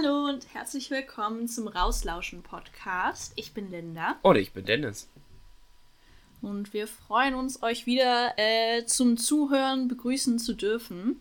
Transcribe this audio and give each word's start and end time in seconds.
Hallo 0.00 0.26
und 0.26 0.46
herzlich 0.54 0.90
willkommen 0.90 1.48
zum 1.48 1.66
Rauslauschen 1.66 2.42
Podcast. 2.42 3.32
Ich 3.34 3.52
bin 3.52 3.70
Linda. 3.70 4.16
Und 4.22 4.36
ich 4.36 4.52
bin 4.52 4.64
Dennis. 4.64 5.08
Und 6.40 6.72
wir 6.72 6.86
freuen 6.86 7.34
uns, 7.34 7.62
euch 7.62 7.86
wieder 7.86 8.34
äh, 8.36 8.84
zum 8.84 9.16
Zuhören 9.16 9.88
begrüßen 9.88 10.38
zu 10.38 10.54
dürfen. 10.54 11.20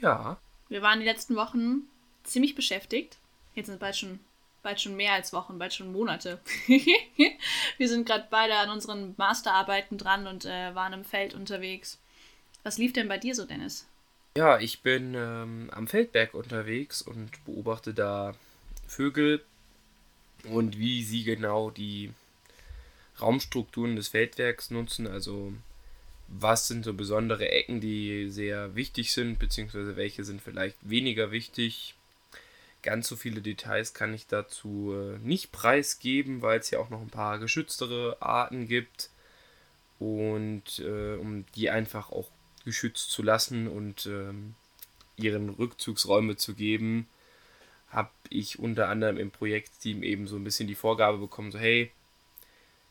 Ja. 0.00 0.38
Wir 0.68 0.80
waren 0.80 1.00
die 1.00 1.06
letzten 1.06 1.36
Wochen 1.36 1.82
ziemlich 2.22 2.54
beschäftigt. 2.54 3.18
Jetzt 3.54 3.66
sind 3.66 3.80
bald 3.80 3.96
schon, 3.96 4.20
bald 4.62 4.80
schon 4.80 4.96
mehr 4.96 5.12
als 5.12 5.34
Wochen, 5.34 5.58
bald 5.58 5.74
schon 5.74 5.92
Monate. 5.92 6.40
wir 6.66 7.88
sind 7.88 8.06
gerade 8.06 8.26
beide 8.30 8.56
an 8.56 8.70
unseren 8.70 9.14
Masterarbeiten 9.18 9.98
dran 9.98 10.26
und 10.26 10.46
äh, 10.46 10.74
waren 10.74 10.94
im 10.94 11.04
Feld 11.04 11.34
unterwegs. 11.34 11.98
Was 12.62 12.78
lief 12.78 12.94
denn 12.94 13.08
bei 13.08 13.18
dir 13.18 13.34
so, 13.34 13.44
Dennis? 13.44 13.86
Ja, 14.34 14.58
ich 14.58 14.80
bin 14.80 15.14
ähm, 15.14 15.68
am 15.72 15.86
Feldberg 15.86 16.32
unterwegs 16.32 17.02
und 17.02 17.44
beobachte 17.44 17.92
da 17.92 18.34
Vögel 18.86 19.44
und 20.44 20.78
wie 20.78 21.04
sie 21.04 21.22
genau 21.24 21.70
die 21.70 22.12
Raumstrukturen 23.20 23.94
des 23.94 24.08
Feldwerks 24.08 24.70
nutzen. 24.70 25.06
Also 25.06 25.52
was 26.28 26.66
sind 26.66 26.84
so 26.84 26.94
besondere 26.94 27.50
Ecken, 27.50 27.82
die 27.82 28.30
sehr 28.30 28.74
wichtig 28.74 29.12
sind, 29.12 29.38
beziehungsweise 29.38 29.96
welche 29.96 30.24
sind 30.24 30.40
vielleicht 30.40 30.78
weniger 30.80 31.30
wichtig. 31.30 31.94
Ganz 32.82 33.08
so 33.08 33.16
viele 33.16 33.42
Details 33.42 33.92
kann 33.92 34.14
ich 34.14 34.28
dazu 34.28 34.94
äh, 34.94 35.18
nicht 35.18 35.52
preisgeben, 35.52 36.40
weil 36.40 36.58
es 36.58 36.70
ja 36.70 36.78
auch 36.78 36.88
noch 36.88 37.02
ein 37.02 37.10
paar 37.10 37.38
geschütztere 37.38 38.16
Arten 38.20 38.66
gibt 38.66 39.10
und 39.98 40.78
äh, 40.78 41.16
um 41.16 41.44
die 41.54 41.68
einfach 41.68 42.10
auch 42.10 42.30
geschützt 42.64 43.10
zu 43.10 43.22
lassen 43.22 43.68
und 43.68 44.06
ähm, 44.06 44.54
ihren 45.16 45.50
Rückzugsräume 45.50 46.36
zu 46.36 46.54
geben, 46.54 47.08
habe 47.88 48.10
ich 48.30 48.58
unter 48.58 48.88
anderem 48.88 49.18
im 49.18 49.30
Projektteam 49.30 50.02
eben 50.02 50.26
so 50.26 50.36
ein 50.36 50.44
bisschen 50.44 50.66
die 50.66 50.74
Vorgabe 50.74 51.18
bekommen, 51.18 51.52
so 51.52 51.58
hey, 51.58 51.90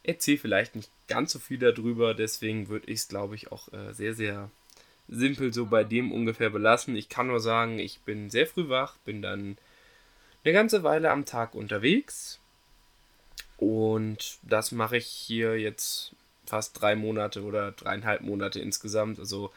erzähl 0.04 0.38
vielleicht 0.38 0.76
nicht 0.76 0.92
ganz 1.08 1.32
so 1.32 1.40
viel 1.40 1.58
darüber, 1.58 2.14
deswegen 2.14 2.70
würde 2.70 2.88
ich 2.92 3.00
es, 3.00 3.08
glaube 3.08 3.36
ich, 3.36 3.52
auch 3.52 3.72
äh, 3.74 3.94
sehr, 3.94 4.14
sehr 4.14 4.50
simpel 5.08 5.54
so 5.54 5.66
bei 5.66 5.84
dem 5.84 6.12
ungefähr 6.12 6.50
belassen. 6.50 6.96
Ich 6.96 7.10
kann 7.10 7.28
nur 7.28 7.40
sagen, 7.40 7.80
ich 7.80 8.00
bin 8.02 8.30
sehr 8.30 8.48
früh 8.48 8.70
wach, 8.70 8.98
bin 9.00 9.22
dann 9.22 9.58
eine 10.44 10.54
ganze 10.54 10.84
Weile 10.84 11.12
am 11.12 11.26
Tag 11.26 11.54
unterwegs 11.54 12.40
und 13.58 14.40
das 14.42 14.72
mache 14.72 14.98
ich 14.98 15.06
hier 15.06 15.60
jetzt 15.60 16.16
fast 16.52 16.82
drei 16.82 16.98
Monate 16.98 17.44
oder 17.44 17.72
dreieinhalb 17.72 18.24
Monate 18.24 18.60
insgesamt. 18.60 19.20
Also 19.20 19.54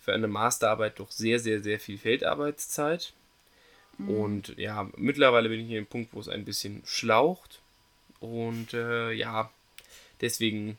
für 0.00 0.12
eine 0.12 0.26
Masterarbeit 0.26 0.98
doch 0.98 1.12
sehr, 1.12 1.38
sehr, 1.38 1.62
sehr 1.62 1.78
viel 1.78 1.98
Feldarbeitszeit. 1.98 3.12
Mhm. 3.98 4.08
Und 4.08 4.58
ja, 4.58 4.90
mittlerweile 4.96 5.48
bin 5.48 5.60
ich 5.60 5.68
hier 5.68 5.78
im 5.78 5.86
Punkt, 5.86 6.12
wo 6.12 6.18
es 6.18 6.28
ein 6.28 6.44
bisschen 6.44 6.82
schlaucht. 6.84 7.60
Und 8.18 8.74
äh, 8.74 9.12
ja, 9.12 9.52
deswegen 10.20 10.78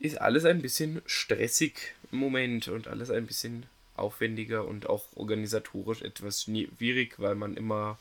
ist 0.00 0.20
alles 0.20 0.44
ein 0.44 0.60
bisschen 0.60 1.00
stressig 1.06 1.94
im 2.12 2.18
Moment 2.18 2.68
und 2.68 2.86
alles 2.86 3.10
ein 3.10 3.26
bisschen 3.26 3.64
aufwendiger 3.96 4.66
und 4.66 4.86
auch 4.86 5.06
organisatorisch 5.14 6.02
etwas 6.02 6.42
schwierig, 6.42 7.14
weil 7.18 7.36
man 7.36 7.56
immer 7.56 7.96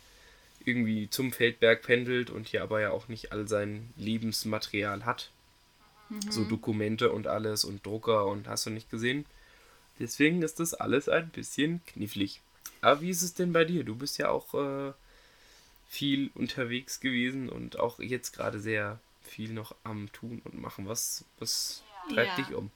irgendwie 0.65 1.09
zum 1.09 1.31
Feldberg 1.31 1.81
pendelt 1.81 2.29
und 2.29 2.49
hier 2.49 2.61
aber 2.61 2.81
ja 2.81 2.91
auch 2.91 3.07
nicht 3.07 3.31
all 3.31 3.47
sein 3.47 3.93
Lebensmaterial 3.95 5.05
hat. 5.05 5.29
Mhm. 6.13 6.31
So 6.31 6.43
Dokumente 6.43 7.11
und 7.11 7.27
alles 7.27 7.63
und 7.63 7.85
Drucker 7.85 8.25
und 8.27 8.47
hast 8.47 8.65
du 8.65 8.69
nicht 8.69 8.89
gesehen. 8.89 9.25
Deswegen 9.99 10.41
ist 10.41 10.59
das 10.59 10.73
alles 10.73 11.09
ein 11.09 11.29
bisschen 11.29 11.81
knifflig. 11.85 12.41
Aber 12.81 13.01
wie 13.01 13.09
ist 13.09 13.21
es 13.21 13.33
denn 13.33 13.53
bei 13.53 13.63
dir? 13.63 13.83
Du 13.83 13.95
bist 13.95 14.17
ja 14.17 14.29
auch 14.29 14.53
äh, 14.53 14.93
viel 15.87 16.31
unterwegs 16.35 16.99
gewesen 16.99 17.49
und 17.49 17.79
auch 17.79 17.99
jetzt 17.99 18.33
gerade 18.33 18.59
sehr 18.59 18.99
viel 19.21 19.53
noch 19.53 19.75
am 19.83 20.11
Tun 20.11 20.41
und 20.43 20.59
Machen. 20.59 20.87
Was, 20.87 21.25
was 21.39 21.83
treibt 22.09 22.37
ja. 22.37 22.43
dich 22.43 22.55
um? 22.55 22.71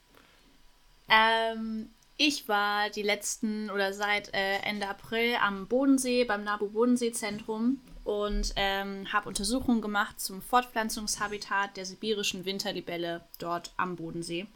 Ähm, 1.08 1.90
ich 2.16 2.48
war 2.48 2.90
die 2.90 3.02
letzten 3.02 3.70
oder 3.70 3.92
seit 3.92 4.34
äh, 4.34 4.58
Ende 4.58 4.88
April 4.88 5.36
am 5.40 5.66
Bodensee 5.66 6.24
beim 6.24 6.44
NABU 6.44 6.68
Bodensee 6.68 7.12
Zentrum 7.12 7.80
und 8.08 8.54
ähm, 8.56 9.12
habe 9.12 9.28
Untersuchungen 9.28 9.82
gemacht 9.82 10.18
zum 10.18 10.40
Fortpflanzungshabitat 10.40 11.76
der 11.76 11.84
sibirischen 11.84 12.46
Winterlibelle 12.46 13.22
dort 13.38 13.74
am 13.76 13.96
Bodensee. 13.96 14.46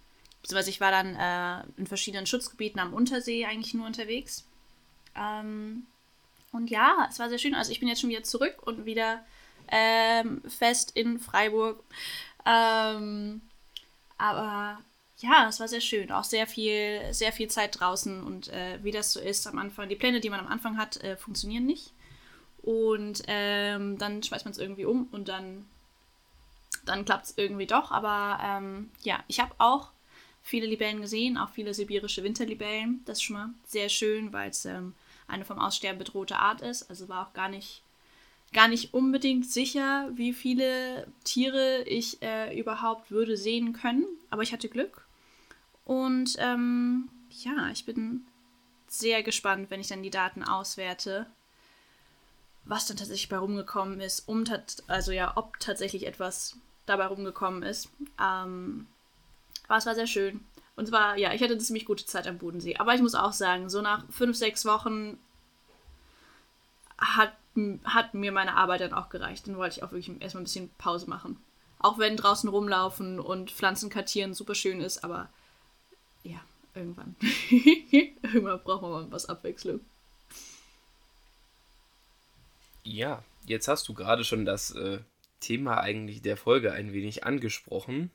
Beziehungsweise 0.40 0.70
ich 0.70 0.80
war 0.80 0.90
dann 0.90 1.14
äh, 1.16 1.62
in 1.76 1.86
verschiedenen 1.86 2.24
Schutzgebieten 2.24 2.80
am 2.80 2.94
Untersee 2.94 3.44
eigentlich 3.44 3.74
nur 3.74 3.86
unterwegs. 3.86 4.46
Ähm, 5.14 5.86
und 6.50 6.70
ja, 6.70 7.06
es 7.10 7.18
war 7.18 7.28
sehr 7.28 7.36
schön. 7.36 7.54
Also 7.54 7.72
ich 7.72 7.80
bin 7.80 7.90
jetzt 7.90 8.00
schon 8.00 8.08
wieder 8.08 8.22
zurück 8.22 8.56
und 8.62 8.86
wieder 8.86 9.22
ähm, 9.68 10.40
fest 10.48 10.92
in 10.94 11.20
Freiburg. 11.20 11.84
Ähm, 12.46 13.42
aber 14.16 14.78
ja, 15.18 15.46
es 15.46 15.60
war 15.60 15.68
sehr 15.68 15.82
schön. 15.82 16.10
Auch 16.10 16.24
sehr 16.24 16.46
viel, 16.46 17.02
sehr 17.12 17.34
viel 17.34 17.48
Zeit 17.48 17.78
draußen 17.78 18.22
und 18.22 18.48
äh, 18.48 18.78
wie 18.82 18.92
das 18.92 19.12
so 19.12 19.20
ist 19.20 19.46
am 19.46 19.58
Anfang. 19.58 19.90
Die 19.90 19.96
Pläne, 19.96 20.20
die 20.20 20.30
man 20.30 20.40
am 20.40 20.48
Anfang 20.48 20.78
hat, 20.78 20.96
äh, 21.04 21.18
funktionieren 21.18 21.66
nicht. 21.66 21.92
Und 22.62 23.22
ähm, 23.26 23.98
dann 23.98 24.22
schmeißt 24.22 24.44
man 24.44 24.52
es 24.52 24.58
irgendwie 24.58 24.84
um 24.84 25.08
und 25.10 25.28
dann, 25.28 25.66
dann 26.84 27.04
klappt 27.04 27.26
es 27.26 27.38
irgendwie 27.38 27.66
doch. 27.66 27.90
Aber 27.90 28.38
ähm, 28.42 28.90
ja, 29.02 29.22
ich 29.26 29.40
habe 29.40 29.54
auch 29.58 29.90
viele 30.42 30.66
Libellen 30.66 31.00
gesehen, 31.00 31.38
auch 31.38 31.50
viele 31.50 31.74
sibirische 31.74 32.22
Winterlibellen. 32.22 33.02
Das 33.04 33.18
ist 33.18 33.22
schon 33.22 33.36
mal 33.36 33.50
sehr 33.66 33.88
schön, 33.88 34.32
weil 34.32 34.50
es 34.50 34.64
ähm, 34.64 34.94
eine 35.26 35.44
vom 35.44 35.58
Aussterben 35.58 35.98
bedrohte 35.98 36.36
Art 36.36 36.60
ist. 36.60 36.88
Also 36.88 37.08
war 37.08 37.26
auch 37.26 37.32
gar 37.32 37.48
nicht, 37.48 37.82
gar 38.52 38.68
nicht 38.68 38.94
unbedingt 38.94 39.50
sicher, 39.50 40.10
wie 40.14 40.32
viele 40.32 41.06
Tiere 41.24 41.82
ich 41.84 42.22
äh, 42.22 42.58
überhaupt 42.58 43.10
würde 43.10 43.36
sehen 43.36 43.72
können. 43.72 44.06
Aber 44.30 44.42
ich 44.42 44.52
hatte 44.52 44.68
Glück. 44.68 45.06
Und 45.84 46.36
ähm, 46.38 47.08
ja, 47.30 47.70
ich 47.70 47.84
bin 47.84 48.26
sehr 48.86 49.22
gespannt, 49.22 49.70
wenn 49.70 49.80
ich 49.80 49.88
dann 49.88 50.02
die 50.02 50.10
Daten 50.10 50.42
auswerte, 50.44 51.26
was 52.64 52.86
dann 52.86 52.96
tatsächlich 52.96 53.28
bei 53.28 53.38
rumgekommen 53.38 54.00
ist, 54.00 54.28
um 54.28 54.44
also 54.86 55.12
ja, 55.12 55.32
ob 55.36 55.58
tatsächlich 55.58 56.06
etwas 56.06 56.56
dabei 56.86 57.06
rumgekommen 57.06 57.62
ist. 57.62 57.88
Ähm, 58.20 58.86
aber 59.68 59.78
es 59.78 59.86
war 59.86 59.94
sehr 59.94 60.06
schön. 60.06 60.40
Und 60.74 60.86
zwar, 60.86 61.16
ja, 61.18 61.32
ich 61.32 61.42
hatte 61.42 61.52
eine 61.52 61.62
ziemlich 61.62 61.84
gute 61.84 62.06
Zeit 62.06 62.26
am 62.26 62.38
Bodensee. 62.38 62.76
Aber 62.76 62.94
ich 62.94 63.02
muss 63.02 63.14
auch 63.14 63.32
sagen, 63.32 63.68
so 63.68 63.82
nach 63.82 64.04
fünf, 64.10 64.36
sechs 64.36 64.64
Wochen 64.64 65.18
hat, 66.98 67.32
hat 67.84 68.14
mir 68.14 68.32
meine 68.32 68.56
Arbeit 68.56 68.80
dann 68.80 68.94
auch 68.94 69.10
gereicht. 69.10 69.46
Dann 69.46 69.56
wollte 69.56 69.76
ich 69.76 69.82
auch 69.82 69.92
wirklich 69.92 70.20
erstmal 70.20 70.42
ein 70.42 70.44
bisschen 70.44 70.70
Pause 70.78 71.08
machen. 71.08 71.38
Auch 71.78 71.98
wenn 71.98 72.16
draußen 72.16 72.48
rumlaufen 72.48 73.18
und 73.18 73.50
Pflanzen 73.50 73.90
kartieren 73.90 74.34
super 74.34 74.54
schön 74.54 74.80
ist, 74.80 75.04
aber 75.04 75.28
ja, 76.22 76.40
irgendwann. 76.74 77.16
irgendwann 77.50 78.62
braucht 78.62 78.82
man 78.82 78.90
mal 78.90 79.10
was 79.10 79.26
Abwechslung. 79.26 79.80
Ja, 82.84 83.22
jetzt 83.46 83.68
hast 83.68 83.88
du 83.88 83.94
gerade 83.94 84.24
schon 84.24 84.44
das 84.44 84.72
äh, 84.72 84.98
Thema 85.40 85.80
eigentlich 85.80 86.22
der 86.22 86.36
Folge 86.36 86.72
ein 86.72 86.92
wenig 86.92 87.24
angesprochen. 87.24 88.10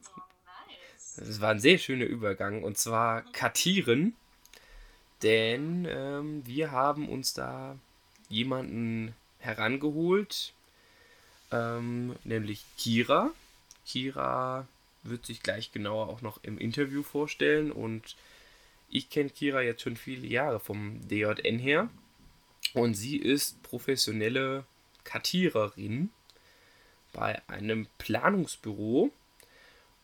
Das 1.16 1.42
war 1.42 1.52
ein 1.52 1.60
sehr 1.60 1.78
schöner 1.78 2.06
Übergang 2.06 2.64
und 2.64 2.78
zwar 2.78 3.22
Kartieren. 3.32 4.16
Denn 5.24 5.88
ähm, 5.90 6.46
wir 6.46 6.72
haben 6.72 7.10
uns 7.10 7.34
da 7.34 7.78
jemanden 8.30 9.16
herangeholt, 9.40 10.54
ähm, 11.52 12.16
nämlich 12.24 12.66
Kira. 12.78 13.32
Kira 13.86 14.68
wird 15.04 15.26
sich 15.26 15.42
gleich 15.42 15.72
genauer 15.72 16.10
auch 16.10 16.22
noch 16.22 16.44
im 16.44 16.58
Interview 16.58 17.02
vorstellen 17.02 17.72
und 17.72 18.16
ich 18.90 19.10
kenne 19.10 19.30
Kira 19.30 19.62
jetzt 19.62 19.82
schon 19.82 19.98
viele 19.98 20.28
Jahre 20.28 20.60
vom 20.60 21.08
DJN 21.08 21.58
her 21.58 21.90
und 22.74 22.94
sie 22.94 23.18
ist 23.18 23.62
professionelle 23.64 24.66
Kartiererin 25.04 26.10
bei 27.14 27.42
einem 27.48 27.88
Planungsbüro 27.98 29.12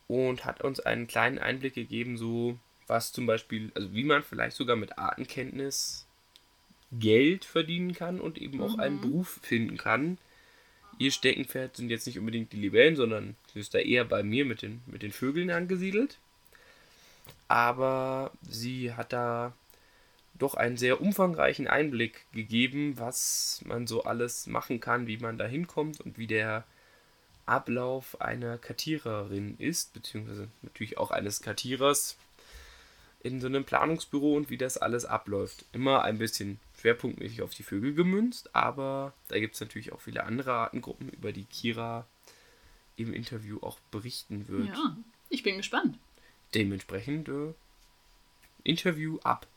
und 0.08 0.46
hat 0.46 0.64
uns 0.64 0.80
einen 0.80 1.08
kleinen 1.08 1.40
Einblick 1.40 1.76
gegeben, 1.76 2.18
so 2.18 2.58
was 2.88 3.12
zum 3.12 3.26
Beispiel, 3.26 3.72
also 3.76 3.94
wie 3.94 4.04
man 4.04 4.24
vielleicht 4.24 4.56
sogar 4.56 4.76
mit 4.76 4.98
Artenkenntnis 4.98 6.08
Geld 6.92 7.46
verdienen 7.46 7.94
kann 7.94 8.20
und 8.20 8.38
eben 8.38 8.62
auch 8.62 8.78
einen 8.78 8.98
mhm. 8.98 9.02
Beruf 9.02 9.40
finden 9.42 9.78
kann. 9.78 10.18
Ihr 11.00 11.12
Steckenpferd 11.12 11.76
sind 11.76 11.90
jetzt 11.90 12.06
nicht 12.06 12.20
unbedingt 12.20 12.54
die 12.54 12.58
Libellen, 12.58 12.96
sondern 12.96 13.36
sie 13.52 13.60
ist 13.60 13.74
da 13.74 13.80
eher 13.80 14.06
bei 14.06 14.22
mir 14.22 14.46
mit 14.46 14.62
den, 14.62 14.82
mit 14.86 15.02
den 15.02 15.12
Vögeln 15.12 15.50
angesiedelt. 15.50 16.20
Aber 17.48 18.32
sie 18.44 18.94
hat 18.94 19.12
da 19.12 19.54
doch 20.44 20.56
einen 20.56 20.78
sehr 20.78 21.02
umfangreichen 21.02 21.68
Einblick 21.68 22.26
gegeben, 22.34 23.00
was 23.00 23.62
man 23.66 23.88
so 23.88 24.04
alles 24.04 24.46
machen 24.48 24.80
kann, 24.80 25.08
wie 25.08 25.18
man 25.18 25.38
da 25.38 25.46
hinkommt 25.46 26.02
und 26.02 26.18
wie 26.18 26.28
der 26.28 26.66
Ablauf 27.46 28.22
einer 28.22 28.58
Kartiererin 28.58 29.58
ist, 29.58 29.94
beziehungsweise 29.94 30.48
natürlich 30.62 30.98
auch 30.98 31.12
eines 31.12 31.42
Kartierers. 31.42 32.18
in 33.26 33.40
so 33.40 33.48
einem 33.48 33.64
Planungsbüro 33.64 34.36
und 34.36 34.50
wie 34.50 34.58
das 34.58 34.78
alles 34.78 35.06
abläuft. 35.06 35.64
Immer 35.72 36.04
ein 36.04 36.18
bisschen 36.18 36.60
schwerpunktmäßig 36.78 37.42
auf 37.42 37.54
die 37.54 37.64
Vögel 37.64 37.94
gemünzt, 37.94 38.54
aber 38.54 39.14
da 39.30 39.40
gibt 39.40 39.56
es 39.56 39.62
natürlich 39.62 39.94
auch 39.94 40.02
viele 40.02 40.26
andere 40.26 40.52
Artengruppen, 40.52 41.08
über 41.08 41.32
die 41.32 41.46
Kira 41.46 42.06
im 42.98 43.14
Interview 43.14 43.60
auch 43.62 43.80
berichten 43.92 44.50
wird. 44.50 44.68
Ja, 44.68 44.98
ich 45.30 45.42
bin 45.42 45.56
gespannt. 45.56 45.98
Dementsprechend 46.54 47.30
äh, 47.30 47.54
Interview 48.64 49.20
ab. 49.24 49.48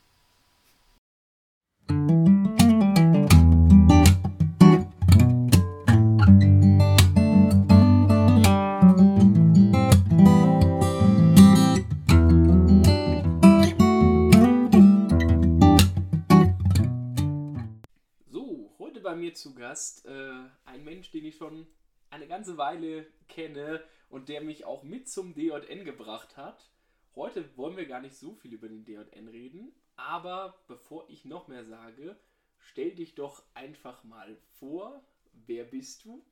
Zu 19.37 19.53
Gast 19.53 20.05
äh, 20.05 20.43
ein 20.65 20.83
Mensch, 20.83 21.11
den 21.11 21.25
ich 21.25 21.37
schon 21.37 21.67
eine 22.09 22.27
ganze 22.27 22.57
Weile 22.57 23.05
kenne 23.27 23.83
und 24.09 24.29
der 24.29 24.41
mich 24.41 24.65
auch 24.65 24.83
mit 24.83 25.09
zum 25.09 25.33
DJN 25.33 25.85
gebracht 25.85 26.37
hat. 26.37 26.71
Heute 27.15 27.55
wollen 27.57 27.77
wir 27.77 27.85
gar 27.85 28.01
nicht 28.01 28.15
so 28.15 28.35
viel 28.35 28.53
über 28.53 28.67
den 28.67 28.85
DJN 28.85 29.27
reden, 29.27 29.71
aber 29.95 30.61
bevor 30.67 31.09
ich 31.09 31.25
noch 31.25 31.47
mehr 31.47 31.65
sage, 31.65 32.17
stell 32.57 32.95
dich 32.95 33.15
doch 33.15 33.43
einfach 33.53 34.03
mal 34.03 34.37
vor, 34.59 35.03
wer 35.33 35.63
bist 35.63 36.05
du 36.05 36.25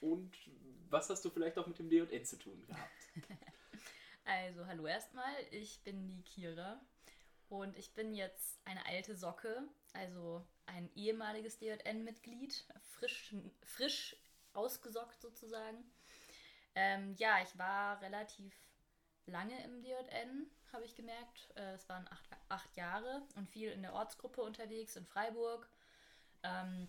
und 0.00 0.36
was 0.90 1.10
hast 1.10 1.24
du 1.24 1.30
vielleicht 1.30 1.58
auch 1.58 1.66
mit 1.66 1.78
dem 1.78 1.90
DJN 1.90 2.24
zu 2.24 2.38
tun 2.38 2.62
gehabt? 2.66 2.90
Also, 4.24 4.64
hallo 4.66 4.86
erstmal, 4.86 5.34
ich 5.50 5.82
bin 5.82 6.08
die 6.08 6.22
Kira 6.22 6.80
und 7.52 7.76
ich 7.76 7.92
bin 7.92 8.14
jetzt 8.14 8.58
eine 8.64 8.86
alte 8.86 9.14
Socke, 9.14 9.62
also 9.92 10.42
ein 10.64 10.90
ehemaliges 10.94 11.58
DJN-Mitglied, 11.58 12.64
frisch, 12.80 13.34
frisch 13.62 14.16
ausgesockt 14.54 15.20
sozusagen. 15.20 15.84
Ähm, 16.74 17.14
ja, 17.18 17.42
ich 17.42 17.58
war 17.58 18.00
relativ 18.00 18.58
lange 19.26 19.62
im 19.64 19.82
DJN, 19.82 20.50
habe 20.72 20.86
ich 20.86 20.94
gemerkt. 20.94 21.52
Äh, 21.54 21.74
es 21.74 21.86
waren 21.90 22.08
acht, 22.08 22.26
acht, 22.48 22.74
Jahre 22.74 23.20
und 23.36 23.50
viel 23.50 23.70
in 23.70 23.82
der 23.82 23.92
Ortsgruppe 23.92 24.40
unterwegs 24.40 24.96
in 24.96 25.04
Freiburg. 25.04 25.68
Ähm, 26.42 26.88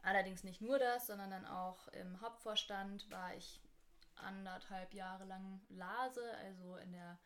allerdings 0.00 0.42
nicht 0.42 0.62
nur 0.62 0.78
das, 0.78 1.06
sondern 1.06 1.30
dann 1.30 1.44
auch 1.44 1.86
im 1.88 2.18
Hauptvorstand 2.22 3.10
war 3.10 3.34
ich 3.34 3.60
anderthalb 4.16 4.94
Jahre 4.94 5.26
lang 5.26 5.60
Lase, 5.68 6.34
also 6.38 6.76
in 6.76 6.92
der 6.92 7.18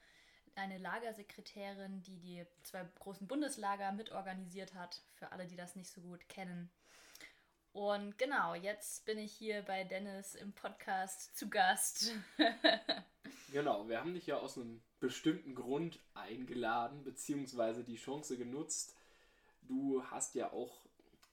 eine 0.54 0.78
Lagersekretärin, 0.78 2.02
die 2.02 2.18
die 2.18 2.46
zwei 2.62 2.84
großen 3.00 3.26
Bundeslager 3.26 3.92
mitorganisiert 3.92 4.74
hat, 4.74 5.02
für 5.14 5.32
alle, 5.32 5.46
die 5.46 5.56
das 5.56 5.76
nicht 5.76 5.90
so 5.90 6.00
gut 6.00 6.28
kennen. 6.28 6.70
Und 7.72 8.18
genau, 8.18 8.54
jetzt 8.54 9.06
bin 9.06 9.18
ich 9.18 9.32
hier 9.32 9.62
bei 9.62 9.84
Dennis 9.84 10.34
im 10.34 10.52
Podcast 10.52 11.34
zu 11.36 11.48
Gast. 11.48 12.12
genau, 13.52 13.88
wir 13.88 13.98
haben 13.98 14.12
dich 14.12 14.26
ja 14.26 14.36
aus 14.36 14.58
einem 14.58 14.82
bestimmten 15.00 15.54
Grund 15.54 15.98
eingeladen, 16.12 17.02
beziehungsweise 17.02 17.82
die 17.82 17.96
Chance 17.96 18.36
genutzt. 18.36 18.94
Du 19.62 20.04
hast 20.10 20.34
ja 20.34 20.52
auch 20.52 20.82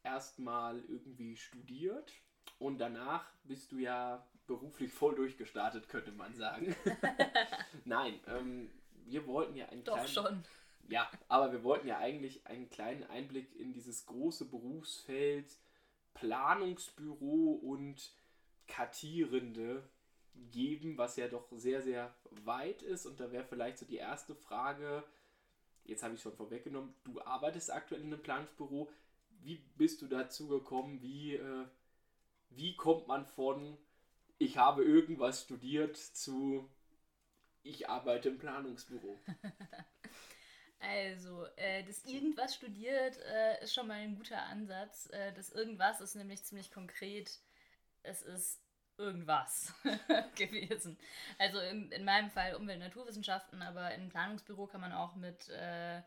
erstmal 0.03 0.79
irgendwie 0.87 1.35
studiert 1.35 2.13
und 2.57 2.77
danach 2.77 3.25
bist 3.43 3.73
du 3.73 3.77
ja 3.77 4.25
beruflich 4.47 4.93
voll 4.93 5.15
durchgestartet, 5.15 5.89
könnte 5.89 6.11
man 6.13 6.33
sagen. 6.35 6.73
Nein, 7.85 8.17
ähm, 8.27 8.71
wir 9.09 9.25
wollten 9.27 9.55
ja 9.55 9.67
einen 9.67 9.83
Doch 9.83 9.93
kleinen, 9.93 10.07
schon. 10.07 10.43
Ja, 10.89 11.09
aber 11.27 11.51
wir 11.51 11.63
wollten 11.63 11.87
ja 11.87 11.97
eigentlich 11.97 12.45
einen 12.47 12.69
kleinen 12.69 13.03
Einblick 13.03 13.55
in 13.55 13.73
dieses 13.73 14.05
große 14.05 14.45
Berufsfeld 14.45 15.57
Planungsbüro 16.13 17.53
und 17.53 18.11
Kartierende 18.67 19.87
geben, 20.51 20.97
was 20.97 21.15
ja 21.15 21.27
doch 21.27 21.47
sehr, 21.51 21.81
sehr 21.81 22.13
weit 22.31 22.81
ist. 22.81 23.05
Und 23.05 23.19
da 23.19 23.31
wäre 23.31 23.45
vielleicht 23.45 23.77
so 23.77 23.85
die 23.85 23.97
erste 23.97 24.35
Frage, 24.35 25.03
jetzt 25.85 26.03
habe 26.03 26.15
ich 26.15 26.21
schon 26.21 26.35
vorweggenommen, 26.35 26.93
du 27.03 27.21
arbeitest 27.21 27.71
aktuell 27.71 28.01
in 28.01 28.07
einem 28.07 28.23
Planungsbüro. 28.23 28.89
Wie 29.41 29.57
bist 29.77 30.01
du 30.01 30.07
dazu 30.07 30.47
gekommen? 30.47 31.01
Wie, 31.01 31.35
äh, 31.35 31.65
wie 32.49 32.75
kommt 32.75 33.07
man 33.07 33.25
von 33.25 33.77
ich 34.39 34.57
habe 34.57 34.83
irgendwas 34.83 35.43
studiert 35.43 35.97
zu 35.97 36.67
ich 37.63 37.89
arbeite 37.89 38.29
im 38.29 38.37
Planungsbüro. 38.37 39.17
Also, 40.81 41.45
äh, 41.57 41.83
das 41.83 42.05
irgendwas 42.05 42.55
studiert 42.55 43.17
äh, 43.17 43.61
ist 43.61 43.73
schon 43.73 43.87
mal 43.87 43.95
ein 43.95 44.15
guter 44.15 44.41
Ansatz. 44.43 45.09
Äh, 45.11 45.33
das 45.33 45.51
irgendwas 45.51 45.99
ist 45.99 46.15
nämlich 46.15 46.45
ziemlich 46.45 46.71
konkret. 46.71 47.37
Es 48.01 48.21
ist 48.21 48.61
irgendwas 48.97 49.73
gewesen. 50.35 50.97
Also 51.37 51.59
in, 51.59 51.91
in 51.91 52.05
meinem 52.05 52.29
Fall 52.29 52.55
Umwelt- 52.55 52.77
und 52.77 52.85
Naturwissenschaften, 52.85 53.61
aber 53.61 53.93
im 53.93 54.09
Planungsbüro 54.09 54.67
kann 54.67 54.81
man 54.81 54.93
auch 54.93 55.15
mit 55.15 55.49
äh, 55.49 56.01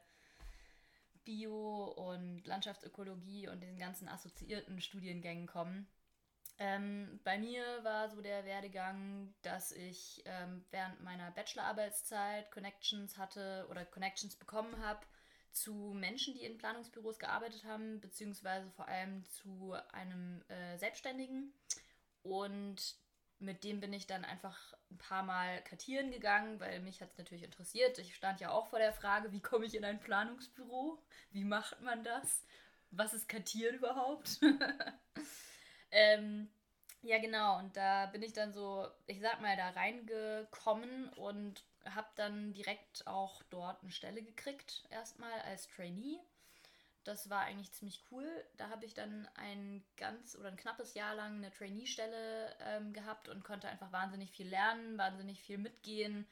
Bio 1.24 1.84
und 1.84 2.46
Landschaftsökologie 2.46 3.48
und 3.48 3.60
den 3.60 3.78
ganzen 3.78 4.08
assoziierten 4.08 4.80
Studiengängen 4.80 5.46
kommen. 5.46 5.86
Ähm, 6.62 7.18
bei 7.24 7.38
mir 7.38 7.64
war 7.82 8.08
so 8.08 8.20
der 8.22 8.44
Werdegang, 8.44 9.34
dass 9.42 9.72
ich 9.72 10.22
ähm, 10.26 10.64
während 10.70 11.02
meiner 11.02 11.32
Bachelorarbeitszeit 11.32 12.52
Connections 12.52 13.18
hatte 13.18 13.66
oder 13.68 13.84
Connections 13.84 14.36
bekommen 14.36 14.80
habe 14.80 15.04
zu 15.50 15.92
Menschen, 15.92 16.34
die 16.34 16.44
in 16.44 16.58
Planungsbüros 16.58 17.18
gearbeitet 17.18 17.64
haben, 17.64 18.00
beziehungsweise 18.00 18.70
vor 18.70 18.86
allem 18.86 19.24
zu 19.24 19.74
einem 19.90 20.44
äh, 20.46 20.78
Selbstständigen. 20.78 21.52
Und 22.22 22.94
mit 23.40 23.64
dem 23.64 23.80
bin 23.80 23.92
ich 23.92 24.06
dann 24.06 24.24
einfach 24.24 24.72
ein 24.92 24.98
paar 24.98 25.24
Mal 25.24 25.64
kartieren 25.64 26.12
gegangen, 26.12 26.60
weil 26.60 26.78
mich 26.78 27.00
hat 27.00 27.10
es 27.10 27.18
natürlich 27.18 27.42
interessiert. 27.42 27.98
Ich 27.98 28.14
stand 28.14 28.38
ja 28.38 28.52
auch 28.52 28.68
vor 28.68 28.78
der 28.78 28.92
Frage, 28.92 29.32
wie 29.32 29.42
komme 29.42 29.66
ich 29.66 29.74
in 29.74 29.84
ein 29.84 29.98
Planungsbüro? 29.98 31.02
Wie 31.32 31.42
macht 31.42 31.80
man 31.80 32.04
das? 32.04 32.44
Was 32.92 33.14
ist 33.14 33.28
kartieren 33.28 33.74
überhaupt? 33.74 34.38
Ähm, 35.92 36.48
ja, 37.02 37.18
genau. 37.18 37.58
Und 37.58 37.76
da 37.76 38.06
bin 38.06 38.22
ich 38.22 38.32
dann 38.32 38.52
so, 38.52 38.86
ich 39.06 39.20
sag 39.20 39.40
mal, 39.40 39.56
da 39.56 39.70
reingekommen 39.70 41.08
und 41.14 41.64
habe 41.84 42.08
dann 42.16 42.52
direkt 42.52 43.06
auch 43.06 43.42
dort 43.50 43.82
eine 43.82 43.90
Stelle 43.90 44.22
gekriegt, 44.22 44.84
erstmal 44.90 45.40
als 45.42 45.68
Trainee. 45.68 46.18
Das 47.04 47.28
war 47.28 47.40
eigentlich 47.40 47.72
ziemlich 47.72 48.04
cool. 48.12 48.26
Da 48.56 48.68
habe 48.70 48.86
ich 48.86 48.94
dann 48.94 49.28
ein 49.34 49.84
ganz 49.96 50.36
oder 50.36 50.48
ein 50.48 50.56
knappes 50.56 50.94
Jahr 50.94 51.16
lang 51.16 51.36
eine 51.36 51.50
Trainee-Stelle 51.50 52.56
ähm, 52.60 52.92
gehabt 52.92 53.28
und 53.28 53.42
konnte 53.42 53.68
einfach 53.68 53.90
wahnsinnig 53.90 54.30
viel 54.30 54.48
lernen, 54.48 54.96
wahnsinnig 54.98 55.42
viel 55.42 55.58
mitgehen, 55.58 56.28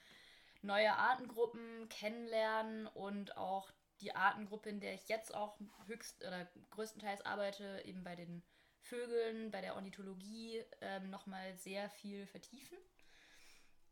neue 0.62 0.92
Artengruppen 0.94 1.88
kennenlernen 1.88 2.86
und 2.86 3.36
auch 3.36 3.72
die 4.00 4.14
Artengruppe, 4.14 4.68
in 4.70 4.80
der 4.80 4.94
ich 4.94 5.08
jetzt 5.08 5.34
auch 5.34 5.58
höchst 5.86 6.24
oder 6.24 6.46
größtenteils 6.70 7.26
arbeite, 7.26 7.82
eben 7.84 8.04
bei 8.04 8.14
den 8.14 8.42
Vögeln, 8.82 9.50
bei 9.50 9.60
der 9.60 9.74
Ornithologie 9.74 10.64
ähm, 10.80 11.10
nochmal 11.10 11.56
sehr 11.56 11.88
viel 11.90 12.26
vertiefen. 12.26 12.78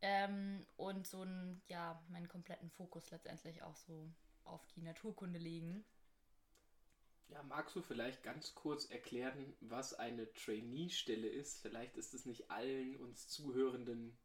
Ähm, 0.00 0.64
und 0.76 1.06
so 1.06 1.22
ein, 1.24 1.60
ja, 1.68 2.00
meinen 2.08 2.28
kompletten 2.28 2.70
Fokus 2.70 3.10
letztendlich 3.10 3.62
auch 3.62 3.76
so 3.76 4.08
auf 4.44 4.64
die 4.76 4.82
Naturkunde 4.82 5.38
legen. 5.38 5.84
Ja, 7.28 7.42
magst 7.42 7.76
du 7.76 7.82
vielleicht 7.82 8.22
ganz 8.22 8.54
kurz 8.54 8.86
erklären, 8.86 9.54
was 9.60 9.92
eine 9.92 10.32
Trainee-Stelle 10.32 11.28
ist? 11.28 11.60
Vielleicht 11.60 11.96
ist 11.96 12.14
es 12.14 12.24
nicht 12.24 12.50
allen 12.50 12.96
uns 12.96 13.28
Zuhörenden 13.28 14.16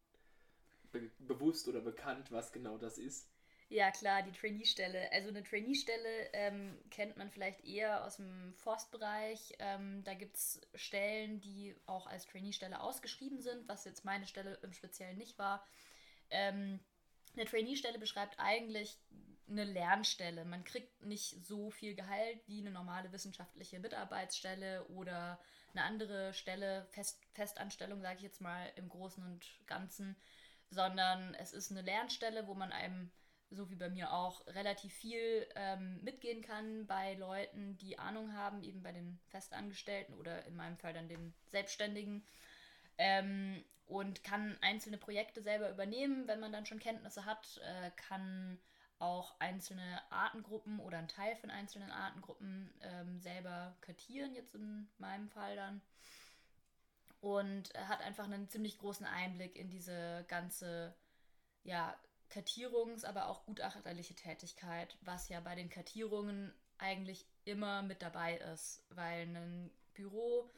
be 0.90 1.10
bewusst 1.18 1.68
oder 1.68 1.80
bekannt, 1.80 2.30
was 2.32 2.52
genau 2.52 2.78
das 2.78 2.96
ist. 2.96 3.33
Ja, 3.74 3.90
klar, 3.90 4.22
die 4.22 4.30
Trainee-Stelle. 4.30 5.10
Also 5.10 5.30
eine 5.30 5.42
Trainee-Stelle 5.42 6.32
ähm, 6.32 6.78
kennt 6.92 7.16
man 7.16 7.28
vielleicht 7.28 7.64
eher 7.64 8.04
aus 8.04 8.18
dem 8.18 8.54
Forstbereich. 8.54 9.52
Ähm, 9.58 10.04
da 10.04 10.14
gibt 10.14 10.36
es 10.36 10.60
Stellen, 10.76 11.40
die 11.40 11.74
auch 11.86 12.06
als 12.06 12.24
Trainee-Stelle 12.26 12.80
ausgeschrieben 12.80 13.40
sind, 13.40 13.66
was 13.66 13.84
jetzt 13.84 14.04
meine 14.04 14.28
Stelle 14.28 14.60
im 14.62 14.72
Speziellen 14.72 15.18
nicht 15.18 15.40
war. 15.40 15.66
Ähm, 16.30 16.78
eine 17.34 17.46
Trainee-Stelle 17.46 17.98
beschreibt 17.98 18.38
eigentlich 18.38 18.96
eine 19.48 19.64
Lernstelle. 19.64 20.44
Man 20.44 20.62
kriegt 20.62 21.02
nicht 21.02 21.44
so 21.44 21.72
viel 21.72 21.96
Gehalt 21.96 22.46
wie 22.46 22.60
eine 22.60 22.70
normale 22.70 23.10
wissenschaftliche 23.10 23.80
Mitarbeitsstelle 23.80 24.86
oder 24.86 25.40
eine 25.72 25.82
andere 25.82 26.32
Stelle, 26.32 26.86
Fest 26.92 27.20
Festanstellung, 27.32 28.02
sage 28.02 28.18
ich 28.18 28.22
jetzt 28.22 28.40
mal 28.40 28.72
im 28.76 28.88
Großen 28.88 29.24
und 29.24 29.44
Ganzen, 29.66 30.14
sondern 30.70 31.34
es 31.34 31.52
ist 31.52 31.72
eine 31.72 31.82
Lernstelle, 31.82 32.46
wo 32.46 32.54
man 32.54 32.70
einem 32.70 33.10
so 33.50 33.70
wie 33.70 33.76
bei 33.76 33.88
mir 33.88 34.12
auch, 34.12 34.46
relativ 34.48 34.92
viel 34.92 35.46
ähm, 35.54 36.00
mitgehen 36.02 36.42
kann 36.42 36.86
bei 36.86 37.14
Leuten, 37.14 37.76
die 37.78 37.98
Ahnung 37.98 38.32
haben, 38.32 38.62
eben 38.62 38.82
bei 38.82 38.92
den 38.92 39.20
Festangestellten 39.28 40.14
oder 40.14 40.44
in 40.46 40.56
meinem 40.56 40.76
Fall 40.76 40.92
dann 40.92 41.08
den 41.08 41.34
Selbstständigen. 41.48 42.24
Ähm, 42.98 43.64
und 43.86 44.24
kann 44.24 44.56
einzelne 44.62 44.96
Projekte 44.96 45.42
selber 45.42 45.70
übernehmen, 45.70 46.26
wenn 46.26 46.40
man 46.40 46.52
dann 46.52 46.64
schon 46.64 46.78
Kenntnisse 46.78 47.26
hat, 47.26 47.60
äh, 47.62 47.90
kann 47.96 48.58
auch 48.98 49.38
einzelne 49.40 50.00
Artengruppen 50.10 50.80
oder 50.80 50.98
einen 50.98 51.08
Teil 51.08 51.36
von 51.36 51.50
einzelnen 51.50 51.90
Artengruppen 51.90 52.72
ähm, 52.80 53.20
selber 53.20 53.76
kartieren, 53.82 54.34
jetzt 54.34 54.54
in 54.54 54.88
meinem 54.98 55.28
Fall 55.28 55.56
dann. 55.56 55.82
Und 57.20 57.74
hat 57.74 58.00
einfach 58.02 58.24
einen 58.24 58.48
ziemlich 58.48 58.78
großen 58.78 59.06
Einblick 59.06 59.56
in 59.56 59.70
diese 59.70 60.24
ganze 60.28 60.94
ja, 61.64 61.96
Kartierungs-, 62.30 63.04
aber 63.04 63.28
auch 63.28 63.44
gutachterliche 63.46 64.14
Tätigkeit, 64.14 64.96
was 65.02 65.28
ja 65.28 65.40
bei 65.40 65.54
den 65.54 65.70
Kartierungen 65.70 66.52
eigentlich 66.78 67.26
immer 67.44 67.82
mit 67.82 68.02
dabei 68.02 68.36
ist, 68.52 68.84
weil 68.90 69.26
ein 69.26 69.70
Büro, 69.94 70.50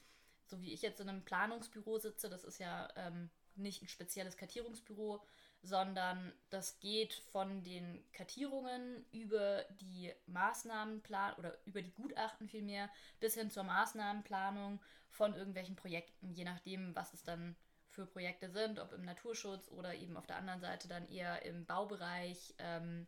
so 0.46 0.60
wie 0.60 0.72
ich 0.72 0.82
jetzt 0.82 1.00
in 1.00 1.08
einem 1.08 1.24
Planungsbüro 1.24 1.98
sitze, 1.98 2.28
das 2.28 2.44
ist 2.44 2.58
ja 2.58 2.88
ähm, 2.96 3.30
nicht 3.54 3.82
ein 3.82 3.88
spezielles 3.88 4.36
Kartierungsbüro, 4.36 5.22
sondern 5.62 6.32
das 6.50 6.78
geht 6.80 7.14
von 7.14 7.62
den 7.62 8.04
Kartierungen 8.12 9.04
über 9.10 9.64
die 9.80 10.12
Maßnahmenplan 10.26 11.34
oder 11.34 11.58
über 11.64 11.82
die 11.82 11.92
Gutachten 11.92 12.48
vielmehr 12.48 12.90
bis 13.20 13.34
hin 13.34 13.50
zur 13.50 13.64
Maßnahmenplanung 13.64 14.80
von 15.10 15.34
irgendwelchen 15.34 15.76
Projekten, 15.76 16.32
je 16.32 16.44
nachdem, 16.44 16.94
was 16.94 17.14
es 17.14 17.22
dann 17.22 17.56
für 17.96 18.06
Projekte 18.06 18.50
sind, 18.50 18.78
ob 18.78 18.92
im 18.92 19.04
Naturschutz 19.04 19.68
oder 19.70 19.94
eben 19.94 20.16
auf 20.16 20.26
der 20.26 20.36
anderen 20.36 20.60
Seite 20.60 20.86
dann 20.86 21.08
eher 21.08 21.44
im 21.44 21.64
Baubereich, 21.64 22.54
ähm, 22.58 23.06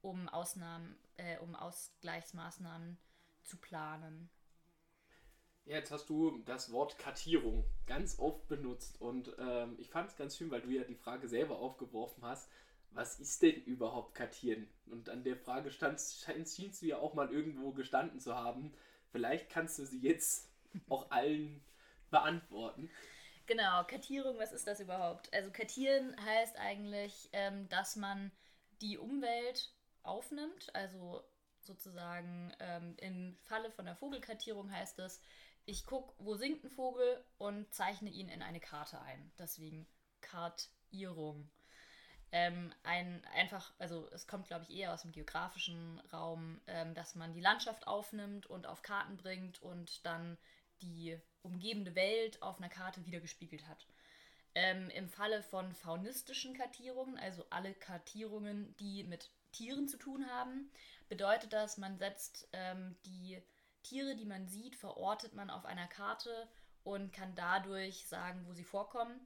um 0.00 0.28
Ausnahmen, 0.28 0.96
äh, 1.16 1.38
um 1.38 1.54
Ausgleichsmaßnahmen 1.54 2.96
zu 3.42 3.56
planen. 3.58 4.30
Ja, 5.64 5.76
jetzt 5.76 5.90
hast 5.90 6.08
du 6.08 6.38
das 6.46 6.72
Wort 6.72 6.98
Kartierung 6.98 7.64
ganz 7.86 8.18
oft 8.18 8.48
benutzt 8.48 9.00
und 9.00 9.34
ähm, 9.38 9.76
ich 9.78 9.90
fand 9.90 10.08
es 10.08 10.16
ganz 10.16 10.36
schön, 10.36 10.50
weil 10.50 10.62
du 10.62 10.70
ja 10.70 10.84
die 10.84 10.94
Frage 10.94 11.28
selber 11.28 11.58
aufgeworfen 11.58 12.24
hast, 12.24 12.48
was 12.92 13.20
ist 13.20 13.42
denn 13.42 13.62
überhaupt 13.64 14.14
Kartieren? 14.14 14.66
Und 14.86 15.10
an 15.10 15.24
der 15.24 15.36
Frage 15.36 15.70
standst, 15.70 16.26
schienst 16.54 16.80
du 16.80 16.86
ja 16.86 16.98
auch 16.98 17.12
mal 17.12 17.30
irgendwo 17.30 17.72
gestanden 17.72 18.18
zu 18.18 18.34
haben. 18.34 18.72
Vielleicht 19.10 19.50
kannst 19.50 19.78
du 19.78 19.84
sie 19.84 20.00
jetzt 20.00 20.48
auch 20.88 21.10
allen 21.10 21.60
beantworten. 22.10 22.88
Genau, 23.48 23.82
Kartierung, 23.84 24.38
was 24.38 24.52
ist 24.52 24.66
das 24.66 24.78
überhaupt? 24.78 25.32
Also 25.32 25.50
Kartieren 25.50 26.14
heißt 26.22 26.58
eigentlich, 26.58 27.30
ähm, 27.32 27.66
dass 27.70 27.96
man 27.96 28.30
die 28.82 28.98
Umwelt 28.98 29.72
aufnimmt, 30.02 30.68
also 30.74 31.24
sozusagen 31.62 32.52
ähm, 32.60 32.94
im 32.98 33.38
Falle 33.44 33.70
von 33.70 33.86
der 33.86 33.96
Vogelkartierung 33.96 34.70
heißt 34.70 34.98
es, 34.98 35.22
ich 35.64 35.86
gucke, 35.86 36.12
wo 36.18 36.34
singt 36.34 36.62
ein 36.62 36.68
Vogel 36.70 37.24
und 37.38 37.72
zeichne 37.72 38.10
ihn 38.10 38.28
in 38.28 38.42
eine 38.42 38.60
Karte 38.60 39.00
ein. 39.00 39.32
Deswegen 39.38 39.86
Kartierung. 40.20 41.50
Ähm, 42.30 42.74
ein 42.82 43.24
einfach, 43.34 43.72
also 43.78 44.06
es 44.12 44.26
kommt, 44.26 44.48
glaube 44.48 44.66
ich, 44.68 44.76
eher 44.76 44.92
aus 44.92 45.02
dem 45.02 45.12
geografischen 45.12 46.00
Raum, 46.12 46.60
ähm, 46.66 46.94
dass 46.94 47.14
man 47.14 47.32
die 47.32 47.40
Landschaft 47.40 47.86
aufnimmt 47.86 48.44
und 48.46 48.66
auf 48.66 48.82
Karten 48.82 49.16
bringt 49.16 49.62
und 49.62 50.04
dann 50.04 50.36
die 50.82 51.18
umgebende 51.42 51.94
Welt 51.94 52.42
auf 52.42 52.58
einer 52.58 52.68
Karte 52.68 53.04
wiedergespiegelt 53.06 53.66
hat. 53.68 53.86
Ähm, 54.54 54.90
Im 54.90 55.08
Falle 55.08 55.42
von 55.42 55.72
faunistischen 55.72 56.54
Kartierungen, 56.54 57.18
also 57.18 57.44
alle 57.50 57.74
Kartierungen, 57.74 58.74
die 58.78 59.04
mit 59.04 59.30
Tieren 59.52 59.88
zu 59.88 59.96
tun 59.96 60.28
haben, 60.28 60.70
bedeutet 61.08 61.52
das, 61.52 61.78
man 61.78 61.98
setzt 61.98 62.48
ähm, 62.52 62.96
die 63.06 63.42
Tiere, 63.82 64.16
die 64.16 64.24
man 64.24 64.46
sieht, 64.46 64.76
verortet 64.76 65.34
man 65.34 65.50
auf 65.50 65.64
einer 65.64 65.86
Karte 65.86 66.48
und 66.84 67.12
kann 67.12 67.34
dadurch 67.34 68.06
sagen, 68.06 68.46
wo 68.46 68.52
sie 68.52 68.64
vorkommen. 68.64 69.20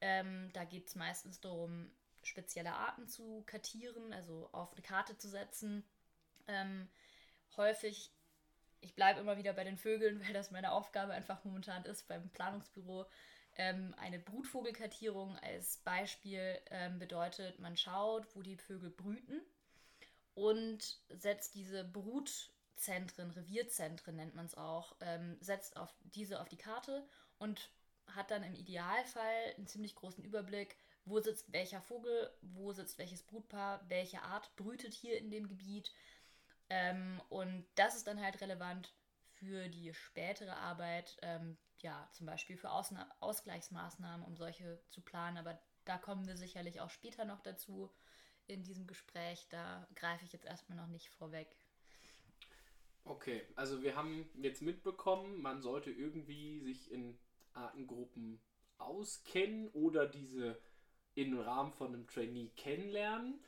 Ähm, 0.00 0.50
da 0.52 0.64
geht 0.64 0.88
es 0.88 0.94
meistens 0.94 1.40
darum, 1.40 1.90
spezielle 2.22 2.72
Arten 2.72 3.08
zu 3.08 3.42
kartieren, 3.46 4.12
also 4.12 4.48
auf 4.52 4.72
eine 4.72 4.82
Karte 4.82 5.16
zu 5.18 5.28
setzen. 5.28 5.84
Ähm, 6.48 6.88
häufig, 7.56 8.12
ich 8.82 8.94
bleibe 8.94 9.20
immer 9.20 9.38
wieder 9.38 9.52
bei 9.54 9.64
den 9.64 9.78
Vögeln, 9.78 10.20
weil 10.26 10.34
das 10.34 10.50
meine 10.50 10.72
Aufgabe 10.72 11.12
einfach 11.12 11.42
momentan 11.44 11.84
ist 11.84 12.06
beim 12.08 12.28
Planungsbüro. 12.30 13.06
Ähm, 13.56 13.94
eine 13.98 14.18
Brutvogelkartierung 14.18 15.36
als 15.38 15.78
Beispiel 15.78 16.58
ähm, 16.70 16.98
bedeutet, 16.98 17.58
man 17.58 17.76
schaut, 17.76 18.26
wo 18.34 18.42
die 18.42 18.56
Vögel 18.56 18.90
brüten 18.90 19.42
und 20.34 20.98
setzt 21.10 21.54
diese 21.54 21.84
Brut 21.84 22.50
Zentren, 22.76 23.30
Revierzentren 23.30 24.16
nennt 24.16 24.34
man 24.34 24.46
es 24.46 24.56
auch, 24.56 24.96
ähm, 25.00 25.36
setzt 25.40 25.76
auf 25.76 25.94
diese 26.02 26.40
auf 26.40 26.48
die 26.48 26.56
Karte 26.56 27.06
und 27.38 27.70
hat 28.08 28.30
dann 28.30 28.42
im 28.42 28.54
Idealfall 28.54 29.54
einen 29.56 29.66
ziemlich 29.66 29.94
großen 29.94 30.24
Überblick, 30.24 30.76
wo 31.04 31.20
sitzt 31.20 31.52
welcher 31.52 31.80
Vogel, 31.80 32.30
wo 32.40 32.72
sitzt 32.72 32.98
welches 32.98 33.22
Brutpaar, 33.22 33.84
welche 33.88 34.22
Art 34.22 34.54
brütet 34.56 34.94
hier 34.94 35.18
in 35.18 35.30
dem 35.30 35.48
Gebiet. 35.48 35.92
Ähm, 36.70 37.20
und 37.28 37.66
das 37.74 37.96
ist 37.96 38.06
dann 38.06 38.20
halt 38.20 38.40
relevant 38.40 38.94
für 39.34 39.68
die 39.68 39.92
spätere 39.92 40.56
Arbeit, 40.56 41.16
ähm, 41.22 41.56
ja, 41.80 42.08
zum 42.12 42.26
Beispiel 42.26 42.56
für 42.56 42.70
Ausna 42.70 43.10
Ausgleichsmaßnahmen, 43.20 44.24
um 44.24 44.36
solche 44.36 44.80
zu 44.88 45.00
planen. 45.00 45.36
Aber 45.36 45.60
da 45.84 45.98
kommen 45.98 46.26
wir 46.26 46.36
sicherlich 46.36 46.80
auch 46.80 46.90
später 46.90 47.24
noch 47.24 47.40
dazu 47.40 47.92
in 48.46 48.62
diesem 48.62 48.86
Gespräch. 48.86 49.46
Da 49.50 49.88
greife 49.94 50.24
ich 50.24 50.32
jetzt 50.32 50.46
erstmal 50.46 50.78
noch 50.78 50.86
nicht 50.86 51.08
vorweg. 51.08 51.56
Okay, 53.04 53.42
also 53.56 53.82
wir 53.82 53.96
haben 53.96 54.30
jetzt 54.40 54.62
mitbekommen, 54.62 55.42
man 55.42 55.60
sollte 55.60 55.90
irgendwie 55.90 56.60
sich 56.60 56.90
in 56.92 57.18
Artengruppen 57.52 58.40
auskennen 58.78 59.68
oder 59.70 60.06
diese 60.06 60.60
im 61.14 61.38
Rahmen 61.38 61.72
von 61.72 61.88
einem 61.88 62.06
Trainee 62.06 62.50
kennenlernen. 62.56 63.42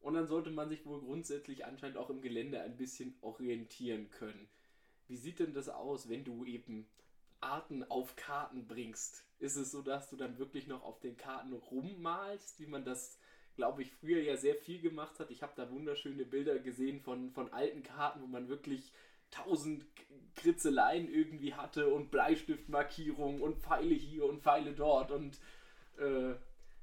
Und 0.00 0.14
dann 0.14 0.26
sollte 0.26 0.50
man 0.50 0.68
sich 0.68 0.86
wohl 0.86 1.00
grundsätzlich 1.00 1.64
anscheinend 1.64 1.96
auch 1.96 2.10
im 2.10 2.20
Gelände 2.20 2.60
ein 2.60 2.76
bisschen 2.76 3.16
orientieren 3.20 4.10
können. 4.10 4.48
Wie 5.06 5.16
sieht 5.16 5.40
denn 5.40 5.54
das 5.54 5.68
aus, 5.68 6.08
wenn 6.08 6.24
du 6.24 6.44
eben 6.44 6.86
Arten 7.40 7.84
auf 7.84 8.16
Karten 8.16 8.66
bringst? 8.66 9.24
Ist 9.38 9.56
es 9.56 9.70
so, 9.70 9.82
dass 9.82 10.08
du 10.10 10.16
dann 10.16 10.38
wirklich 10.38 10.66
noch 10.66 10.82
auf 10.82 11.00
den 11.00 11.16
Karten 11.16 11.52
rummalst, 11.52 12.60
wie 12.60 12.66
man 12.66 12.84
das 12.84 13.18
glaube 13.58 13.82
ich, 13.82 13.90
früher 13.90 14.22
ja 14.22 14.36
sehr 14.36 14.54
viel 14.54 14.80
gemacht 14.80 15.18
hat. 15.18 15.32
Ich 15.32 15.42
habe 15.42 15.52
da 15.56 15.68
wunderschöne 15.68 16.24
Bilder 16.24 16.60
gesehen 16.60 17.00
von, 17.00 17.32
von 17.32 17.52
alten 17.52 17.82
Karten, 17.82 18.22
wo 18.22 18.26
man 18.28 18.48
wirklich 18.48 18.92
tausend 19.32 19.84
Kritzeleien 20.36 21.12
irgendwie 21.12 21.54
hatte 21.54 21.88
und 21.88 22.12
Bleistiftmarkierungen 22.12 23.42
und 23.42 23.58
Pfeile 23.58 23.96
hier 23.96 24.26
und 24.26 24.44
Pfeile 24.44 24.74
dort 24.74 25.10
und 25.10 25.40
äh, 25.98 26.34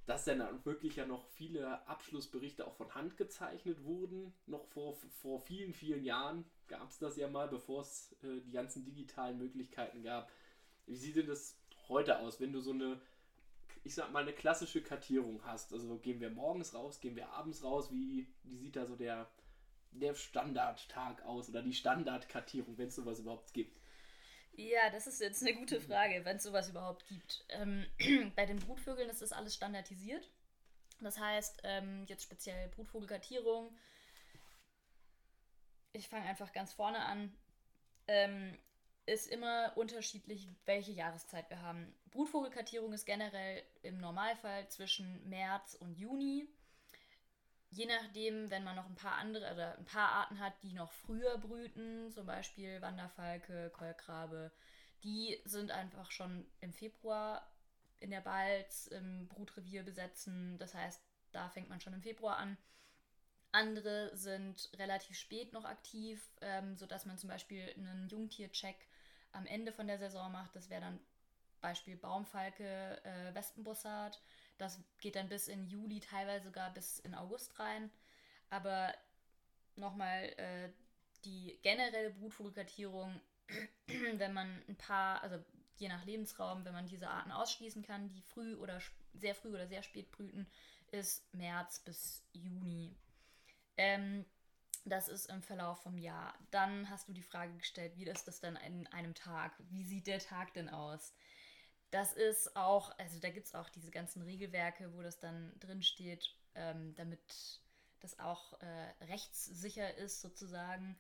dass 0.06 0.26
dann 0.26 0.44
wirklich 0.66 0.98
ja 0.98 1.06
noch 1.06 1.26
viele 1.30 1.88
Abschlussberichte 1.88 2.66
auch 2.68 2.76
von 2.76 2.94
Hand 2.94 3.18
gezeichnet 3.18 3.84
wurden. 3.84 4.34
Noch 4.46 4.66
vor, 4.66 4.96
vor 5.22 5.40
vielen, 5.40 5.74
vielen 5.74 6.04
Jahren 6.04 6.46
gab 6.68 6.90
es 6.90 7.00
das 7.00 7.18
ja 7.18 7.28
mal, 7.28 7.48
bevor 7.48 7.82
es 7.82 8.16
äh, 8.24 8.42
die 8.42 8.52
ganzen 8.52 8.86
digitalen 8.86 9.38
Möglichkeiten 9.38 10.04
gab. 10.04 10.32
Wie 10.86 10.96
sieht 10.96 11.16
denn 11.16 11.28
das 11.28 11.58
heute 11.88 12.20
aus, 12.20 12.40
wenn 12.40 12.54
du 12.54 12.62
so 12.62 12.72
eine 12.72 13.02
ich 13.86 13.94
sag 13.94 14.12
mal, 14.12 14.24
eine 14.24 14.34
klassische 14.34 14.82
Kartierung 14.82 15.46
hast. 15.46 15.72
Also 15.72 16.00
gehen 16.00 16.20
wir 16.20 16.32
morgens 16.32 16.74
raus, 16.74 17.00
gehen 17.00 17.16
wir 17.16 17.30
abends 17.30 17.64
raus, 17.64 17.92
wie, 17.92 18.28
wie 18.44 18.58
sieht 18.58 18.76
da 18.76 18.88
so 18.88 18.96
der, 18.96 19.30
der 19.92 20.16
Standardtag 20.16 21.24
aus 21.24 21.50
oder 21.50 21.62
die 21.62 21.74
Standardkartierung, 21.74 22.80
wenn 22.80 22.88
es 22.88 22.96
sowas 22.96 23.20
überhaupt 23.20 23.54
gibt? 23.54 23.80
Ja, 24.58 24.90
das 24.90 25.06
ist 25.06 25.20
jetzt 25.20 25.42
eine 25.42 25.54
gute 25.54 25.82
Frage, 25.82 26.24
wenn 26.24 26.38
es 26.38 26.44
sowas 26.44 26.70
überhaupt 26.70 27.06
gibt. 27.08 27.46
Ähm, 27.50 27.86
bei 28.36 28.46
den 28.46 28.60
Brutvögeln 28.60 29.10
ist 29.10 29.22
das 29.22 29.34
alles 29.34 29.54
standardisiert. 29.54 30.32
Das 31.02 31.20
heißt, 31.20 31.62
ähm, 31.64 32.06
jetzt 32.08 32.24
speziell 32.24 32.70
Brutvogelkartierung. 32.70 33.76
Ich 35.92 36.08
fange 36.08 36.26
einfach 36.26 36.54
ganz 36.54 36.74
vorne 36.74 37.00
an. 37.00 37.36
Ähm, 38.08 38.58
ist 39.06 39.28
immer 39.28 39.74
unterschiedlich, 39.76 40.48
welche 40.66 40.92
Jahreszeit 40.92 41.50
wir 41.50 41.62
haben. 41.62 41.94
Brutvogelkartierung 42.12 42.94
ist 42.94 43.06
generell 43.06 43.62
im 43.84 43.98
Normalfall 44.00 44.68
zwischen 44.70 45.28
März 45.30 45.76
und 45.76 45.96
Juni. 45.96 46.48
Je 47.75 47.86
nachdem, 47.88 48.50
wenn 48.50 48.63
man 48.63 48.77
noch 48.77 48.86
ein 48.86 48.96
paar 48.96 49.17
andere 49.17 49.51
oder 49.53 49.77
ein 49.77 49.84
paar 49.84 50.10
Arten 50.10 50.39
hat, 50.39 50.53
die 50.63 50.72
noch 50.72 50.94
früher 50.94 51.38
brüten, 51.38 52.10
zum 52.10 52.25
Beispiel 52.25 52.82
Wanderfalke, 52.82 53.70
Keulkrabe, 53.72 54.50
die 55.03 55.38
sind 55.44 55.72
einfach 55.72 56.10
schon 56.10 56.46
im 56.62 56.72
Februar 56.72 57.46
in 58.00 58.12
der 58.12 58.22
Balz 58.22 58.88
im 58.88 59.27
Brutrevier 59.27 59.84
besetzen. 59.84 60.58
Das 60.58 60.74
heißt, 60.74 61.01
da 61.34 61.50
fängt 61.50 61.67
man 61.67 61.82
schon 61.82 61.91
im 61.91 62.01
Februar 62.01 62.38
an. 62.38 62.58
Andere 63.51 64.15
sind 64.15 64.70
relativ 64.77 65.17
spät 65.17 65.51
noch 65.51 65.65
aktiv, 65.65 66.32
ähm, 66.39 66.77
sodass 66.77 67.05
man 67.05 67.17
zum 67.17 67.29
Beispiel 67.29 67.74
einen 67.77 68.08
Jungtiercheck 68.08 68.77
am 69.34 69.46
Ende 69.48 69.74
von 69.74 69.88
der 69.88 69.98
Saison 70.00 70.32
macht. 70.32 70.55
Das 70.55 70.70
wäre 70.70 70.82
dann 70.82 71.00
Beispiel 71.60 71.98
Baumfalke, 71.98 73.03
äh, 73.03 73.36
Wespenbussard. 73.36 74.22
Das 74.58 74.80
geht 75.00 75.16
dann 75.16 75.30
bis 75.30 75.48
in 75.48 75.68
Juli, 75.68 76.00
teilweise 76.00 76.46
sogar 76.46 76.74
bis 76.74 77.00
in 77.00 77.14
August 77.14 77.60
rein. 77.60 77.92
Aber 78.50 78.94
nochmal 79.76 80.24
äh, 80.38 80.70
die 81.26 81.60
generelle 81.62 82.12
Brutvogelkartierung, 82.12 83.20
wenn 84.16 84.34
man 84.34 84.64
ein 84.68 84.78
paar, 84.78 85.22
also 85.24 85.44
je 85.78 85.90
nach 85.90 86.06
Lebensraum, 86.06 86.64
wenn 86.66 86.74
man 86.74 86.88
diese 86.88 87.10
Arten 87.10 87.32
ausschließen 87.32 87.84
kann, 87.84 88.10
die 88.10 88.22
früh 88.22 88.56
oder 88.56 88.80
sehr 89.14 89.36
früh 89.36 89.54
oder 89.54 89.68
sehr 89.68 89.84
spät 89.84 90.12
brüten, 90.12 90.48
ist 90.92 91.34
März 91.34 91.80
bis 91.80 92.24
Juni. 92.32 92.96
Ähm, 93.78 94.26
das 94.86 95.10
ist 95.10 95.26
im 95.26 95.42
Verlauf 95.42 95.82
vom 95.82 95.98
Jahr. 95.98 96.38
Dann 96.52 96.90
hast 96.90 97.10
du 97.10 97.14
die 97.14 97.24
Frage 97.24 97.54
gestellt, 97.58 97.94
wie 97.98 98.06
ist 98.06 98.28
das 98.28 98.40
denn 98.40 98.56
in 98.56 98.88
einem 98.88 99.16
Tag? 99.16 99.54
Wie 99.70 99.84
sieht 99.84 100.08
der 100.08 100.20
Tag 100.20 100.54
denn 100.54 100.70
aus? 100.70 101.14
Das 101.92 102.13
ist 102.13 102.56
auch, 102.56 102.98
also 102.98 103.20
da 103.20 103.30
gibt 103.30 103.48
es 103.48 103.56
auch 103.56 103.70
diese 103.70 103.92
ganzen 103.92 104.22
Regelwerke, 104.22 104.94
wo 104.94 105.01
das 105.01 105.20
dann 105.20 105.58
drin 105.60 105.82
steht, 105.82 106.36
ähm, 106.56 106.94
damit 106.96 107.20
das 108.01 108.20
auch 108.20 108.60
äh, 108.62 109.06
rechtssicher 109.06 109.96
ist 109.96 110.22
sozusagen. 110.22 110.98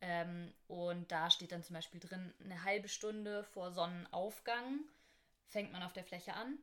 Ähm, 0.00 0.52
und 0.66 1.10
da 1.10 1.30
steht 1.30 1.52
dann 1.52 1.62
zum 1.62 1.74
Beispiel 1.74 2.00
drin, 2.00 2.34
eine 2.40 2.64
halbe 2.64 2.88
Stunde 2.88 3.44
vor 3.44 3.72
Sonnenaufgang 3.72 4.80
fängt 5.46 5.72
man 5.72 5.82
auf 5.82 5.92
der 5.92 6.04
Fläche 6.04 6.34
an. 6.34 6.58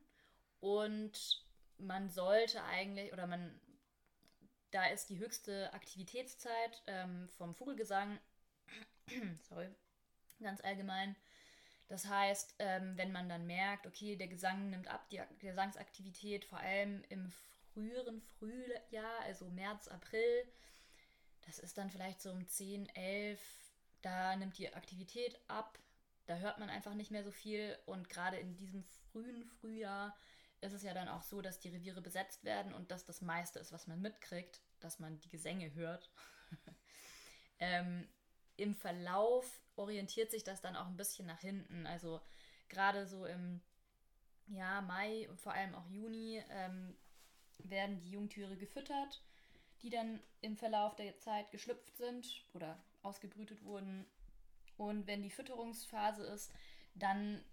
Und 0.59 1.43
man 1.77 2.09
sollte 2.09 2.63
eigentlich, 2.63 3.11
oder 3.13 3.25
man 3.25 3.59
da 4.71 4.85
ist 4.85 5.09
die 5.09 5.19
höchste 5.19 5.71
Aktivitätszeit 5.73 6.81
ähm, 6.87 7.27
vom 7.37 7.53
Vogelgesang, 7.53 8.19
sorry, 9.49 9.69
ganz 10.39 10.61
allgemein. 10.61 11.15
Das 11.91 12.07
heißt, 12.07 12.55
ähm, 12.60 12.95
wenn 12.95 13.12
man 13.12 13.27
dann 13.27 13.45
merkt, 13.45 13.86
okay, 13.86 14.15
der 14.15 14.29
Gesang 14.29 14.69
nimmt 14.69 14.88
ab, 14.88 15.10
die 15.10 15.19
Gesangsaktivität, 15.39 16.45
vor 16.45 16.60
allem 16.60 17.03
im 17.10 17.33
früheren 17.74 18.21
Frühjahr, 18.21 19.19
also 19.24 19.50
März, 19.50 19.89
April, 19.89 20.48
das 21.41 21.60
ist 21.60 21.77
dann 21.77 21.89
vielleicht 21.89 22.21
so 22.21 22.31
um 22.31 22.48
10, 22.48 22.88
11, 22.95 23.41
da 24.03 24.38
nimmt 24.38 24.57
die 24.57 24.74
Aktivität 24.74 25.38
ab, 25.50 25.77
da 26.27 26.38
hört 26.38 26.60
man 26.60 26.69
einfach 26.69 26.93
nicht 26.93 27.12
mehr 27.12 27.25
so 27.25 27.31
viel 27.31 27.77
und 27.86 28.07
gerade 28.07 28.38
in 28.38 28.55
diesem 28.55 28.86
frühen 29.12 29.43
Frühjahr 29.43 30.15
ist 30.62 30.71
es 30.71 30.83
ja 30.83 30.93
dann 30.93 31.10
auch 31.10 31.24
so, 31.24 31.41
dass 31.41 31.60
die 31.60 31.71
Reviere 31.71 32.01
besetzt 32.01 32.45
werden 32.45 32.74
und 32.74 32.91
dass 32.91 33.03
das 33.03 33.19
meiste 33.19 33.60
ist, 33.60 33.74
was 33.74 33.88
man 33.88 34.00
mitkriegt, 34.00 34.62
dass 34.79 35.00
man 35.00 35.19
die 35.19 35.29
Gesänge 35.29 35.74
hört. 35.74 36.10
ähm, 37.60 38.07
Im 38.55 38.75
Verlauf 38.75 39.60
orientiert 39.75 40.31
sich 40.31 40.43
das 40.43 40.61
dann 40.61 40.75
auch 40.75 40.87
ein 40.87 40.97
bisschen 40.97 41.27
nach 41.27 41.39
hinten. 41.39 41.85
Also 41.87 42.21
gerade 42.69 43.05
so 43.07 43.25
im 43.25 43.61
ja, 44.47 44.81
Mai 44.81 45.29
und 45.29 45.39
vor 45.39 45.53
allem 45.53 45.75
auch 45.75 45.87
Juni 45.89 46.43
ähm, 46.49 46.95
werden 47.59 47.99
die 48.01 48.11
Jungtiere 48.11 48.57
gefüttert, 48.57 49.21
die 49.81 49.89
dann 49.89 50.21
im 50.41 50.57
Verlauf 50.57 50.95
der 50.95 51.17
Zeit 51.19 51.51
geschlüpft 51.51 51.95
sind 51.97 52.45
oder 52.53 52.83
ausgebrütet 53.01 53.63
wurden. 53.63 54.05
Und 54.77 55.07
wenn 55.07 55.23
die 55.23 55.29
Fütterungsphase 55.29 56.23
ist, 56.25 56.51
dann 56.95 57.43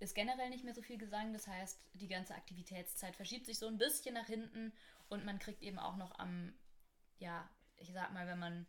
ist 0.00 0.14
generell 0.14 0.50
nicht 0.50 0.64
mehr 0.64 0.74
so 0.74 0.82
viel 0.82 0.98
Gesang. 0.98 1.32
Das 1.32 1.46
heißt, 1.46 1.80
die 1.94 2.08
ganze 2.08 2.34
Aktivitätszeit 2.34 3.16
verschiebt 3.16 3.46
sich 3.46 3.58
so 3.58 3.66
ein 3.66 3.78
bisschen 3.78 4.14
nach 4.14 4.26
hinten 4.26 4.72
und 5.08 5.24
man 5.24 5.38
kriegt 5.38 5.62
eben 5.62 5.78
auch 5.78 5.96
noch 5.96 6.18
am, 6.18 6.52
ja, 7.18 7.48
ich 7.76 7.92
sag 7.92 8.12
mal, 8.12 8.26
wenn 8.26 8.38
man 8.38 8.66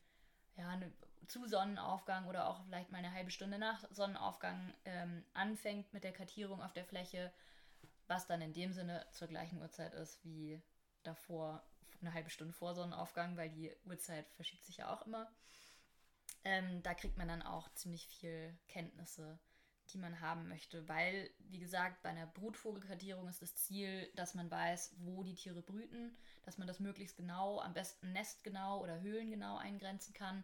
ja, 0.58 0.70
eine, 0.70 0.91
zu 1.30 1.48
Sonnenaufgang 1.48 2.28
oder 2.28 2.48
auch 2.48 2.64
vielleicht 2.66 2.92
mal 2.92 2.98
eine 2.98 3.14
halbe 3.14 3.32
Stunde 3.32 3.58
nach 3.58 3.84
Sonnenaufgang 3.92 4.74
ähm, 4.86 5.24
anfängt 5.34 5.94
mit 5.94 6.04
der 6.04 6.12
Kartierung 6.12 6.62
auf 6.62 6.74
der 6.74 6.86
Fläche, 6.86 7.32
was 8.08 8.28
dann 8.28 8.42
in 8.42 8.54
dem 8.54 8.74
Sinne 8.74 9.06
zur 9.12 9.28
gleichen 9.28 9.62
Uhrzeit 9.62 9.94
ist 9.94 10.24
wie 10.26 10.62
davor, 11.04 11.64
eine 12.02 12.14
halbe 12.14 12.30
Stunde 12.30 12.54
vor 12.54 12.76
Sonnenaufgang, 12.76 13.38
weil 13.38 13.50
die 13.50 13.72
Uhrzeit 13.86 14.26
verschiebt 14.36 14.66
sich 14.66 14.78
ja 14.78 14.94
auch 14.94 15.06
immer. 15.06 15.32
Ähm, 16.44 16.82
da 16.84 16.94
kriegt 16.94 17.18
man 17.18 17.28
dann 17.28 17.42
auch 17.42 17.74
ziemlich 17.74 18.08
viel 18.08 18.58
Kenntnisse 18.68 19.40
die 19.94 19.98
man 19.98 20.22
haben 20.22 20.48
möchte, 20.48 20.88
weil, 20.88 21.30
wie 21.40 21.60
gesagt, 21.60 22.02
bei 22.04 22.10
einer 22.10 22.28
Brutvogelkartierung 22.28 23.28
ist 23.28 23.42
das 23.42 23.56
Ziel, 23.56 24.10
dass 24.16 24.36
man 24.36 24.50
weiß, 24.50 24.96
wo 25.00 25.24
die 25.24 25.36
Tiere 25.36 25.62
brüten, 25.62 26.15
dass 26.44 26.58
man 26.58 26.68
das 26.68 26.80
möglichst 26.80 27.18
genau, 27.18 27.60
am 27.60 27.74
besten 27.74 28.12
nestgenau 28.12 28.82
oder 28.82 29.02
höhlengenau 29.02 29.58
eingrenzen 29.58 30.13
kann. 30.13 30.44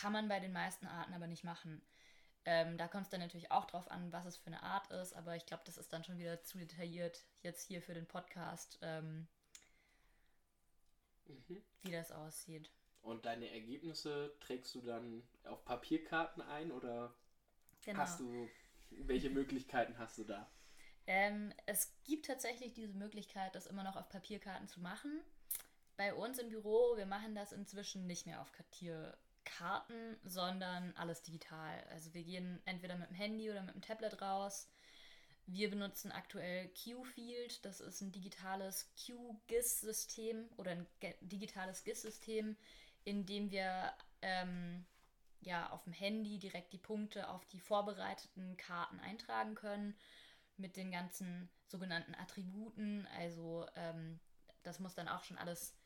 Kann 0.00 0.12
man 0.12 0.28
bei 0.28 0.38
den 0.38 0.52
meisten 0.52 0.86
Arten 0.86 1.12
aber 1.12 1.26
nicht 1.26 1.44
machen. 1.44 1.82
Ähm, 2.44 2.78
da 2.78 2.86
kommt 2.86 3.04
es 3.04 3.10
dann 3.10 3.20
natürlich 3.20 3.50
auch 3.50 3.64
drauf 3.64 3.90
an, 3.90 4.12
was 4.12 4.24
es 4.24 4.36
für 4.36 4.46
eine 4.46 4.62
Art 4.62 4.90
ist, 4.90 5.12
aber 5.12 5.36
ich 5.36 5.44
glaube, 5.44 5.64
das 5.66 5.76
ist 5.76 5.92
dann 5.92 6.04
schon 6.04 6.18
wieder 6.18 6.42
zu 6.44 6.58
detailliert 6.58 7.26
jetzt 7.42 7.66
hier 7.66 7.82
für 7.82 7.94
den 7.94 8.06
Podcast, 8.06 8.78
ähm, 8.80 9.26
mhm. 11.26 11.62
wie 11.82 11.90
das 11.90 12.12
aussieht. 12.12 12.70
Und 13.02 13.26
deine 13.26 13.50
Ergebnisse 13.50 14.34
trägst 14.40 14.74
du 14.74 14.82
dann 14.82 15.22
auf 15.44 15.64
Papierkarten 15.64 16.42
ein 16.42 16.70
oder 16.70 17.14
genau. 17.82 18.00
hast 18.00 18.20
du 18.20 18.48
welche 18.90 19.30
Möglichkeiten 19.30 19.98
hast 19.98 20.18
du 20.18 20.24
da? 20.24 20.50
Ähm, 21.06 21.52
es 21.66 21.94
gibt 22.04 22.26
tatsächlich 22.26 22.74
diese 22.74 22.94
Möglichkeit, 22.94 23.54
das 23.54 23.66
immer 23.66 23.82
noch 23.82 23.96
auf 23.96 24.08
Papierkarten 24.08 24.68
zu 24.68 24.80
machen. 24.80 25.20
Bei 25.96 26.14
uns 26.14 26.38
im 26.38 26.50
Büro, 26.50 26.96
wir 26.96 27.06
machen 27.06 27.34
das 27.34 27.52
inzwischen 27.52 28.06
nicht 28.06 28.26
mehr 28.26 28.40
auf 28.40 28.52
Kartierkarten, 29.48 30.16
sondern 30.24 30.94
alles 30.96 31.22
digital. 31.22 31.84
Also 31.90 32.12
wir 32.14 32.22
gehen 32.22 32.60
entweder 32.64 32.96
mit 32.96 33.10
dem 33.10 33.16
Handy 33.16 33.50
oder 33.50 33.62
mit 33.62 33.74
dem 33.74 33.82
Tablet 33.82 34.20
raus. 34.20 34.68
Wir 35.46 35.70
benutzen 35.70 36.12
aktuell 36.12 36.68
QField, 36.68 37.64
das 37.64 37.80
ist 37.80 38.02
ein 38.02 38.12
digitales 38.12 38.92
QGIS-System 38.96 40.48
oder 40.58 40.72
ein 40.72 40.86
digitales 41.22 41.84
GIS-System, 41.84 42.56
in 43.04 43.24
dem 43.24 43.50
wir 43.50 43.92
ähm, 44.20 44.84
ja 45.40 45.70
auf 45.70 45.84
dem 45.84 45.94
Handy 45.94 46.38
direkt 46.38 46.72
die 46.74 46.78
Punkte 46.78 47.30
auf 47.30 47.46
die 47.46 47.60
vorbereiteten 47.60 48.58
Karten 48.58 49.00
eintragen 49.00 49.54
können 49.54 49.96
mit 50.58 50.76
den 50.76 50.90
ganzen 50.90 51.48
sogenannten 51.66 52.14
Attributen. 52.14 53.06
Also 53.16 53.66
ähm, 53.74 54.20
das 54.64 54.80
muss 54.80 54.94
dann 54.94 55.08
auch 55.08 55.24
schon 55.24 55.38
alles 55.38 55.77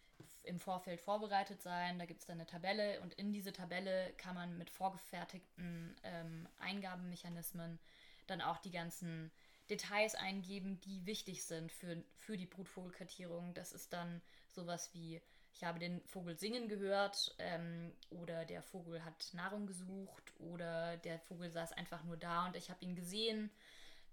im 0.42 0.58
Vorfeld 0.58 1.00
vorbereitet 1.00 1.62
sein. 1.62 1.98
Da 1.98 2.06
gibt 2.06 2.20
es 2.20 2.26
dann 2.26 2.38
eine 2.38 2.46
Tabelle 2.46 3.00
und 3.00 3.14
in 3.14 3.32
diese 3.32 3.52
Tabelle 3.52 4.12
kann 4.16 4.35
man 4.35 4.58
mit 4.58 4.70
vorgefertigten 4.70 5.96
ähm, 6.02 6.48
Eingabemechanismen 6.58 7.78
dann 8.26 8.40
auch 8.40 8.58
die 8.58 8.70
ganzen 8.70 9.30
Details 9.70 10.14
eingeben, 10.14 10.80
die 10.80 11.06
wichtig 11.06 11.44
sind 11.44 11.72
für, 11.72 12.02
für 12.16 12.37
die 12.37 12.46
Brutvogelkartierung. 12.46 13.54
Das 13.54 13.72
ist 13.72 13.92
dann 13.92 14.20
sowas 14.48 14.90
wie 14.92 15.20
ich 15.54 15.64
habe 15.64 15.78
den 15.78 16.00
Vogel 16.06 16.37
singen 16.37 16.68
gehört 16.68 17.35
ähm, 17.38 17.92
oder 18.11 18.44
der 18.44 18.62
Vogel 18.62 19.04
hat 19.04 19.28
Nahrung 19.32 19.66
gesucht 19.66 20.32
oder 20.38 20.96
der 20.96 21.18
Vogel 21.20 21.50
saß 21.50 21.72
einfach 21.72 22.02
nur 22.04 22.16
da 22.16 22.46
und 22.46 22.56
ich 22.56 22.70
habe 22.70 22.82
ihn 22.85 22.96
gesehen. 22.96 23.50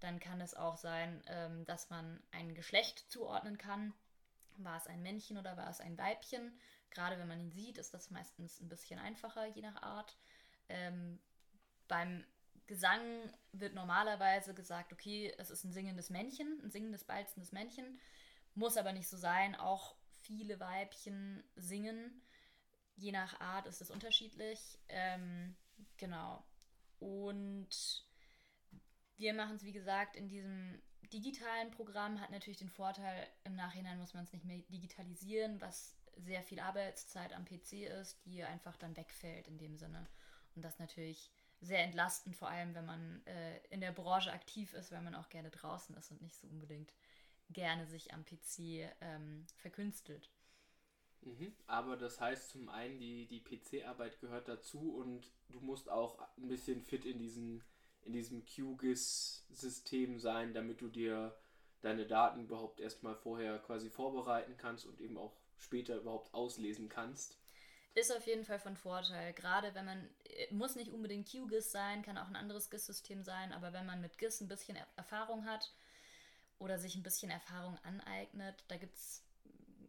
Dann 0.00 0.20
kann 0.20 0.40
es 0.40 0.54
auch 0.54 0.76
sein, 0.76 1.22
ähm, 1.26 1.64
dass 1.66 1.90
man 1.90 2.22
ein 2.30 2.54
Geschlecht 2.54 3.10
zuordnen 3.10 3.58
kann. 3.58 3.92
War 4.64 4.76
es 4.76 4.86
ein 4.86 5.02
Männchen 5.02 5.38
oder 5.38 5.56
war 5.56 5.70
es 5.70 5.80
ein 5.80 5.98
Weibchen? 5.98 6.58
Gerade 6.90 7.18
wenn 7.18 7.28
man 7.28 7.40
ihn 7.40 7.52
sieht, 7.52 7.78
ist 7.78 7.94
das 7.94 8.10
meistens 8.10 8.60
ein 8.60 8.68
bisschen 8.68 8.98
einfacher, 8.98 9.46
je 9.46 9.62
nach 9.62 9.80
Art. 9.82 10.16
Ähm, 10.68 11.20
beim 11.88 12.24
Gesang 12.66 13.32
wird 13.52 13.74
normalerweise 13.74 14.54
gesagt, 14.54 14.92
okay, 14.92 15.34
es 15.38 15.50
ist 15.50 15.64
ein 15.64 15.72
singendes 15.72 16.10
Männchen, 16.10 16.60
ein 16.62 16.70
singendes, 16.70 17.04
balzendes 17.04 17.52
Männchen. 17.52 17.98
Muss 18.54 18.76
aber 18.76 18.92
nicht 18.92 19.08
so 19.08 19.16
sein. 19.16 19.56
Auch 19.56 19.96
viele 20.20 20.60
Weibchen 20.60 21.42
singen. 21.56 22.22
Je 22.96 23.12
nach 23.12 23.40
Art 23.40 23.66
ist 23.66 23.80
es 23.80 23.90
unterschiedlich. 23.90 24.78
Ähm, 24.88 25.56
genau. 25.96 26.44
Und 27.00 28.04
wir 29.16 29.34
machen 29.34 29.56
es, 29.56 29.64
wie 29.64 29.72
gesagt, 29.72 30.16
in 30.16 30.28
diesem 30.28 30.80
digitalen 31.12 31.70
Programm. 31.70 32.20
Hat 32.20 32.30
natürlich 32.30 32.58
den 32.58 32.70
Vorteil, 32.70 33.26
im 33.44 33.54
Nachhinein 33.54 33.98
muss 33.98 34.14
man 34.14 34.24
es 34.24 34.32
nicht 34.32 34.44
mehr 34.44 34.58
digitalisieren, 34.70 35.60
was 35.60 35.96
sehr 36.16 36.42
viel 36.42 36.60
Arbeitszeit 36.60 37.32
am 37.32 37.44
PC 37.44 37.84
ist, 38.00 38.24
die 38.26 38.42
einfach 38.42 38.76
dann 38.76 38.96
wegfällt 38.96 39.48
in 39.48 39.58
dem 39.58 39.76
Sinne. 39.76 40.06
Und 40.54 40.64
das 40.64 40.78
natürlich 40.78 41.30
sehr 41.60 41.82
entlastend, 41.84 42.36
vor 42.36 42.48
allem 42.48 42.74
wenn 42.74 42.86
man 42.86 43.26
äh, 43.26 43.58
in 43.68 43.80
der 43.80 43.92
Branche 43.92 44.32
aktiv 44.32 44.72
ist, 44.74 44.92
weil 44.92 45.02
man 45.02 45.14
auch 45.14 45.28
gerne 45.28 45.50
draußen 45.50 45.94
ist 45.96 46.10
und 46.10 46.22
nicht 46.22 46.36
so 46.36 46.46
unbedingt 46.48 46.92
gerne 47.50 47.86
sich 47.86 48.14
am 48.14 48.24
PC 48.24 48.90
ähm, 49.00 49.46
verkünstelt. 49.56 50.30
Mhm. 51.22 51.52
Aber 51.66 51.96
das 51.96 52.20
heißt 52.20 52.50
zum 52.50 52.68
einen, 52.68 52.98
die, 52.98 53.26
die 53.26 53.40
PC-Arbeit 53.40 54.20
gehört 54.20 54.48
dazu 54.48 54.94
und 54.94 55.30
du 55.50 55.60
musst 55.60 55.90
auch 55.90 56.18
ein 56.38 56.48
bisschen 56.48 56.82
fit 56.82 57.04
in, 57.04 57.18
diesen, 57.18 57.62
in 58.04 58.12
diesem 58.12 58.44
QGIS-System 58.44 60.18
sein, 60.18 60.54
damit 60.54 60.80
du 60.80 60.88
dir 60.88 61.36
deine 61.82 62.06
Daten 62.06 62.40
überhaupt 62.40 62.80
erstmal 62.80 63.14
vorher 63.14 63.58
quasi 63.58 63.90
vorbereiten 63.90 64.56
kannst 64.56 64.86
und 64.86 65.00
eben 65.00 65.16
auch 65.16 65.36
später 65.58 65.96
überhaupt 65.96 66.32
auslesen 66.34 66.88
kannst. 66.88 67.38
Ist 67.94 68.14
auf 68.14 68.26
jeden 68.26 68.44
Fall 68.44 68.60
von 68.60 68.76
Vorteil. 68.76 69.32
Gerade 69.32 69.74
wenn 69.74 69.84
man, 69.84 70.08
äh, 70.24 70.52
muss 70.54 70.76
nicht 70.76 70.92
unbedingt 70.92 71.28
QGIS 71.28 71.72
sein, 71.72 72.02
kann 72.02 72.18
auch 72.18 72.28
ein 72.28 72.36
anderes 72.36 72.70
GIS-System 72.70 73.22
sein, 73.22 73.52
aber 73.52 73.72
wenn 73.72 73.86
man 73.86 74.00
mit 74.00 74.18
GIS 74.18 74.40
ein 74.40 74.48
bisschen 74.48 74.78
Erfahrung 74.96 75.44
hat, 75.44 75.72
oder 76.60 76.78
sich 76.78 76.94
ein 76.94 77.02
bisschen 77.02 77.30
Erfahrung 77.30 77.76
aneignet. 77.82 78.64
Da 78.68 78.76
gibt 78.76 78.94
es 78.94 79.24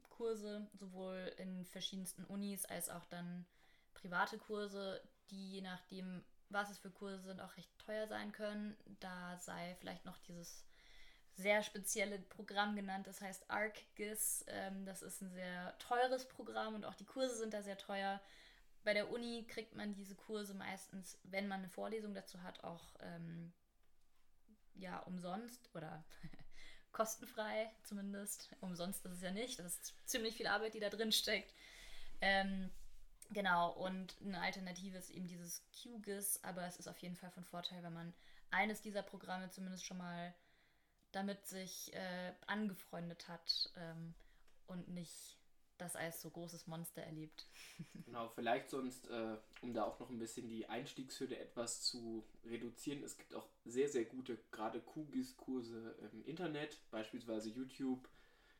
Kurse, 0.09 0.67
sowohl 0.73 1.31
in 1.37 1.65
verschiedensten 1.65 2.23
Unis 2.23 2.65
als 2.65 2.89
auch 2.89 3.05
dann 3.05 3.45
private 3.93 4.39
Kurse, 4.39 5.01
die 5.29 5.51
je 5.51 5.61
nachdem, 5.61 6.23
was 6.51 6.69
es 6.69 6.79
für 6.79 6.91
Kurse 6.91 7.21
sind, 7.23 7.41
auch 7.41 7.55
recht 7.57 7.71
teuer 7.79 8.07
sein 8.07 8.31
können. 8.31 8.77
Da 8.99 9.37
sei 9.37 9.75
vielleicht 9.79 10.05
noch 10.05 10.17
dieses 10.19 10.65
sehr 11.35 11.63
spezielle 11.63 12.19
Programm 12.19 12.75
genannt, 12.75 13.07
das 13.07 13.21
heißt 13.21 13.49
ArcGIS. 13.49 14.45
Ähm, 14.47 14.85
das 14.85 15.01
ist 15.01 15.21
ein 15.21 15.31
sehr 15.31 15.77
teures 15.79 16.27
Programm 16.27 16.75
und 16.75 16.85
auch 16.85 16.95
die 16.95 17.05
Kurse 17.05 17.35
sind 17.37 17.53
da 17.53 17.63
sehr 17.63 17.77
teuer. 17.77 18.21
Bei 18.83 18.93
der 18.93 19.11
Uni 19.11 19.45
kriegt 19.47 19.75
man 19.75 19.93
diese 19.93 20.15
Kurse 20.15 20.53
meistens, 20.53 21.17
wenn 21.23 21.47
man 21.47 21.59
eine 21.59 21.69
Vorlesung 21.69 22.13
dazu 22.13 22.41
hat, 22.41 22.63
auch 22.63 22.83
ähm, 22.99 23.53
ja, 24.75 24.99
umsonst 24.99 25.69
oder 25.75 26.03
kostenfrei 26.91 27.71
zumindest. 27.83 28.49
Umsonst 28.59 29.05
ist 29.05 29.13
es 29.13 29.21
ja 29.21 29.31
nicht. 29.31 29.59
Das 29.59 29.75
ist 29.75 29.93
ziemlich 30.05 30.35
viel 30.35 30.47
Arbeit, 30.47 30.73
die 30.73 30.79
da 30.79 30.89
drin 30.89 31.11
steckt. 31.11 31.53
Ähm, 32.21 32.71
genau, 33.31 33.71
und 33.73 34.15
eine 34.23 34.39
Alternative 34.41 34.97
ist 34.97 35.09
eben 35.09 35.27
dieses 35.27 35.63
QGIS, 35.73 36.43
aber 36.43 36.65
es 36.65 36.77
ist 36.77 36.87
auf 36.87 36.99
jeden 36.99 37.15
Fall 37.15 37.31
von 37.31 37.43
Vorteil, 37.43 37.83
wenn 37.83 37.93
man 37.93 38.13
eines 38.51 38.81
dieser 38.81 39.01
Programme 39.01 39.49
zumindest 39.49 39.85
schon 39.85 39.97
mal 39.97 40.33
damit 41.11 41.45
sich 41.45 41.93
äh, 41.93 42.33
angefreundet 42.47 43.27
hat 43.27 43.69
ähm, 43.75 44.13
und 44.67 44.87
nicht 44.89 45.37
das 45.77 45.95
als 45.95 46.21
so 46.21 46.29
großes 46.29 46.67
Monster 46.67 47.01
erlebt. 47.01 47.47
Genau, 48.05 48.27
vielleicht 48.29 48.69
sonst, 48.69 49.09
äh, 49.09 49.37
um 49.61 49.73
da 49.73 49.85
auch 49.85 49.99
noch 49.99 50.09
ein 50.09 50.19
bisschen 50.19 50.47
die 50.49 50.67
Einstiegshürde 50.67 51.37
etwas 51.39 51.81
zu 51.81 52.25
reduzieren. 52.43 53.03
Es 53.03 53.17
gibt 53.17 53.33
auch 53.33 53.47
sehr, 53.63 53.87
sehr 53.87 54.03
gute, 54.03 54.37
gerade 54.51 54.81
QGIS-Kurse 54.81 55.95
im 56.11 56.23
Internet, 56.25 56.77
beispielsweise 56.91 57.49
YouTube, 57.49 58.09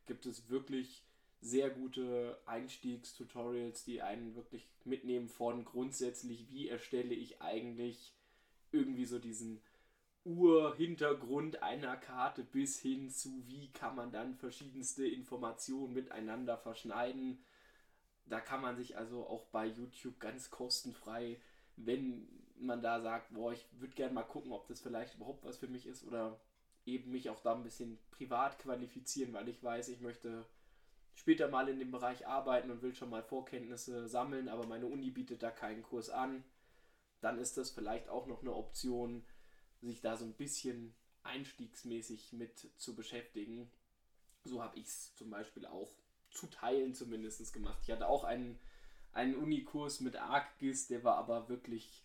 gibt 0.06 0.26
es 0.26 0.48
wirklich 0.48 1.04
sehr 1.42 1.72
gute 1.72 2.40
Einstiegstutorials, 2.46 3.84
die 3.84 4.02
einen 4.02 4.36
wirklich 4.36 4.70
mitnehmen 4.86 5.28
von 5.28 5.66
grundsätzlich, 5.66 6.50
wie 6.50 6.70
erstelle 6.70 7.16
ich 7.16 7.42
eigentlich 7.42 8.16
irgendwie 8.72 9.06
so 9.06 9.18
diesen 9.18 9.62
Urhintergrund 10.24 11.64
einer 11.64 11.98
Karte 11.98 12.44
bis 12.44 12.80
hin 12.80 13.10
zu, 13.10 13.44
wie 13.48 13.72
kann 13.72 13.96
man 13.96 14.12
dann 14.12 14.36
verschiedenste 14.36 15.08
Informationen 15.08 15.94
miteinander 15.94 16.58
verschneiden. 16.58 17.44
Da 18.26 18.40
kann 18.40 18.62
man 18.62 18.78
sich 18.78 18.98
also 18.98 19.26
auch 19.26 19.46
bei 19.46 19.66
YouTube 19.66 20.20
ganz 20.20 20.52
kostenfrei, 20.52 21.42
wenn 21.76 22.28
man 22.60 22.84
da 22.84 23.02
sagt, 23.02 23.34
boah, 23.34 23.52
ich 23.52 23.66
würde 23.80 23.96
gerne 23.96 24.14
mal 24.14 24.24
gucken, 24.24 24.52
ob 24.52 24.68
das 24.68 24.80
vielleicht 24.80 25.16
überhaupt 25.16 25.44
was 25.44 25.58
für 25.58 25.68
mich 25.68 25.88
ist 25.88 26.06
oder 26.06 26.40
eben 26.86 27.12
mich 27.12 27.32
auch 27.32 27.42
da 27.42 27.56
ein 27.56 27.64
bisschen 27.64 27.98
privat 28.12 28.60
qualifizieren, 28.60 29.34
weil 29.34 29.50
ich 29.50 29.64
weiß, 29.64 29.90
ich 29.90 30.02
möchte 30.02 30.46
später 31.16 31.48
mal 31.48 31.70
in 31.70 31.80
dem 31.80 31.92
Bereich 31.92 32.28
arbeiten 32.28 32.72
und 32.72 32.82
will 32.82 32.96
schon 32.96 33.10
mal 33.10 33.24
Vorkenntnisse 33.24 34.08
sammeln, 34.08 34.50
aber 34.50 34.66
meine 34.66 34.88
Uni 34.88 35.12
bietet 35.12 35.44
da 35.44 35.52
keinen 35.52 35.84
Kurs 35.84 36.10
an. 36.10 36.44
Dann 37.22 37.38
ist 37.38 37.58
das 37.58 37.70
vielleicht 37.70 38.10
auch 38.10 38.28
noch 38.28 38.42
eine 38.42 38.54
Option, 38.54 39.24
sich 39.82 40.02
da 40.02 40.18
so 40.18 40.26
ein 40.26 40.34
bisschen 40.34 40.96
einstiegsmäßig 41.24 42.34
mit 42.34 42.58
zu 42.78 42.96
beschäftigen. 42.96 43.72
So 44.44 44.64
habe 44.64 44.80
ich 44.80 44.88
es 44.88 45.16
zum 45.16 45.30
Beispiel 45.30 45.66
auch 45.66 45.92
zu 46.32 46.48
Teilen 46.48 46.96
zumindest 46.96 47.54
gemacht. 47.54 47.80
Ich 47.84 47.92
hatte 47.92 48.08
auch 48.08 48.24
einen, 48.24 48.60
einen 49.14 49.36
Unikurs 49.36 50.00
mit 50.00 50.16
ArcGIS, 50.16 50.88
der 50.88 51.04
war 51.04 51.18
aber 51.18 51.50
wirklich 51.50 52.04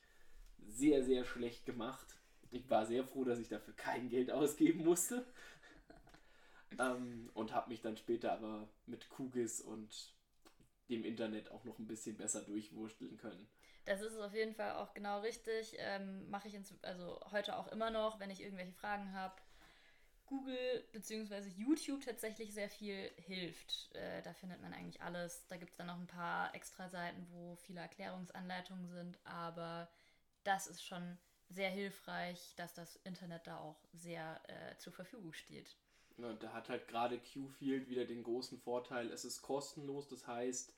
sehr, 0.68 1.04
sehr 1.04 1.24
schlecht 1.24 1.64
gemacht. 1.64 2.16
Ich 2.50 2.68
war 2.70 2.86
sehr 2.86 3.04
froh, 3.04 3.24
dass 3.24 3.38
ich 3.38 3.48
dafür 3.48 3.74
kein 3.74 4.08
Geld 4.08 4.30
ausgeben 4.30 4.84
musste. 4.84 5.26
Ähm, 6.78 7.30
und 7.34 7.52
habe 7.52 7.70
mich 7.70 7.80
dann 7.80 7.96
später 7.96 8.32
aber 8.32 8.68
mit 8.86 9.08
QGIS 9.10 9.60
und 9.60 10.14
dem 10.88 11.04
Internet 11.04 11.50
auch 11.50 11.64
noch 11.64 11.78
ein 11.78 11.86
bisschen 11.86 12.16
besser 12.16 12.42
durchwursteln 12.42 13.16
können. 13.16 13.48
Das 13.84 14.00
ist 14.00 14.18
auf 14.18 14.34
jeden 14.34 14.54
Fall 14.54 14.72
auch 14.72 14.94
genau 14.94 15.20
richtig. 15.20 15.76
Ähm, 15.78 16.28
Mache 16.28 16.48
ich 16.48 16.58
also 16.82 17.20
heute 17.30 17.56
auch 17.56 17.68
immer 17.68 17.90
noch, 17.90 18.18
wenn 18.18 18.30
ich 18.30 18.42
irgendwelche 18.42 18.72
Fragen 18.72 19.12
habe. 19.12 19.34
Google 20.26 20.84
bzw. 20.92 21.48
YouTube 21.56 22.04
tatsächlich 22.04 22.52
sehr 22.52 22.68
viel 22.68 23.12
hilft. 23.16 23.94
Äh, 23.94 24.22
da 24.22 24.32
findet 24.32 24.60
man 24.60 24.74
eigentlich 24.74 25.00
alles. 25.02 25.46
Da 25.46 25.56
gibt 25.56 25.70
es 25.70 25.76
dann 25.76 25.86
noch 25.86 25.98
ein 25.98 26.08
paar 26.08 26.52
extra 26.54 26.88
Seiten, 26.88 27.26
wo 27.30 27.54
viele 27.56 27.80
Erklärungsanleitungen 27.80 28.88
sind, 28.88 29.18
aber 29.24 29.88
das 30.42 30.66
ist 30.66 30.84
schon 30.84 31.16
sehr 31.48 31.70
hilfreich, 31.70 32.54
dass 32.56 32.74
das 32.74 32.96
Internet 33.04 33.46
da 33.46 33.58
auch 33.58 33.84
sehr 33.92 34.40
äh, 34.48 34.76
zur 34.78 34.92
Verfügung 34.92 35.32
steht. 35.32 35.76
Ja, 36.18 36.32
da 36.32 36.52
hat 36.52 36.68
halt 36.68 36.88
gerade 36.88 37.18
Qfield 37.18 37.88
wieder 37.90 38.06
den 38.06 38.22
großen 38.22 38.58
Vorteil, 38.58 39.10
es 39.10 39.24
ist 39.24 39.42
kostenlos, 39.42 40.08
das 40.08 40.26
heißt, 40.26 40.74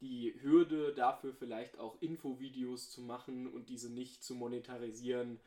die 0.00 0.34
Hürde 0.42 0.92
dafür 0.94 1.32
vielleicht 1.32 1.78
auch 1.78 2.00
Infovideos 2.02 2.90
zu 2.90 3.00
machen 3.02 3.46
und 3.46 3.68
diese 3.68 3.90
nicht 3.90 4.22
zu 4.22 4.34
monetarisieren, 4.34 5.40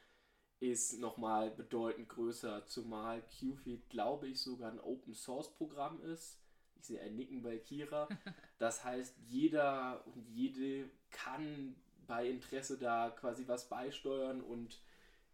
ist 0.59 0.99
nochmal 0.99 1.51
bedeutend 1.51 2.09
größer, 2.09 2.65
zumal 2.65 3.21
Qfeed, 3.23 3.89
glaube 3.89 4.27
ich, 4.27 4.39
sogar 4.39 4.71
ein 4.71 4.79
Open 4.79 5.13
Source 5.13 5.53
Programm 5.53 6.01
ist. 6.01 6.39
Ich 6.77 6.85
sehe 6.85 7.01
ein 7.01 7.15
Nicken 7.15 7.41
bei 7.41 7.57
Kira. 7.57 8.07
Das 8.57 8.85
heißt, 8.85 9.17
jeder 9.27 10.07
und 10.07 10.29
jede 10.29 10.89
kann 11.11 11.75
bei 12.07 12.29
Interesse 12.29 12.77
da 12.77 13.09
quasi 13.09 13.45
was 13.49 13.67
beisteuern 13.67 14.39
und 14.39 14.79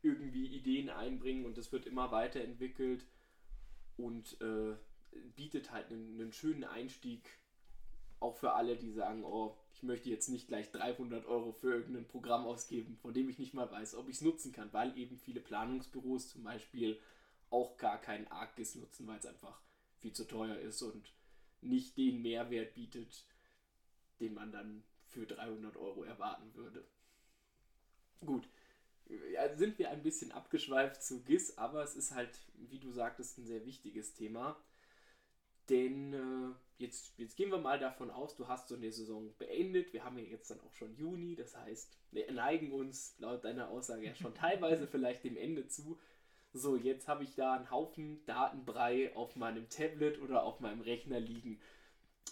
irgendwie 0.02 0.48
Ideen 0.48 0.90
einbringen 0.90 1.46
und 1.46 1.56
das 1.56 1.72
wird 1.72 1.86
immer 1.86 2.12
weiterentwickelt 2.12 3.06
und 4.04 4.40
äh, 4.42 4.76
bietet 5.36 5.72
halt 5.72 5.92
einen, 5.92 6.20
einen 6.20 6.34
schönen 6.34 6.64
Einstieg 6.64 7.22
auch 8.20 8.36
für 8.36 8.54
alle, 8.54 8.78
die 8.78 8.92
sagen, 8.92 9.24
oh, 9.24 9.58
ich 9.74 9.84
möchte 9.84 10.10
jetzt 10.10 10.30
nicht 10.30 10.48
gleich 10.48 10.72
300 10.72 11.26
Euro 11.26 11.52
für 11.52 11.74
irgendein 11.74 12.08
Programm 12.08 12.46
ausgeben, 12.46 12.98
von 13.02 13.14
dem 13.14 13.30
ich 13.30 13.40
nicht 13.40 13.54
mal 13.54 13.70
weiß, 13.70 13.96
ob 13.96 14.08
ich 14.10 14.18
es 14.18 14.22
nutzen 14.22 14.52
kann, 14.52 14.72
weil 14.74 14.96
eben 14.98 15.18
viele 15.18 15.40
Planungsbüros 15.40 16.30
zum 16.30 16.44
Beispiel 16.44 17.00
auch 17.50 17.78
gar 17.78 18.00
keinen 18.00 18.28
ArcGIS 18.28 18.76
nutzen, 18.76 19.08
weil 19.08 19.18
es 19.18 19.26
einfach 19.26 19.60
viel 19.98 20.14
zu 20.14 20.26
teuer 20.26 20.58
ist 20.58 20.82
und 20.84 21.12
nicht 21.62 21.98
den 21.98 22.22
Mehrwert 22.22 22.76
bietet, 22.76 23.26
den 24.20 24.36
man 24.36 24.52
dann 24.52 24.84
für 25.08 25.26
300 25.26 25.76
Euro 25.78 26.04
erwarten 26.04 26.54
würde. 26.54 26.86
Gut, 28.24 28.48
ja, 29.34 29.56
sind 29.56 29.78
wir 29.80 29.90
ein 29.90 30.04
bisschen 30.04 30.32
abgeschweift 30.32 31.04
zu 31.04 31.24
GIS, 31.24 31.58
aber 31.58 31.84
es 31.84 31.96
ist 31.96 32.14
halt, 32.14 32.30
wie 32.56 32.80
du 32.80 32.92
sagtest, 32.92 33.38
ein 33.38 33.46
sehr 33.46 33.66
wichtiges 33.66 34.14
Thema. 34.14 34.58
Denn 35.70 36.14
äh, 36.14 36.54
jetzt, 36.80 37.14
jetzt 37.18 37.38
gehen 37.38 37.52
wir 37.52 37.58
mal 37.58 37.80
davon 37.80 38.12
aus, 38.12 38.36
du 38.36 38.48
hast 38.48 38.68
so 38.68 38.76
eine 38.76 38.92
Saison 38.92 39.34
beendet. 39.38 39.94
Wir 39.94 40.04
haben 40.04 40.18
ja 40.18 40.26
jetzt 40.26 40.52
dann 40.52 40.60
auch 40.62 40.74
schon 40.74 40.96
Juni, 40.96 41.36
das 41.36 41.56
heißt, 41.56 41.98
wir 42.12 42.32
neigen 42.32 42.72
uns 42.72 43.16
laut 43.20 43.44
deiner 43.44 43.70
Aussage 43.70 44.06
ja 44.06 44.16
schon 44.16 44.34
teilweise 44.36 44.88
vielleicht 44.88 45.24
dem 45.24 45.38
Ende 45.38 45.68
zu. 45.68 46.00
So, 46.54 46.76
jetzt 46.76 47.08
habe 47.08 47.24
ich 47.24 47.36
da 47.36 47.54
einen 47.54 47.72
Haufen 47.72 48.26
Datenbrei 48.26 49.16
auf 49.16 49.36
meinem 49.38 49.70
Tablet 49.70 50.20
oder 50.22 50.44
auf 50.44 50.60
meinem 50.60 50.82
Rechner 50.82 51.20
liegen. 51.20 51.62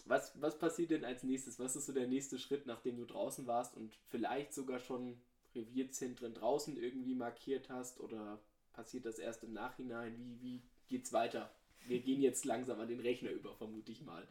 Was, 0.05 0.39
was 0.41 0.59
passiert 0.59 0.91
denn 0.91 1.05
als 1.05 1.23
nächstes? 1.23 1.59
Was 1.59 1.75
ist 1.75 1.85
so 1.85 1.93
der 1.93 2.07
nächste 2.07 2.37
Schritt, 2.37 2.65
nachdem 2.65 2.97
du 2.97 3.05
draußen 3.05 3.47
warst 3.47 3.77
und 3.77 3.95
vielleicht 4.09 4.53
sogar 4.53 4.79
schon 4.79 5.21
Revierzentren 5.55 6.33
draußen 6.33 6.77
irgendwie 6.77 7.15
markiert 7.15 7.69
hast? 7.69 7.99
Oder 7.99 8.39
passiert 8.73 9.05
das 9.05 9.19
erst 9.19 9.43
im 9.43 9.53
Nachhinein? 9.53 10.17
Wie, 10.17 10.41
wie 10.41 10.61
geht's 10.87 11.13
weiter? 11.13 11.51
wir 11.87 12.01
gehen 12.01 12.21
jetzt 12.21 12.45
langsam 12.45 12.79
an 12.79 12.87
den 12.87 12.99
Rechner 12.99 13.31
über, 13.31 13.53
vermute 13.55 13.91
ich 13.91 14.01
mal. 14.01 14.27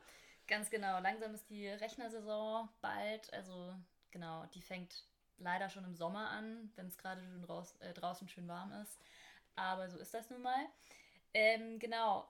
Ganz 0.46 0.70
genau. 0.70 0.98
Langsam 1.00 1.34
ist 1.34 1.48
die 1.50 1.68
Rechnersaison 1.68 2.68
bald. 2.80 3.32
Also 3.32 3.74
genau, 4.10 4.46
die 4.54 4.62
fängt 4.62 5.04
leider 5.38 5.68
schon 5.68 5.84
im 5.84 5.94
Sommer 5.94 6.30
an, 6.30 6.72
wenn 6.76 6.86
es 6.86 6.96
gerade 6.96 7.20
äh, 7.80 7.92
draußen 7.92 8.28
schön 8.28 8.48
warm 8.48 8.72
ist. 8.82 8.98
Aber 9.56 9.88
so 9.88 9.98
ist 9.98 10.14
das 10.14 10.30
nun 10.30 10.42
mal. 10.42 10.66
Ähm, 11.34 11.78
genau. 11.78 12.28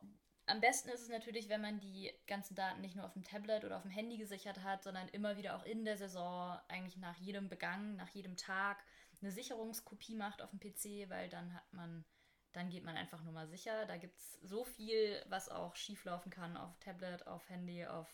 Am 0.49 0.61
besten 0.61 0.89
ist 0.89 1.03
es 1.03 1.09
natürlich, 1.09 1.49
wenn 1.49 1.61
man 1.61 1.79
die 1.81 2.13
ganzen 2.27 2.55
Daten 2.55 2.81
nicht 2.81 2.97
nur 2.97 3.05
auf 3.05 3.13
dem 3.13 3.25
Tablet 3.25 3.65
oder 3.65 3.77
auf 3.77 3.83
dem 3.83 3.91
Handy 3.91 4.17
gesichert 4.17 4.63
hat, 4.63 4.83
sondern 4.83 5.09
immer 5.09 5.37
wieder 5.37 5.57
auch 5.57 5.65
in 5.65 5.85
der 5.85 5.97
Saison, 5.97 6.59
eigentlich 6.69 6.97
nach 6.97 7.17
jedem 7.19 7.49
Begang, 7.49 7.97
nach 7.97 8.09
jedem 8.11 8.37
Tag, 8.37 8.83
eine 9.21 9.31
Sicherungskopie 9.31 10.15
macht 10.15 10.43
auf 10.43 10.51
dem 10.51 10.61
PC, 10.61 11.11
weil 11.11 11.29
dann 11.29 11.55
hat 11.55 11.73
man 11.73 12.05
dann 12.53 12.71
geht 12.71 12.85
man 12.85 12.97
einfach 12.97 13.23
nur 13.23 13.33
mal 13.33 13.47
sicher. 13.47 13.87
Da 13.87 13.97
gibt 13.97 14.19
es 14.19 14.33
so 14.43 14.65
viel, 14.65 15.23
was 15.29 15.49
auch 15.49 15.77
schieflaufen 15.77 16.31
kann 16.31 16.57
auf 16.57 16.77
Tablet, 16.81 17.27
auf 17.27 17.49
Handy, 17.49 17.85
auf, 17.87 18.09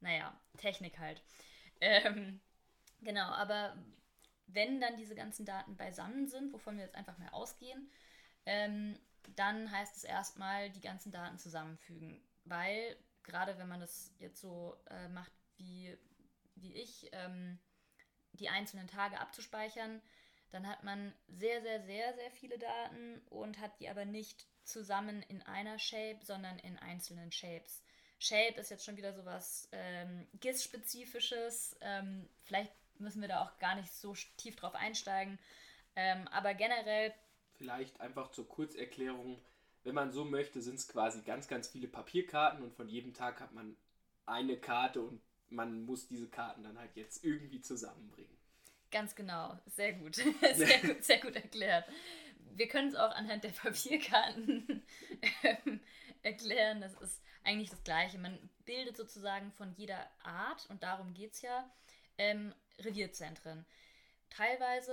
naja, 0.00 0.38
Technik 0.56 0.98
halt. 0.98 1.22
Ähm, 1.80 2.40
genau, 3.00 3.28
aber 3.30 3.76
wenn 4.46 4.80
dann 4.80 4.96
diese 4.96 5.14
ganzen 5.14 5.46
Daten 5.46 5.76
beisammen 5.76 6.26
sind, 6.26 6.52
wovon 6.52 6.76
wir 6.76 6.84
jetzt 6.84 6.96
einfach 6.96 7.18
mal 7.18 7.28
ausgehen, 7.30 7.90
ähm, 8.46 8.98
dann 9.36 9.70
heißt 9.70 9.96
es 9.96 10.04
erstmal 10.04 10.70
die 10.70 10.80
ganzen 10.80 11.12
Daten 11.12 11.38
zusammenfügen. 11.38 12.20
Weil 12.44 12.96
gerade 13.22 13.58
wenn 13.58 13.68
man 13.68 13.80
das 13.80 14.12
jetzt 14.18 14.40
so 14.40 14.76
äh, 14.90 15.08
macht 15.08 15.32
wie, 15.56 15.96
wie 16.56 16.74
ich, 16.74 17.08
ähm, 17.12 17.58
die 18.32 18.48
einzelnen 18.48 18.88
Tage 18.88 19.18
abzuspeichern, 19.18 20.00
dann 20.50 20.66
hat 20.66 20.82
man 20.82 21.12
sehr, 21.28 21.60
sehr, 21.60 21.82
sehr, 21.82 22.14
sehr 22.14 22.30
viele 22.30 22.58
Daten 22.58 23.20
und 23.28 23.58
hat 23.60 23.78
die 23.80 23.88
aber 23.88 24.04
nicht 24.04 24.46
zusammen 24.64 25.22
in 25.28 25.42
einer 25.42 25.78
Shape, 25.78 26.20
sondern 26.24 26.58
in 26.60 26.78
einzelnen 26.78 27.32
Shapes. 27.32 27.82
Shape 28.18 28.58
ist 28.58 28.70
jetzt 28.70 28.84
schon 28.84 28.96
wieder 28.96 29.12
sowas 29.12 29.68
ähm, 29.72 30.26
GIS-spezifisches. 30.40 31.76
Ähm, 31.80 32.28
vielleicht 32.42 32.72
müssen 32.98 33.20
wir 33.20 33.28
da 33.28 33.42
auch 33.42 33.58
gar 33.58 33.76
nicht 33.76 33.92
so 33.92 34.14
tief 34.36 34.56
drauf 34.56 34.74
einsteigen. 34.74 35.38
Ähm, 35.96 36.26
aber 36.28 36.54
generell. 36.54 37.12
Vielleicht 37.58 38.00
einfach 38.00 38.30
zur 38.30 38.48
Kurzerklärung. 38.48 39.40
wenn 39.84 39.94
man 39.94 40.12
so 40.12 40.24
möchte, 40.24 40.60
sind 40.60 40.76
es 40.76 40.88
quasi 40.88 41.22
ganz, 41.22 41.48
ganz 41.48 41.68
viele 41.68 41.88
Papierkarten 41.88 42.62
und 42.62 42.74
von 42.74 42.88
jedem 42.88 43.14
Tag 43.14 43.40
hat 43.40 43.52
man 43.52 43.76
eine 44.26 44.56
Karte 44.56 45.00
und 45.00 45.20
man 45.48 45.84
muss 45.84 46.08
diese 46.08 46.28
Karten 46.28 46.62
dann 46.62 46.78
halt 46.78 46.94
jetzt 46.94 47.24
irgendwie 47.24 47.60
zusammenbringen. 47.60 48.36
Ganz 48.90 49.14
genau, 49.14 49.58
sehr 49.66 49.94
gut. 49.94 50.16
Sehr 50.54 50.78
gut, 50.82 51.04
sehr 51.04 51.20
gut 51.20 51.36
erklärt. 51.36 51.86
Wir 52.54 52.68
können 52.68 52.88
es 52.88 52.94
auch 52.94 53.10
anhand 53.12 53.44
der 53.44 53.50
Papierkarten 53.50 54.82
ähm, 55.42 55.80
erklären. 56.22 56.80
Das 56.80 56.94
ist 56.94 57.22
eigentlich 57.44 57.70
das 57.70 57.84
Gleiche. 57.84 58.18
Man 58.18 58.38
bildet 58.64 58.96
sozusagen 58.96 59.52
von 59.52 59.72
jeder 59.76 60.10
Art, 60.22 60.66
und 60.70 60.82
darum 60.82 61.14
geht 61.14 61.32
es 61.32 61.42
ja, 61.42 61.70
ähm, 62.16 62.54
Revierzentren. 62.80 63.64
Teilweise 64.30 64.92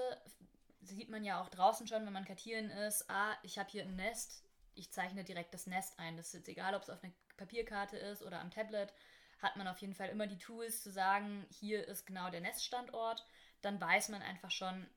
sieht 0.86 1.10
man 1.10 1.24
ja 1.24 1.41
auch 1.41 1.50
draußen 1.50 1.88
schon, 1.88 2.06
wenn 2.06 2.13
man 2.13 2.26
kartieren 2.26 2.69
ist, 2.69 3.10
ah, 3.10 3.36
ich 3.43 3.58
habe 3.58 3.69
hier 3.69 3.84
ein 3.84 3.95
Nest, 3.95 4.43
ich 4.76 4.91
zeichne 4.91 5.24
direkt 5.24 5.54
das 5.54 5.67
Nest 5.67 6.00
ein. 6.00 6.17
Das 6.17 6.28
ist 6.28 6.34
jetzt 6.34 6.50
egal, 6.50 6.76
ob 6.76 6.84
es 6.84 6.89
auf 6.89 7.04
einer 7.04 7.13
Papierkarte 7.38 7.98
ist 7.98 8.21
oder 8.21 8.39
am 8.39 8.52
Tablet, 8.52 8.93
hat 9.41 9.56
man 9.58 9.67
auf 9.67 9.80
jeden 9.80 9.93
Fall 9.93 10.10
immer 10.10 10.28
die 10.28 10.38
Tools 10.38 10.84
zu 10.84 10.91
sagen, 10.91 11.45
hier 11.50 11.88
ist 11.88 12.06
genau 12.06 12.30
der 12.30 12.41
Neststandort. 12.41 13.26
Dann 13.62 13.80
weiß 13.80 14.10
man 14.10 14.21
einfach 14.21 14.52
schon, 14.52 14.88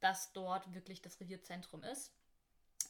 dass 0.00 0.32
dort 0.32 0.72
wirklich 0.74 1.02
das 1.02 1.20
Revierzentrum 1.20 1.82
ist. 1.84 2.14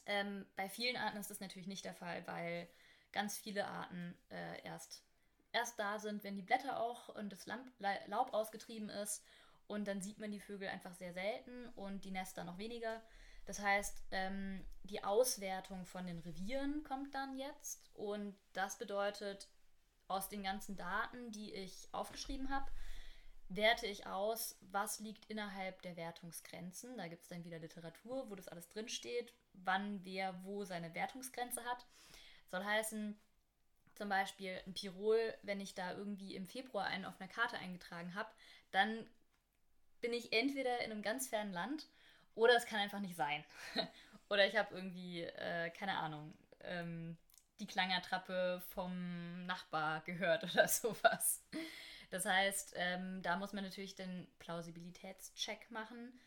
Ähm, 0.05 0.45
bei 0.55 0.69
vielen 0.69 0.97
Arten 0.97 1.17
ist 1.17 1.29
das 1.29 1.39
natürlich 1.39 1.67
nicht 1.67 1.85
der 1.85 1.93
Fall, 1.93 2.25
weil 2.27 2.67
ganz 3.11 3.37
viele 3.37 3.67
Arten 3.67 4.17
äh, 4.29 4.63
erst, 4.63 5.03
erst 5.51 5.77
da 5.79 5.99
sind, 5.99 6.23
wenn 6.23 6.35
die 6.35 6.41
Blätter 6.41 6.79
auch 6.79 7.09
und 7.09 7.31
das 7.31 7.45
Laub 7.45 8.33
ausgetrieben 8.33 8.89
ist. 8.89 9.23
Und 9.71 9.87
dann 9.87 10.01
sieht 10.01 10.19
man 10.19 10.31
die 10.31 10.41
Vögel 10.41 10.67
einfach 10.67 10.93
sehr 10.93 11.13
selten 11.13 11.69
und 11.75 12.03
die 12.03 12.11
Nester 12.11 12.43
noch 12.43 12.57
weniger. 12.57 13.01
Das 13.45 13.61
heißt, 13.61 14.03
ähm, 14.11 14.65
die 14.83 15.01
Auswertung 15.05 15.85
von 15.85 16.05
den 16.05 16.19
Revieren 16.19 16.83
kommt 16.83 17.15
dann 17.15 17.37
jetzt 17.37 17.89
und 17.93 18.35
das 18.51 18.77
bedeutet, 18.77 19.47
aus 20.09 20.27
den 20.27 20.43
ganzen 20.43 20.75
Daten, 20.75 21.31
die 21.31 21.53
ich 21.53 21.87
aufgeschrieben 21.93 22.49
habe, 22.49 22.69
werte 23.47 23.87
ich 23.87 24.07
aus, 24.07 24.57
was 24.59 24.99
liegt 24.99 25.25
innerhalb 25.27 25.81
der 25.83 25.95
Wertungsgrenzen. 25.95 26.97
Da 26.97 27.07
gibt 27.07 27.23
es 27.23 27.29
dann 27.29 27.45
wieder 27.45 27.59
Literatur, 27.59 28.29
wo 28.29 28.35
das 28.35 28.49
alles 28.49 28.67
drinsteht, 28.67 29.33
wann 29.53 30.03
wer 30.03 30.43
wo 30.43 30.65
seine 30.65 30.93
Wertungsgrenze 30.93 31.63
hat. 31.63 31.85
Soll 32.49 32.65
heißen, 32.65 33.17
zum 33.95 34.09
Beispiel 34.09 34.61
ein 34.67 34.73
Pirol, 34.73 35.33
wenn 35.43 35.61
ich 35.61 35.75
da 35.75 35.93
irgendwie 35.93 36.35
im 36.35 36.45
Februar 36.45 36.87
einen 36.87 37.05
auf 37.05 37.21
einer 37.21 37.31
Karte 37.31 37.57
eingetragen 37.57 38.15
habe, 38.15 38.29
dann 38.71 39.07
bin 40.01 40.13
ich 40.13 40.33
entweder 40.33 40.79
in 40.79 40.91
einem 40.91 41.01
ganz 41.01 41.27
fernen 41.27 41.53
Land 41.53 41.87
oder 42.35 42.55
es 42.55 42.65
kann 42.65 42.79
einfach 42.79 42.99
nicht 42.99 43.15
sein. 43.15 43.43
oder 44.29 44.47
ich 44.47 44.55
habe 44.55 44.75
irgendwie, 44.75 45.21
äh, 45.23 45.69
keine 45.71 45.97
Ahnung, 45.97 46.33
ähm, 46.61 47.17
die 47.59 47.67
Klangertrappe 47.67 48.61
vom 48.69 49.45
Nachbar 49.45 50.01
gehört 50.01 50.43
oder 50.51 50.67
sowas. 50.67 51.43
Das 52.09 52.25
heißt, 52.25 52.73
ähm, 52.75 53.21
da 53.21 53.37
muss 53.37 53.53
man 53.53 53.63
natürlich 53.63 53.95
den 53.95 54.27
Plausibilitätscheck 54.39 55.71
machen. 55.71 56.19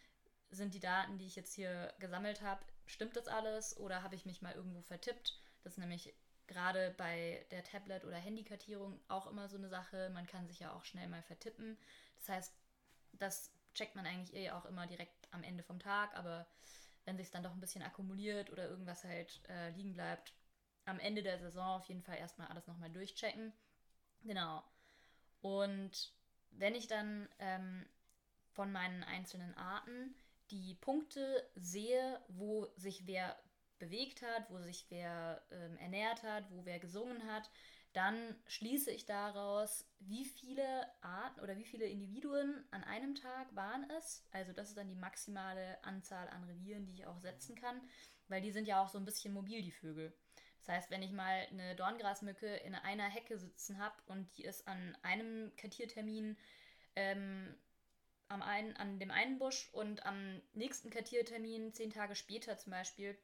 Sind 0.50 0.74
die 0.74 0.80
Daten, 0.80 1.18
die 1.18 1.26
ich 1.26 1.36
jetzt 1.36 1.54
hier 1.54 1.92
gesammelt 1.98 2.42
habe, 2.42 2.64
stimmt 2.86 3.16
das 3.16 3.28
alles 3.28 3.76
oder 3.76 4.02
habe 4.02 4.14
ich 4.14 4.24
mich 4.24 4.40
mal 4.40 4.54
irgendwo 4.54 4.82
vertippt? 4.82 5.38
Das 5.62 5.72
ist 5.72 5.78
nämlich 5.78 6.14
gerade 6.46 6.94
bei 6.96 7.46
der 7.50 7.64
Tablet- 7.64 8.04
oder 8.04 8.16
Handykartierung 8.16 9.00
auch 9.08 9.26
immer 9.26 9.48
so 9.48 9.56
eine 9.56 9.68
Sache. 9.68 10.10
Man 10.10 10.26
kann 10.26 10.46
sich 10.46 10.60
ja 10.60 10.72
auch 10.72 10.84
schnell 10.84 11.08
mal 11.08 11.22
vertippen. 11.22 11.76
Das 12.16 12.28
heißt, 12.28 12.54
das 13.12 13.50
checkt 13.74 13.96
man 13.96 14.06
eigentlich 14.06 14.34
eh 14.34 14.50
auch 14.50 14.64
immer 14.66 14.86
direkt 14.86 15.28
am 15.32 15.42
Ende 15.42 15.62
vom 15.62 15.78
Tag, 15.78 16.16
aber 16.16 16.46
wenn 17.04 17.16
sich 17.18 17.30
dann 17.30 17.42
doch 17.42 17.52
ein 17.52 17.60
bisschen 17.60 17.82
akkumuliert 17.82 18.50
oder 18.50 18.68
irgendwas 18.68 19.04
halt 19.04 19.40
äh, 19.48 19.70
liegen 19.70 19.92
bleibt, 19.92 20.32
am 20.86 20.98
Ende 20.98 21.22
der 21.22 21.38
Saison 21.38 21.78
auf 21.78 21.86
jeden 21.86 22.02
Fall 22.02 22.18
erstmal 22.18 22.48
alles 22.48 22.66
nochmal 22.66 22.90
durchchecken. 22.90 23.52
Genau. 24.22 24.62
Und 25.40 26.12
wenn 26.52 26.74
ich 26.74 26.86
dann 26.86 27.28
ähm, 27.38 27.86
von 28.52 28.72
meinen 28.72 29.02
einzelnen 29.04 29.54
Arten 29.56 30.14
die 30.50 30.74
Punkte 30.74 31.50
sehe, 31.56 32.20
wo 32.28 32.66
sich 32.76 33.06
wer 33.06 33.36
bewegt 33.78 34.22
hat, 34.22 34.50
wo 34.50 34.58
sich 34.58 34.86
wer 34.88 35.42
ähm, 35.50 35.76
ernährt 35.78 36.22
hat, 36.22 36.50
wo 36.50 36.64
wer 36.64 36.78
gesungen 36.78 37.26
hat, 37.30 37.50
dann 37.94 38.36
schließe 38.46 38.90
ich 38.90 39.06
daraus, 39.06 39.88
wie 40.00 40.24
viele 40.24 40.86
Arten 41.00 41.40
oder 41.40 41.56
wie 41.56 41.64
viele 41.64 41.86
Individuen 41.86 42.64
an 42.72 42.82
einem 42.84 43.14
Tag 43.14 43.54
waren 43.54 43.88
es. 43.98 44.26
Also 44.32 44.52
das 44.52 44.70
ist 44.70 44.76
dann 44.76 44.88
die 44.88 44.96
maximale 44.96 45.82
Anzahl 45.84 46.28
an 46.28 46.44
Revieren, 46.44 46.84
die 46.86 46.92
ich 46.92 47.06
auch 47.06 47.20
setzen 47.20 47.54
kann, 47.54 47.80
weil 48.28 48.42
die 48.42 48.50
sind 48.50 48.66
ja 48.66 48.82
auch 48.82 48.88
so 48.88 48.98
ein 48.98 49.04
bisschen 49.04 49.32
mobil, 49.32 49.62
die 49.62 49.70
Vögel. 49.70 50.12
Das 50.58 50.68
heißt, 50.68 50.90
wenn 50.90 51.02
ich 51.02 51.12
mal 51.12 51.46
eine 51.50 51.76
Dorngrasmücke 51.76 52.46
in 52.46 52.74
einer 52.74 53.08
Hecke 53.08 53.38
sitzen 53.38 53.78
habe 53.78 53.94
und 54.06 54.36
die 54.36 54.44
ist 54.44 54.66
an 54.66 54.96
einem 55.02 55.54
Kartiertermin 55.56 56.36
ähm, 56.96 57.54
am 58.28 58.42
einen, 58.42 58.74
an 58.76 58.98
dem 58.98 59.12
einen 59.12 59.38
Busch 59.38 59.68
und 59.72 60.04
am 60.04 60.42
nächsten 60.52 60.90
Kartiertermin, 60.90 61.72
zehn 61.74 61.90
Tage 61.90 62.16
später 62.16 62.58
zum 62.58 62.72
Beispiel, 62.72 63.16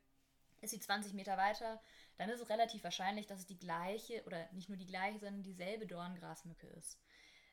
ist 0.60 0.70
sie 0.70 0.80
20 0.80 1.14
Meter 1.14 1.36
weiter, 1.36 1.82
dann 2.20 2.28
ist 2.28 2.42
es 2.42 2.50
relativ 2.50 2.84
wahrscheinlich, 2.84 3.26
dass 3.26 3.38
es 3.38 3.46
die 3.46 3.58
gleiche 3.58 4.22
oder 4.26 4.46
nicht 4.52 4.68
nur 4.68 4.76
die 4.76 4.84
gleiche, 4.84 5.18
sondern 5.18 5.42
dieselbe 5.42 5.86
Dorngrasmücke 5.86 6.66
ist. 6.66 7.00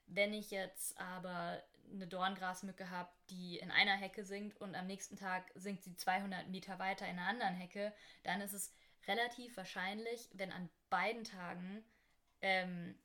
Wenn 0.07 0.33
ich 0.33 0.51
jetzt 0.51 0.99
aber 0.99 1.63
eine 1.89 2.05
Dorngrasmücke 2.05 2.89
habe, 2.89 3.09
die 3.29 3.59
in 3.59 3.71
einer 3.71 3.95
Hecke 3.95 4.25
singt 4.25 4.59
und 4.59 4.75
am 4.75 4.85
nächsten 4.85 5.15
Tag 5.15 5.49
singt 5.55 5.85
sie 5.85 5.95
200 5.95 6.49
Meter 6.49 6.79
weiter 6.79 7.07
in 7.07 7.17
einer 7.17 7.29
anderen 7.29 7.55
Hecke, 7.55 7.93
dann 8.23 8.41
ist 8.41 8.51
es 8.51 8.73
relativ 9.07 9.55
wahrscheinlich, 9.55 10.27
wenn 10.33 10.51
an 10.51 10.69
beiden 10.89 11.23
Tagen 11.23 11.81
ähm, 12.41 12.99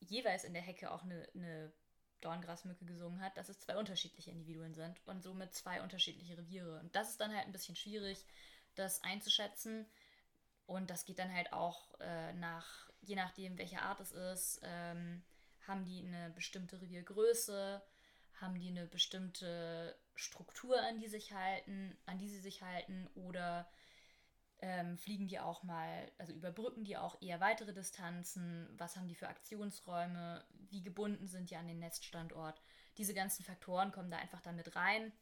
jeweils 0.00 0.42
in 0.42 0.54
der 0.54 0.62
Hecke 0.62 0.90
auch 0.90 1.04
eine, 1.04 1.28
eine 1.36 1.72
Dorngrasmücke 2.20 2.84
gesungen 2.84 3.20
hat, 3.20 3.36
dass 3.36 3.48
es 3.48 3.60
zwei 3.60 3.76
unterschiedliche 3.76 4.32
Individuen 4.32 4.74
sind 4.74 5.00
und 5.06 5.22
somit 5.22 5.54
zwei 5.54 5.80
unterschiedliche 5.82 6.36
Reviere. 6.36 6.80
Und 6.80 6.96
das 6.96 7.10
ist 7.10 7.20
dann 7.20 7.32
halt 7.32 7.46
ein 7.46 7.52
bisschen 7.52 7.76
schwierig, 7.76 8.26
das 8.74 9.04
einzuschätzen. 9.04 9.86
Und 10.66 10.90
das 10.90 11.04
geht 11.04 11.18
dann 11.18 11.32
halt 11.32 11.52
auch 11.52 11.98
äh, 12.00 12.32
nach, 12.34 12.90
je 13.00 13.14
nachdem, 13.14 13.56
welche 13.58 13.82
Art 13.82 14.00
es 14.00 14.12
ist, 14.12 14.60
ähm, 14.64 15.22
haben 15.66 15.84
die 15.84 16.04
eine 16.04 16.30
bestimmte 16.30 16.80
Reviergröße, 16.80 17.82
haben 18.40 18.58
die 18.58 18.68
eine 18.68 18.86
bestimmte 18.86 19.96
Struktur, 20.14 20.80
an 20.82 20.98
die 20.98 21.08
sich 21.08 21.32
halten, 21.32 21.96
an 22.06 22.18
die 22.18 22.28
sie 22.28 22.40
sich 22.40 22.62
halten, 22.62 23.08
oder 23.14 23.68
ähm, 24.60 24.96
fliegen 24.96 25.28
die 25.28 25.38
auch 25.38 25.62
mal, 25.62 26.10
also 26.18 26.32
überbrücken 26.32 26.84
die 26.84 26.96
auch 26.96 27.20
eher 27.20 27.40
weitere 27.40 27.72
Distanzen? 27.72 28.68
Was 28.78 28.96
haben 28.96 29.08
die 29.08 29.14
für 29.14 29.28
Aktionsräume? 29.28 30.44
Wie 30.70 30.82
gebunden 30.82 31.28
sind 31.28 31.50
die 31.50 31.56
an 31.56 31.68
den 31.68 31.78
Neststandort? 31.78 32.60
Diese 32.98 33.14
ganzen 33.14 33.44
Faktoren 33.44 33.92
kommen 33.92 34.10
da 34.10 34.16
einfach 34.16 34.40
dann 34.40 34.56
mit 34.56 34.74
rein. 34.74 35.12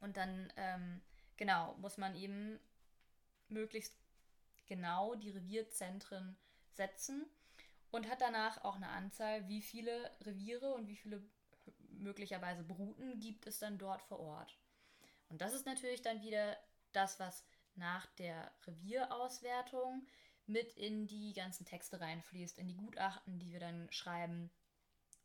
Und 0.00 0.16
dann, 0.16 0.52
ähm, 0.56 1.02
genau, 1.36 1.74
muss 1.74 1.98
man 1.98 2.14
eben 2.14 2.58
möglichst 3.48 3.99
genau 4.70 5.16
die 5.16 5.30
Revierzentren 5.30 6.38
setzen 6.72 7.26
und 7.90 8.08
hat 8.08 8.20
danach 8.20 8.64
auch 8.64 8.76
eine 8.76 8.88
Anzahl, 8.88 9.48
wie 9.48 9.60
viele 9.60 10.10
Reviere 10.22 10.72
und 10.72 10.86
wie 10.86 10.96
viele 10.96 11.22
möglicherweise 11.90 12.62
Bruten 12.62 13.18
gibt 13.18 13.46
es 13.48 13.58
dann 13.58 13.78
dort 13.78 14.00
vor 14.02 14.20
Ort. 14.20 14.56
Und 15.28 15.40
das 15.40 15.54
ist 15.54 15.66
natürlich 15.66 16.02
dann 16.02 16.22
wieder 16.22 16.56
das, 16.92 17.18
was 17.18 17.44
nach 17.74 18.06
der 18.14 18.52
Revierauswertung 18.66 20.06
mit 20.46 20.72
in 20.74 21.08
die 21.08 21.32
ganzen 21.32 21.66
Texte 21.66 22.00
reinfließt, 22.00 22.58
in 22.58 22.68
die 22.68 22.76
Gutachten, 22.76 23.40
die 23.40 23.52
wir 23.52 23.60
dann 23.60 23.90
schreiben. 23.90 24.50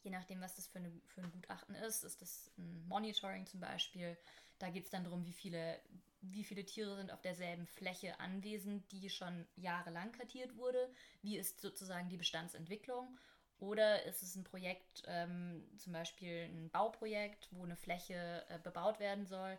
Je 0.01 0.11
nachdem, 0.11 0.41
was 0.41 0.55
das 0.55 0.67
für, 0.67 0.79
eine, 0.79 0.91
für 1.05 1.21
ein 1.21 1.31
Gutachten 1.31 1.75
ist, 1.75 2.03
ist 2.03 2.21
das 2.21 2.51
ein 2.57 2.87
Monitoring 2.87 3.45
zum 3.45 3.59
Beispiel. 3.59 4.17
Da 4.57 4.69
geht 4.69 4.85
es 4.85 4.89
dann 4.89 5.03
darum, 5.03 5.23
wie 5.25 5.33
viele, 5.33 5.79
wie 6.31 6.43
viele 6.43 6.65
Tiere 6.65 6.95
sind 6.95 7.11
auf 7.11 7.21
derselben 7.21 7.67
Fläche 7.67 8.19
anwesend, 8.19 8.91
die 8.91 9.09
schon 9.09 9.47
jahrelang 9.55 10.11
kartiert 10.11 10.55
wurde. 10.57 10.89
Wie 11.21 11.37
ist 11.37 11.61
sozusagen 11.61 12.09
die 12.09 12.17
Bestandsentwicklung? 12.17 13.17
Oder 13.59 14.03
ist 14.03 14.21
es 14.21 14.35
ein 14.35 14.43
Projekt, 14.43 15.03
ähm, 15.07 15.63
zum 15.77 15.93
Beispiel 15.93 16.49
ein 16.49 16.69
Bauprojekt, 16.69 17.47
wo 17.51 17.63
eine 17.63 17.77
Fläche 17.77 18.45
äh, 18.49 18.59
bebaut 18.59 18.99
werden 18.99 19.25
soll? 19.25 19.57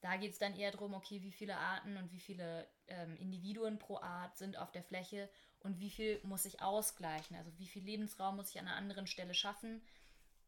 Da 0.00 0.16
geht 0.16 0.32
es 0.32 0.38
dann 0.38 0.56
eher 0.56 0.70
darum, 0.70 0.94
okay, 0.94 1.22
wie 1.22 1.32
viele 1.32 1.56
Arten 1.56 1.96
und 1.96 2.12
wie 2.12 2.20
viele 2.20 2.66
ähm, 2.86 3.16
Individuen 3.16 3.78
pro 3.78 3.98
Art 3.98 4.36
sind 4.36 4.56
auf 4.56 4.70
der 4.70 4.82
Fläche 4.82 5.28
und 5.60 5.80
wie 5.80 5.90
viel 5.90 6.20
muss 6.22 6.44
ich 6.44 6.62
ausgleichen, 6.62 7.36
also 7.36 7.50
wie 7.58 7.66
viel 7.66 7.82
Lebensraum 7.82 8.36
muss 8.36 8.50
ich 8.50 8.58
an 8.58 8.68
einer 8.68 8.76
anderen 8.76 9.06
Stelle 9.06 9.34
schaffen, 9.34 9.82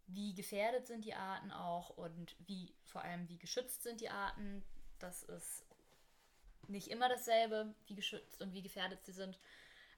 wie 0.06 0.34
gefährdet 0.34 0.86
sind 0.86 1.04
die 1.04 1.14
Arten 1.14 1.50
auch 1.50 1.90
und 1.90 2.36
wie 2.46 2.74
vor 2.84 3.02
allem 3.02 3.28
wie 3.28 3.38
geschützt 3.38 3.82
sind 3.82 4.00
die 4.00 4.10
Arten. 4.10 4.64
Das 4.98 5.22
ist 5.24 5.64
nicht 6.68 6.88
immer 6.88 7.08
dasselbe, 7.08 7.74
wie 7.86 7.94
geschützt 7.94 8.42
und 8.42 8.52
wie 8.52 8.62
gefährdet 8.62 9.04
sie 9.04 9.12
sind. 9.12 9.38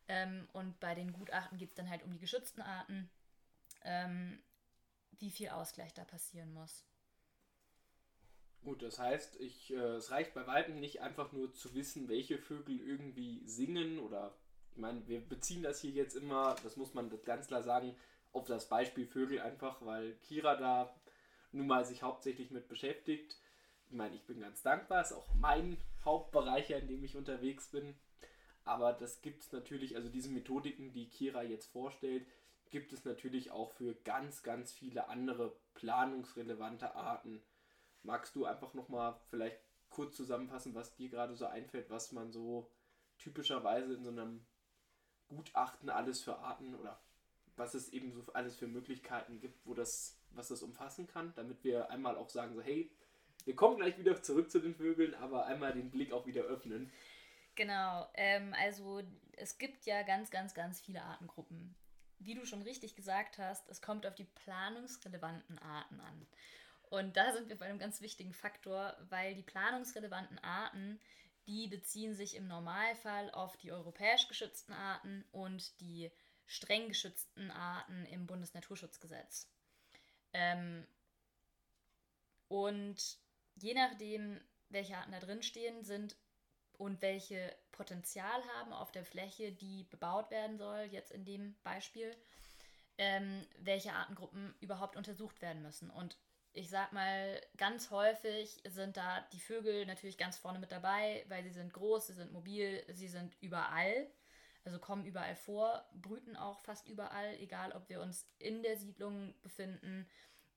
Ähm, 0.09 0.49
und 0.53 0.79
bei 0.81 0.95
den 0.95 1.13
Gutachten 1.13 1.59
geht 1.59 1.71
es 1.71 1.75
dann 1.75 1.91
halt 1.91 2.03
um 2.03 2.13
die 2.13 2.19
geschützten 2.19 2.63
Arten, 2.63 3.11
ähm, 3.85 4.43
wie 5.19 5.31
viel 5.31 5.51
Ausgleich 5.51 5.95
da 5.95 6.05
passieren 6.05 6.53
muss. 6.53 6.85
Gut, 8.63 8.83
das 8.83 8.99
heißt, 8.99 9.41
ich, 9.41 9.73
äh, 9.73 9.77
es 9.77 10.11
reicht 10.11 10.35
bei 10.35 10.47
weitem 10.47 10.81
nicht 10.81 11.01
einfach 11.01 11.33
nur 11.33 11.53
zu 11.55 11.75
wissen, 11.75 12.09
welche 12.09 12.39
Vögel 12.39 12.81
irgendwie 12.81 13.43
singen 13.47 13.99
oder 13.99 14.35
ich 14.73 14.79
meine, 14.79 15.07
wir 15.09 15.21
beziehen 15.21 15.63
das 15.63 15.81
hier 15.81 15.91
jetzt 15.91 16.15
immer, 16.15 16.55
das 16.63 16.77
muss 16.77 16.95
man 16.95 17.11
ganz 17.25 17.49
klar 17.49 17.63
sagen, 17.63 17.97
auf 18.33 18.47
das 18.47 18.69
Beispiel 18.69 19.07
Vögel 19.07 19.41
einfach, 19.41 19.85
weil 19.85 20.15
Kira 20.23 20.57
da 20.57 20.95
nun 21.53 21.67
mal 21.67 21.85
sich 21.85 22.03
hauptsächlich 22.03 22.51
mit 22.51 22.69
beschäftigt. 22.69 23.37
Ich 23.91 23.97
meine, 23.97 24.15
ich 24.15 24.25
bin 24.25 24.39
ganz 24.39 24.63
dankbar, 24.63 25.03
ist 25.03 25.13
auch 25.13 25.35
mein 25.35 25.77
Hauptbereich, 26.05 26.71
in 26.71 26.87
dem 26.87 27.03
ich 27.03 27.17
unterwegs 27.17 27.73
bin. 27.73 27.97
Aber 28.63 28.93
das 28.93 29.21
gibt 29.21 29.43
es 29.43 29.51
natürlich, 29.51 29.97
also 29.97 30.09
diese 30.09 30.31
Methodiken, 30.31 30.93
die 30.93 31.09
Kira 31.09 31.43
jetzt 31.43 31.73
vorstellt, 31.73 32.25
gibt 32.71 32.93
es 32.93 33.05
natürlich 33.05 33.51
auch 33.51 33.73
für 33.73 33.97
ganz, 34.05 34.45
ganz 34.45 34.73
viele 34.73 35.09
andere 35.09 35.57
planungsrelevante 35.75 36.95
Arten. 36.95 37.43
Magst 38.05 38.37
du 38.37 38.45
einfach 38.45 38.75
nochmal 38.75 39.19
vielleicht 39.29 39.59
kurz 39.89 40.15
zusammenfassen, 40.15 40.77
was 40.77 40.95
dir 40.95 41.09
gerade 41.09 41.35
so 41.35 41.47
einfällt, 41.47 41.91
was 41.91 42.13
man 42.13 42.31
so 42.31 42.71
typischerweise 43.19 43.95
in 43.95 44.05
so 44.05 44.11
einem 44.11 44.47
Gutachten 45.27 45.91
alles 45.91 46.23
für 46.23 46.39
Arten 46.39 46.77
oder 46.77 47.03
was 47.57 47.75
es 47.75 47.89
eben 47.89 48.13
so 48.13 48.23
alles 48.35 48.55
für 48.55 48.69
Möglichkeiten 48.69 49.41
gibt, 49.41 49.67
wo 49.67 49.75
das, 49.75 50.17
was 50.31 50.47
das 50.47 50.63
umfassen 50.63 51.09
kann, 51.09 51.33
damit 51.35 51.65
wir 51.65 51.91
einmal 51.91 52.17
auch 52.17 52.29
sagen, 52.29 52.55
so 52.55 52.63
hey, 52.63 52.89
wir 53.47 53.57
kommen 53.57 53.77
gleich 53.77 53.99
wieder 53.99 54.23
zurück 54.23 54.51
zu 54.51 54.59
den 54.59 54.75
Vögeln, 54.75 55.15
aber 55.15 55.47
einmal 55.47 55.73
den 55.73 55.91
Blick 55.91 56.13
auch 56.13 56.27
wieder 56.27 56.43
öffnen. 56.43 56.91
Genau, 57.55 58.09
ähm, 58.15 58.55
also 58.59 59.03
es 59.33 59.59
gibt 59.59 59.85
ja 59.85 60.03
ganz, 60.03 60.31
ganz, 60.31 60.55
ganz 60.55 60.81
viele 60.81 61.03
Artengruppen. 61.03 61.75
Wie 62.19 62.35
du 62.35 62.45
schon 62.45 62.63
richtig 62.63 62.97
gesagt 62.97 63.39
hast, 63.39 63.69
es 63.69 63.81
kommt 63.81 64.07
auf 64.07 64.15
die 64.15 64.25
planungsrelevanten 64.25 65.59
Arten 65.59 66.01
an. 66.01 66.27
Und 66.91 67.17
da 67.17 67.33
sind 67.33 67.49
wir 67.49 67.57
bei 67.57 67.67
einem 67.67 67.79
ganz 67.79 68.01
wichtigen 68.01 68.33
Faktor, 68.33 68.97
weil 69.09 69.35
die 69.35 69.43
planungsrelevanten 69.43 70.39
Arten, 70.41 71.01
die 71.47 71.69
beziehen 71.69 72.15
sich 72.15 72.37
im 72.37 72.49
Normalfall 72.49 73.31
auf 73.31 73.57
die 73.57 73.73
europäisch 73.73 74.29
geschützten 74.29 74.73
Arten 74.73 75.25
und 75.33 75.81
die 75.81 76.11
streng 76.47 76.89
geschützten 76.89 77.51
Arten 77.51 78.07
im 78.07 78.27
Bundesnaturschutzgesetz. 78.27 79.49
Ähm, 80.33 80.87
und 82.49 83.19
je 83.57 83.75
nachdem, 83.75 84.41
welche 84.69 84.97
Arten 84.97 85.13
da 85.13 85.21
drin 85.21 85.43
stehen, 85.43 85.85
sind 85.85 86.17
und 86.73 87.03
welche 87.03 87.55
Potenzial 87.73 88.43
haben 88.57 88.73
auf 88.73 88.91
der 88.91 89.05
Fläche, 89.05 89.53
die 89.53 89.85
bebaut 89.85 90.31
werden 90.31 90.57
soll, 90.57 90.89
jetzt 90.91 91.13
in 91.13 91.25
dem 91.25 91.57
Beispiel, 91.63 92.17
ähm, 92.99 93.47
welche 93.59 93.93
Artengruppen 93.93 94.55
überhaupt 94.61 94.97
untersucht 94.97 95.41
werden 95.43 95.63
müssen. 95.63 95.91
Und 95.91 96.19
ich 96.53 96.69
sag 96.69 96.93
mal, 96.93 97.41
ganz 97.57 97.91
häufig 97.91 98.61
sind 98.67 98.97
da 98.97 99.21
die 99.33 99.41
Vögel 99.41 99.87
natürlich 99.87 100.19
ganz 100.19 100.37
vorne 100.37 100.59
mit 100.59 100.73
dabei, 100.73 101.25
weil 101.29 101.45
sie 101.45 101.51
sind 101.51 101.73
groß, 101.73 102.09
sie 102.09 102.15
sind 102.15 102.33
mobil, 102.33 102.85
sie 102.89 103.09
sind 103.09 103.37
überall, 103.41 104.11
also 104.65 104.79
kommen 104.79 105.07
überall 105.07 105.37
vor, 105.37 105.89
brüten 105.95 106.37
auch 106.37 106.61
fast 106.61 106.89
überall, 106.89 107.35
egal 107.41 107.73
ob 107.73 107.89
wir 107.89 108.01
uns 108.01 108.29
in 108.39 108.63
der 108.63 108.77
Siedlung 108.77 109.35
befinden 109.43 110.09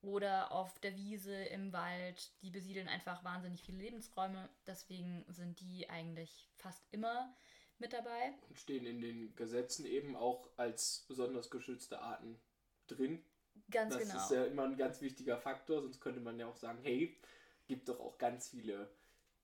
oder 0.04 0.52
auf 0.52 0.78
der 0.80 0.96
Wiese, 0.96 1.34
im 1.34 1.74
Wald. 1.74 2.32
Die 2.42 2.52
besiedeln 2.52 2.88
einfach 2.88 3.24
wahnsinnig 3.24 3.64
viele 3.64 3.80
Lebensräume. 3.80 4.50
Deswegen 4.68 5.26
sind 5.30 5.60
die 5.62 5.90
eigentlich 5.90 6.50
fast 6.58 6.84
immer 6.92 7.34
mit 7.80 7.94
dabei. 7.94 8.34
Und 8.50 8.60
stehen 8.60 8.86
in 8.86 9.02
den 9.02 9.36
Gesetzen 9.36 9.86
eben 9.86 10.16
auch 10.16 10.50
als 10.58 11.06
besonders 11.08 11.50
geschützte 11.50 12.02
Arten 12.02 12.40
drin. 12.88 13.24
Ganz 13.72 13.94
das 13.94 14.04
genau. 14.04 14.14
Das 14.16 14.24
ist 14.26 14.36
ja 14.36 14.46
immer 14.46 14.64
ein 14.64 14.78
ganz 14.78 15.02
wichtiger 15.02 15.38
Faktor, 15.38 15.82
sonst 15.82 16.02
könnte 16.02 16.20
man 16.20 16.38
ja 16.38 16.48
auch 16.48 16.58
sagen, 16.58 16.80
hey, 16.84 17.18
gibt 17.66 17.88
doch 17.88 18.00
auch 18.00 18.18
ganz 18.18 18.50
viele 18.50 18.90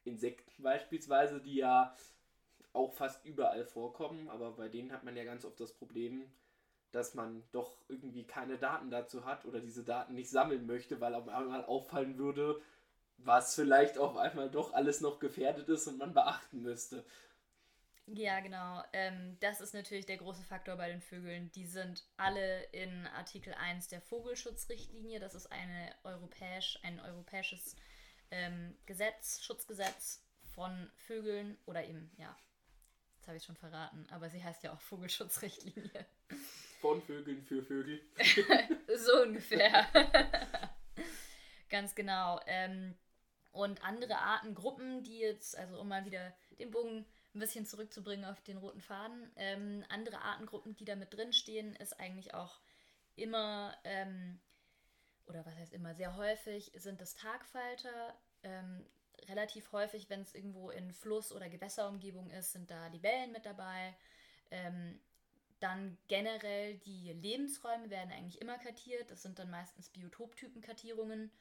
Insekten 0.04 0.62
beispielsweise, 0.62 1.42
die 1.42 1.56
ja 1.56 1.96
auch 2.74 2.94
fast 2.94 3.26
überall 3.26 3.66
vorkommen, 3.66 4.30
aber 4.30 4.52
bei 4.52 4.68
denen 4.68 4.92
hat 4.92 5.04
man 5.04 5.16
ja 5.16 5.24
ganz 5.24 5.46
oft 5.46 5.60
das 5.60 5.74
Problem, 5.74 6.32
dass 6.92 7.14
man 7.14 7.44
doch 7.52 7.78
irgendwie 7.88 8.26
keine 8.26 8.58
Daten 8.58 8.90
dazu 8.90 9.26
hat 9.26 9.46
oder 9.46 9.60
diese 9.60 9.84
Daten 9.84 10.16
nicht 10.16 10.30
sammeln 10.30 10.66
möchte, 10.66 11.00
weil 11.00 11.16
auf 11.16 11.28
einmal 11.28 11.66
auffallen 11.66 12.18
würde, 12.18 12.62
was 13.18 13.56
vielleicht 13.56 13.98
auf 13.98 14.18
einmal 14.18 14.50
doch 14.50 14.74
alles 14.74 15.02
noch 15.02 15.20
gefährdet 15.20 15.70
ist 15.70 15.88
und 15.88 15.98
man 15.98 16.14
beachten 16.14 16.62
müsste. 16.62 17.04
Ja, 18.08 18.40
genau. 18.40 18.84
Ähm, 18.92 19.38
das 19.40 19.62
ist 19.62 19.74
natürlich 19.74 20.08
der 20.08 20.18
große 20.18 20.44
Faktor 20.44 20.78
bei 20.78 20.90
den 20.90 21.02
Vögeln. 21.02 21.52
Die 21.52 21.66
sind 21.66 22.04
alle 22.18 22.64
in 22.72 23.06
Artikel 23.08 23.54
1 23.54 23.88
der 23.90 24.02
Vogelschutzrichtlinie. 24.02 25.20
Das 25.20 25.36
ist 25.36 25.52
eine 25.52 25.94
europäisch, 26.04 26.80
ein 26.82 27.00
europäisches 27.00 27.76
ähm, 28.32 28.76
Gesetz, 28.88 29.44
Schutzgesetz 29.44 30.24
von 30.56 30.90
Vögeln 30.96 31.58
oder 31.66 31.86
eben, 31.86 32.12
ja, 32.18 32.36
habe 33.30 33.38
ich 33.38 33.44
schon 33.46 33.56
verraten, 33.56 34.06
aber 34.10 34.30
sie 34.30 34.44
heißt 34.44 34.64
ja 34.64 34.74
auch 34.74 34.82
Vogelschutzrichtlinie. 34.82 36.06
Von 36.82 37.02
Vögeln 37.02 37.44
für 37.44 37.64
Vögel. 37.64 38.02
so 38.98 39.22
ungefähr. 39.22 39.88
Ganz 41.70 41.94
genau. 41.94 42.42
Ähm, 42.48 42.96
und 43.52 43.84
andere 43.84 44.18
Artengruppen, 44.18 45.04
die 45.04 45.20
jetzt, 45.20 45.58
also 45.58 45.80
um 45.80 45.88
mal 45.88 46.06
wieder 46.06 46.34
den 46.58 46.72
Bogen 46.72 47.06
ein 47.36 47.40
bisschen 47.40 47.66
zurückzubringen 47.66 48.26
auf 48.26 48.42
den 48.42 48.58
roten 48.58 48.82
Faden, 48.82 49.32
ähm, 49.36 49.86
andere 49.90 50.22
Artengruppen, 50.22 50.76
die 50.76 50.86
da 50.86 50.96
mit 50.96 51.14
drin 51.14 51.32
stehen, 51.32 51.76
ist 51.76 52.00
eigentlich 52.00 52.34
auch 52.34 52.60
immer, 53.16 53.78
ähm, 53.84 54.40
oder 55.28 55.46
was 55.46 55.56
heißt 55.56 55.74
immer, 55.74 55.94
sehr 55.94 56.16
häufig 56.16 56.72
sind 56.76 57.00
das 57.00 57.14
Tagfalter. 57.14 58.18
Ähm, 58.42 58.86
relativ 59.28 59.72
häufig, 59.72 60.10
wenn 60.10 60.22
es 60.22 60.34
irgendwo 60.34 60.70
in 60.70 60.94
Fluss- 60.94 61.32
oder 61.32 61.50
Gewässerumgebung 61.50 62.30
ist, 62.32 62.54
sind 62.54 62.70
da 62.72 62.88
Libellen 62.88 63.32
mit 63.32 63.46
dabei. 63.46 63.96
Ähm, 64.52 65.00
dann 65.60 65.98
generell 66.08 66.78
die 66.80 67.12
Lebensräume 67.14 67.90
werden 67.90 68.12
eigentlich 68.12 68.42
immer 68.42 68.58
kartiert. 68.58 69.12
Das 69.12 69.22
sind 69.22 69.40
dann 69.40 69.50
meistens 69.50 69.90
Biotoptypenkartierungen. 69.90 71.32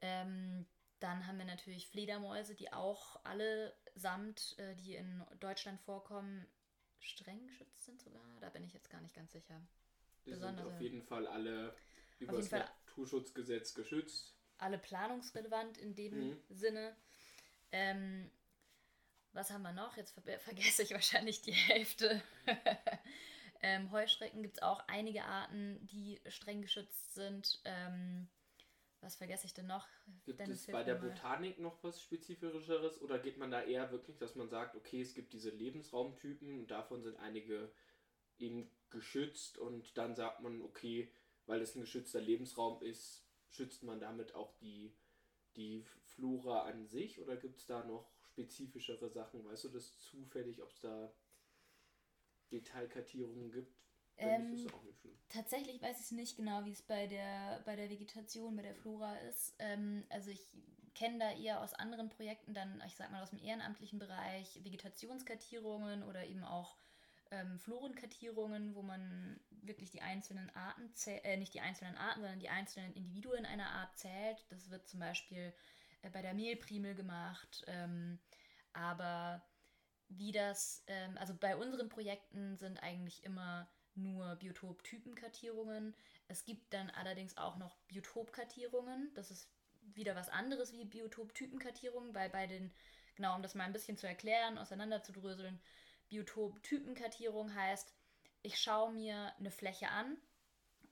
Ähm, 0.00 0.66
dann 1.00 1.26
haben 1.26 1.38
wir 1.38 1.46
natürlich 1.46 1.88
Fledermäuse, 1.88 2.54
die 2.54 2.72
auch 2.72 3.18
allesamt, 3.24 4.56
äh, 4.58 4.74
die 4.76 4.94
in 4.94 5.24
Deutschland 5.40 5.80
vorkommen, 5.80 6.46
streng 7.00 7.46
geschützt 7.46 7.82
sind 7.84 8.00
sogar. 8.00 8.22
Da 8.40 8.50
bin 8.50 8.62
ich 8.62 8.72
jetzt 8.72 8.90
gar 8.90 9.00
nicht 9.00 9.14
ganz 9.14 9.32
sicher. 9.32 9.60
Die 10.26 10.30
Besonders 10.30 10.66
sind 10.66 10.74
auf 10.74 10.80
jeden 10.80 11.02
Fall 11.02 11.26
alle 11.26 11.74
über 12.18 12.36
das 12.36 12.50
Naturschutzgesetz 12.50 13.74
geschützt. 13.74 14.34
Alle 14.60 14.78
planungsrelevant 14.78 15.78
in 15.78 15.94
dem 15.94 16.28
mhm. 16.28 16.42
Sinne. 16.48 16.96
Ähm, 17.72 18.30
was 19.32 19.50
haben 19.50 19.62
wir 19.62 19.72
noch? 19.72 19.96
Jetzt 19.96 20.12
ver 20.12 20.22
vergesse 20.40 20.82
ich 20.82 20.92
wahrscheinlich 20.92 21.42
die 21.42 21.52
Hälfte. 21.52 22.22
Ähm, 23.62 23.90
Heuschrecken 23.90 24.42
gibt 24.42 24.56
es 24.56 24.62
auch 24.62 24.82
einige 24.88 25.24
Arten, 25.24 25.86
die 25.86 26.20
streng 26.28 26.62
geschützt 26.62 27.12
sind. 27.14 27.60
Ähm, 27.64 28.28
was 29.00 29.16
vergesse 29.16 29.46
ich 29.46 29.54
denn 29.54 29.66
noch? 29.66 29.86
Gibt 30.24 30.40
Dennis 30.40 30.62
es 30.62 30.66
bei 30.66 30.82
der 30.82 30.94
Botanik 30.94 31.58
noch 31.58 31.82
was 31.82 32.00
Spezifischeres 32.00 33.00
oder 33.00 33.18
geht 33.18 33.38
man 33.38 33.50
da 33.50 33.62
eher 33.62 33.90
wirklich, 33.92 34.16
dass 34.18 34.34
man 34.34 34.48
sagt, 34.48 34.76
okay, 34.76 35.00
es 35.00 35.14
gibt 35.14 35.32
diese 35.32 35.50
Lebensraumtypen 35.50 36.60
und 36.60 36.70
davon 36.70 37.02
sind 37.02 37.18
einige 37.18 37.70
eben 38.38 38.70
geschützt 38.90 39.58
und 39.58 39.96
dann 39.96 40.14
sagt 40.14 40.40
man, 40.40 40.62
okay, 40.62 41.12
weil 41.46 41.60
es 41.60 41.74
ein 41.74 41.82
geschützter 41.82 42.20
Lebensraum 42.20 42.82
ist, 42.82 43.26
schützt 43.50 43.82
man 43.82 44.00
damit 44.00 44.34
auch 44.34 44.52
die, 44.58 44.94
die 45.56 45.84
Flora 46.02 46.62
an 46.62 46.86
sich 46.86 47.20
oder 47.20 47.36
gibt 47.36 47.58
es 47.58 47.66
da 47.66 47.84
noch 47.84 48.10
spezifischere 48.22 49.10
Sachen? 49.10 49.44
Weißt 49.44 49.64
du 49.64 49.68
das 49.68 49.98
zufällig, 49.98 50.62
ob 50.62 50.70
es 50.70 50.80
da 50.80 51.12
Detailkartierungen 52.50 53.50
gibt. 53.50 53.76
Ähm. 54.16 54.66
Tatsächlich 55.28 55.80
weiß 55.80 56.00
ich 56.00 56.12
nicht 56.12 56.36
genau, 56.36 56.64
wie 56.64 56.72
es 56.72 56.82
bei 56.82 57.06
der, 57.06 57.62
bei 57.64 57.76
der 57.76 57.88
Vegetation, 57.88 58.56
bei 58.56 58.62
der 58.62 58.74
Flora 58.74 59.16
ist. 59.18 59.54
Ähm, 59.58 60.04
also 60.10 60.30
ich 60.30 60.50
kenne 60.94 61.18
da 61.18 61.32
eher 61.32 61.62
aus 61.62 61.72
anderen 61.74 62.10
Projekten 62.10 62.52
dann, 62.52 62.82
ich 62.86 62.96
sag 62.96 63.10
mal 63.10 63.22
aus 63.22 63.30
dem 63.30 63.38
ehrenamtlichen 63.38 63.98
Bereich, 63.98 64.62
Vegetationskartierungen 64.64 66.02
oder 66.02 66.26
eben 66.26 66.44
auch 66.44 66.76
ähm, 67.30 67.58
Florenkartierungen, 67.58 68.74
wo 68.74 68.82
man 68.82 69.38
wirklich 69.50 69.90
die 69.90 70.02
einzelnen 70.02 70.50
Arten 70.54 70.92
zählt, 70.94 71.24
äh, 71.24 71.36
nicht 71.36 71.54
die 71.54 71.60
einzelnen 71.60 71.96
Arten, 71.96 72.20
sondern 72.20 72.40
die 72.40 72.48
einzelnen 72.48 72.92
Individuen 72.94 73.46
einer 73.46 73.70
Art 73.70 73.96
zählt. 73.98 74.44
Das 74.48 74.70
wird 74.70 74.88
zum 74.88 75.00
Beispiel 75.00 75.52
äh, 76.02 76.10
bei 76.10 76.22
der 76.22 76.34
Mehlprimel 76.34 76.94
gemacht. 76.94 77.64
Ähm, 77.66 78.18
aber 78.72 79.42
wie 80.08 80.32
das, 80.32 80.82
ähm, 80.86 81.16
also 81.18 81.34
bei 81.34 81.56
unseren 81.56 81.88
Projekten 81.88 82.56
sind 82.56 82.82
eigentlich 82.82 83.24
immer 83.24 83.68
nur 83.94 84.36
Biotop-Typenkartierungen. 84.36 85.94
Es 86.28 86.44
gibt 86.44 86.72
dann 86.72 86.90
allerdings 86.90 87.36
auch 87.36 87.56
noch 87.56 87.76
Biotopkartierungen. 87.88 89.12
Das 89.14 89.30
ist 89.30 89.48
wieder 89.94 90.14
was 90.14 90.28
anderes 90.28 90.72
wie 90.72 90.84
Biotop-Typenkartierungen, 90.84 92.14
weil 92.14 92.30
bei 92.30 92.46
den, 92.46 92.72
genau 93.14 93.34
um 93.34 93.42
das 93.42 93.54
mal 93.54 93.64
ein 93.64 93.72
bisschen 93.72 93.96
zu 93.96 94.06
erklären, 94.06 94.58
auseinanderzudröseln, 94.58 95.60
Biotop-Typenkartierung 96.10 97.54
heißt, 97.54 97.94
ich 98.42 98.58
schaue 98.58 98.92
mir 98.92 99.32
eine 99.38 99.50
Fläche 99.50 99.88
an 99.88 100.16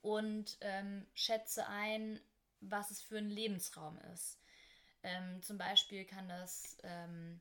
und 0.01 0.57
ähm, 0.61 1.07
schätze 1.15 1.67
ein, 1.69 2.21
was 2.61 2.91
es 2.91 3.03
für 3.03 3.19
ein 3.19 3.31
Lebensraum 3.31 3.99
ist. 4.13 4.41
Ähm, 5.03 5.43
zum 5.43 5.59
Beispiel 5.59 6.05
kann 6.05 6.29
das 6.29 6.79
ähm, 6.83 7.41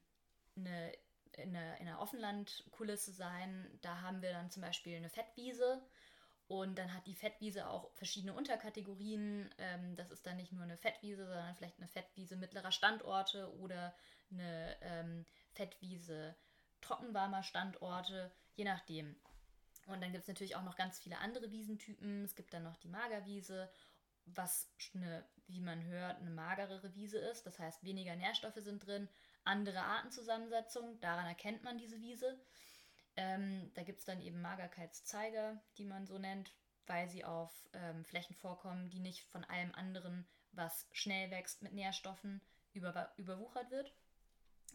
eine, 0.55 0.91
in, 1.33 1.55
einer, 1.55 1.77
in 1.77 1.87
einer 1.87 2.01
Offenlandkulisse 2.01 3.11
sein. 3.11 3.67
Da 3.81 4.01
haben 4.01 4.21
wir 4.21 4.31
dann 4.31 4.51
zum 4.51 4.61
Beispiel 4.61 4.97
eine 4.97 5.09
Fettwiese. 5.09 5.81
Und 6.47 6.77
dann 6.77 6.93
hat 6.93 7.05
die 7.07 7.15
Fettwiese 7.15 7.67
auch 7.67 7.91
verschiedene 7.95 8.33
Unterkategorien. 8.33 9.53
Ähm, 9.57 9.95
das 9.97 10.11
ist 10.11 10.25
dann 10.25 10.37
nicht 10.37 10.53
nur 10.53 10.63
eine 10.63 10.77
Fettwiese, 10.77 11.25
sondern 11.25 11.55
vielleicht 11.55 11.77
eine 11.77 11.89
Fettwiese 11.89 12.37
mittlerer 12.37 12.71
Standorte 12.71 13.53
oder 13.59 13.93
eine 14.31 14.77
ähm, 14.81 15.25
Fettwiese 15.51 16.35
trockenwarmer 16.87 17.43
Standorte, 17.43 18.31
je 18.55 18.63
nachdem. 18.63 19.15
Und 19.87 20.01
dann 20.01 20.11
gibt 20.11 20.23
es 20.23 20.27
natürlich 20.27 20.55
auch 20.55 20.63
noch 20.63 20.75
ganz 20.75 20.99
viele 20.99 21.19
andere 21.19 21.51
Wiesentypen. 21.51 22.23
Es 22.23 22.35
gibt 22.35 22.53
dann 22.53 22.63
noch 22.63 22.77
die 22.77 22.89
Magerwiese, 22.89 23.69
was 24.25 24.69
eine, 24.93 25.23
wie 25.47 25.61
man 25.61 25.83
hört, 25.85 26.19
eine 26.19 26.29
magerere 26.29 26.93
Wiese 26.93 27.17
ist. 27.17 27.45
Das 27.45 27.59
heißt, 27.59 27.83
weniger 27.83 28.15
Nährstoffe 28.15 28.57
sind 28.57 28.85
drin, 28.85 29.07
andere 29.45 29.81
Artenzusammensetzung. 29.81 30.99
Daran 30.99 31.25
erkennt 31.25 31.63
man 31.63 31.77
diese 31.77 32.01
Wiese. 32.01 32.37
Ähm, 33.15 33.71
da 33.73 33.83
gibt 33.83 33.99
es 33.99 34.05
dann 34.05 34.21
eben 34.21 34.41
Magerkeitszeiger, 34.41 35.61
die 35.77 35.85
man 35.85 36.05
so 36.05 36.19
nennt, 36.19 36.53
weil 36.85 37.09
sie 37.09 37.23
auf 37.23 37.51
ähm, 37.73 38.03
Flächen 38.05 38.35
vorkommen, 38.35 38.89
die 38.89 38.99
nicht 38.99 39.23
von 39.23 39.43
allem 39.45 39.73
anderen, 39.73 40.27
was 40.51 40.87
schnell 40.91 41.31
wächst 41.31 41.61
mit 41.61 41.73
Nährstoffen, 41.73 42.41
über, 42.73 43.11
überwuchert 43.17 43.71
wird. 43.71 43.93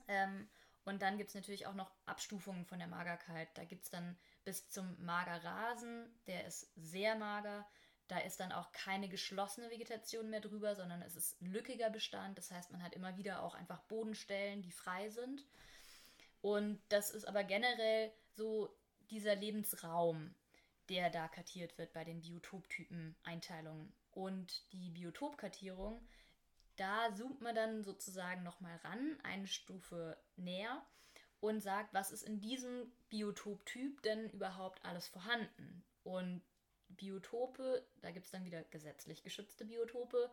Ähm, 0.09 0.49
und 0.85 1.03
dann 1.03 1.17
gibt 1.17 1.29
es 1.29 1.35
natürlich 1.35 1.67
auch 1.67 1.75
noch 1.75 1.93
Abstufungen 2.07 2.65
von 2.67 2.79
der 2.79 2.89
Magerkeit. 2.89 3.49
Da 3.57 3.65
gibt 3.65 3.85
es 3.85 3.91
dann 3.91 4.19
bis 4.45 4.69
zum 4.69 4.97
Magerrasen, 5.05 6.21
der 6.27 6.47
ist 6.47 6.73
sehr 6.75 7.15
mager. 7.15 7.67
Da 8.09 8.19
ist 8.19 8.41
dann 8.41 8.53
auch 8.53 8.73
keine 8.73 9.09
geschlossene 9.09 9.71
Vegetation 9.71 10.29
mehr 10.29 10.41
drüber, 10.41 10.75
sondern 10.75 11.01
es 11.03 11.15
ist 11.15 11.41
ein 11.41 11.47
lückiger 11.47 11.89
Bestand. 11.89 12.37
Das 12.37 12.51
heißt, 12.51 12.73
man 12.73 12.83
hat 12.83 12.95
immer 12.95 13.17
wieder 13.17 13.43
auch 13.43 13.55
einfach 13.55 13.81
Bodenstellen, 13.85 14.61
die 14.61 14.73
frei 14.73 15.09
sind. 15.09 15.47
Und 16.41 16.83
das 16.89 17.11
ist 17.11 17.27
aber 17.27 17.45
generell 17.45 18.13
so 18.35 18.77
dieser 19.11 19.37
Lebensraum, 19.37 20.35
der 20.89 21.11
da 21.11 21.29
kartiert 21.29 21.79
wird 21.79 21.93
bei 21.93 22.05
den 22.05 22.21
Biotoptypen-Einteilungen. 22.21 23.95
Und 24.11 24.73
die 24.73 24.91
Biotopkartierung 24.91 26.07
da 26.77 27.15
zoomt 27.15 27.41
man 27.41 27.55
dann 27.55 27.85
sozusagen 27.85 28.43
nochmal 28.43 28.77
ran, 28.85 29.19
eine 29.23 29.47
Stufe 29.47 30.17
näher 30.37 30.85
und 31.41 31.61
sagt, 31.61 31.93
was 31.93 32.13
ist 32.13 32.23
in 32.23 32.41
diesem 32.41 32.93
Biotoptyp 33.09 34.03
denn 34.03 34.31
überhaupt 34.31 34.85
alles 34.85 35.09
vorhanden. 35.09 35.85
Und 36.05 36.43
Biotope, 36.89 37.87
da 38.01 38.11
gibt 38.11 38.27
es 38.27 38.33
dann 38.33 38.45
wieder 38.45 38.63
gesetzlich 38.65 39.23
geschützte 39.23 39.65
Biotope. 39.65 40.31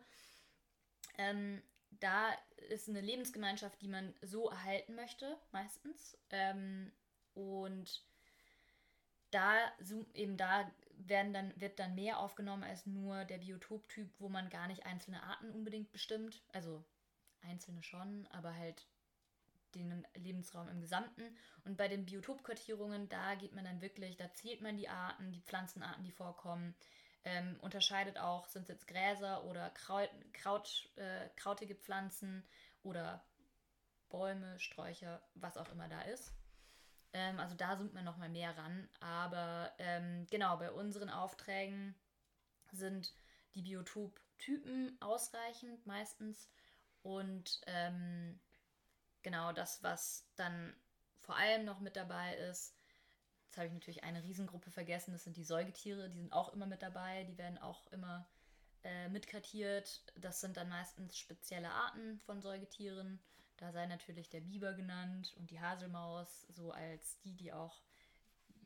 Ähm, 1.18 1.62
da 1.90 2.32
ist 2.68 2.88
eine 2.88 3.00
Lebensgemeinschaft, 3.00 3.80
die 3.82 3.88
man 3.88 4.14
so 4.22 4.48
erhalten 4.48 4.94
möchte, 4.94 5.36
meistens. 5.50 6.16
Ähm, 6.30 6.92
und 7.34 8.04
da 9.30 9.56
eben 10.14 10.36
da 10.36 10.70
werden 11.08 11.32
dann, 11.32 11.52
wird 11.60 11.78
dann 11.78 11.94
mehr 11.94 12.18
aufgenommen 12.18 12.64
als 12.64 12.86
nur 12.86 13.24
der 13.24 13.38
Biotoptyp, 13.38 14.12
wo 14.18 14.28
man 14.28 14.50
gar 14.50 14.66
nicht 14.66 14.86
einzelne 14.86 15.22
Arten 15.22 15.50
unbedingt 15.50 15.92
bestimmt. 15.92 16.42
Also 16.52 16.84
einzelne 17.42 17.82
schon, 17.82 18.26
aber 18.28 18.54
halt 18.54 18.86
den 19.74 20.06
Lebensraum 20.14 20.68
im 20.68 20.80
Gesamten. 20.80 21.36
Und 21.64 21.76
bei 21.76 21.88
den 21.88 22.04
Biotopkartierungen, 22.04 23.08
da 23.08 23.34
geht 23.34 23.54
man 23.54 23.64
dann 23.64 23.80
wirklich, 23.80 24.16
da 24.16 24.32
zählt 24.32 24.60
man 24.60 24.76
die 24.76 24.88
Arten, 24.88 25.32
die 25.32 25.42
Pflanzenarten, 25.42 26.04
die 26.04 26.10
vorkommen, 26.10 26.74
ähm, 27.24 27.58
unterscheidet 27.60 28.18
auch, 28.18 28.46
sind 28.46 28.62
es 28.62 28.68
jetzt 28.68 28.86
Gräser 28.88 29.44
oder 29.44 29.70
Kraut, 29.70 30.10
Kraut, 30.32 30.90
äh, 30.96 31.28
krautige 31.36 31.74
Pflanzen 31.74 32.46
oder 32.82 33.24
Bäume, 34.08 34.58
Sträucher, 34.58 35.22
was 35.34 35.56
auch 35.56 35.70
immer 35.70 35.88
da 35.88 36.02
ist. 36.02 36.34
Ähm, 37.12 37.38
also 37.40 37.54
da 37.54 37.76
sind 37.76 37.94
wir 37.94 38.02
noch 38.02 38.16
mal 38.16 38.28
mehr 38.28 38.56
ran. 38.56 38.88
Aber 39.00 39.72
ähm, 39.78 40.26
genau, 40.30 40.56
bei 40.56 40.70
unseren 40.70 41.10
Aufträgen 41.10 41.94
sind 42.72 43.14
die 43.54 43.62
Biotoptypen 43.62 44.96
ausreichend 45.00 45.86
meistens. 45.86 46.48
Und 47.02 47.60
ähm, 47.66 48.38
genau 49.22 49.52
das, 49.52 49.82
was 49.82 50.28
dann 50.36 50.74
vor 51.20 51.36
allem 51.36 51.64
noch 51.64 51.80
mit 51.80 51.96
dabei 51.96 52.34
ist, 52.36 52.74
jetzt 53.44 53.56
habe 53.56 53.66
ich 53.66 53.72
natürlich 53.72 54.04
eine 54.04 54.22
Riesengruppe 54.22 54.70
vergessen, 54.70 55.12
das 55.12 55.24
sind 55.24 55.36
die 55.36 55.44
Säugetiere, 55.44 56.08
die 56.10 56.20
sind 56.20 56.32
auch 56.32 56.52
immer 56.52 56.66
mit 56.66 56.82
dabei, 56.82 57.24
die 57.24 57.38
werden 57.38 57.58
auch 57.58 57.86
immer 57.88 58.28
äh, 58.84 59.08
mitkartiert. 59.08 60.02
Das 60.16 60.40
sind 60.40 60.56
dann 60.56 60.68
meistens 60.68 61.16
spezielle 61.18 61.70
Arten 61.70 62.18
von 62.20 62.40
Säugetieren. 62.40 63.20
Da 63.60 63.72
sei 63.72 63.86
natürlich 63.86 64.30
der 64.30 64.40
Biber 64.40 64.72
genannt 64.72 65.34
und 65.38 65.50
die 65.50 65.60
Haselmaus 65.60 66.46
so 66.48 66.72
als 66.72 67.20
die, 67.20 67.36
die 67.36 67.52
auch 67.52 67.82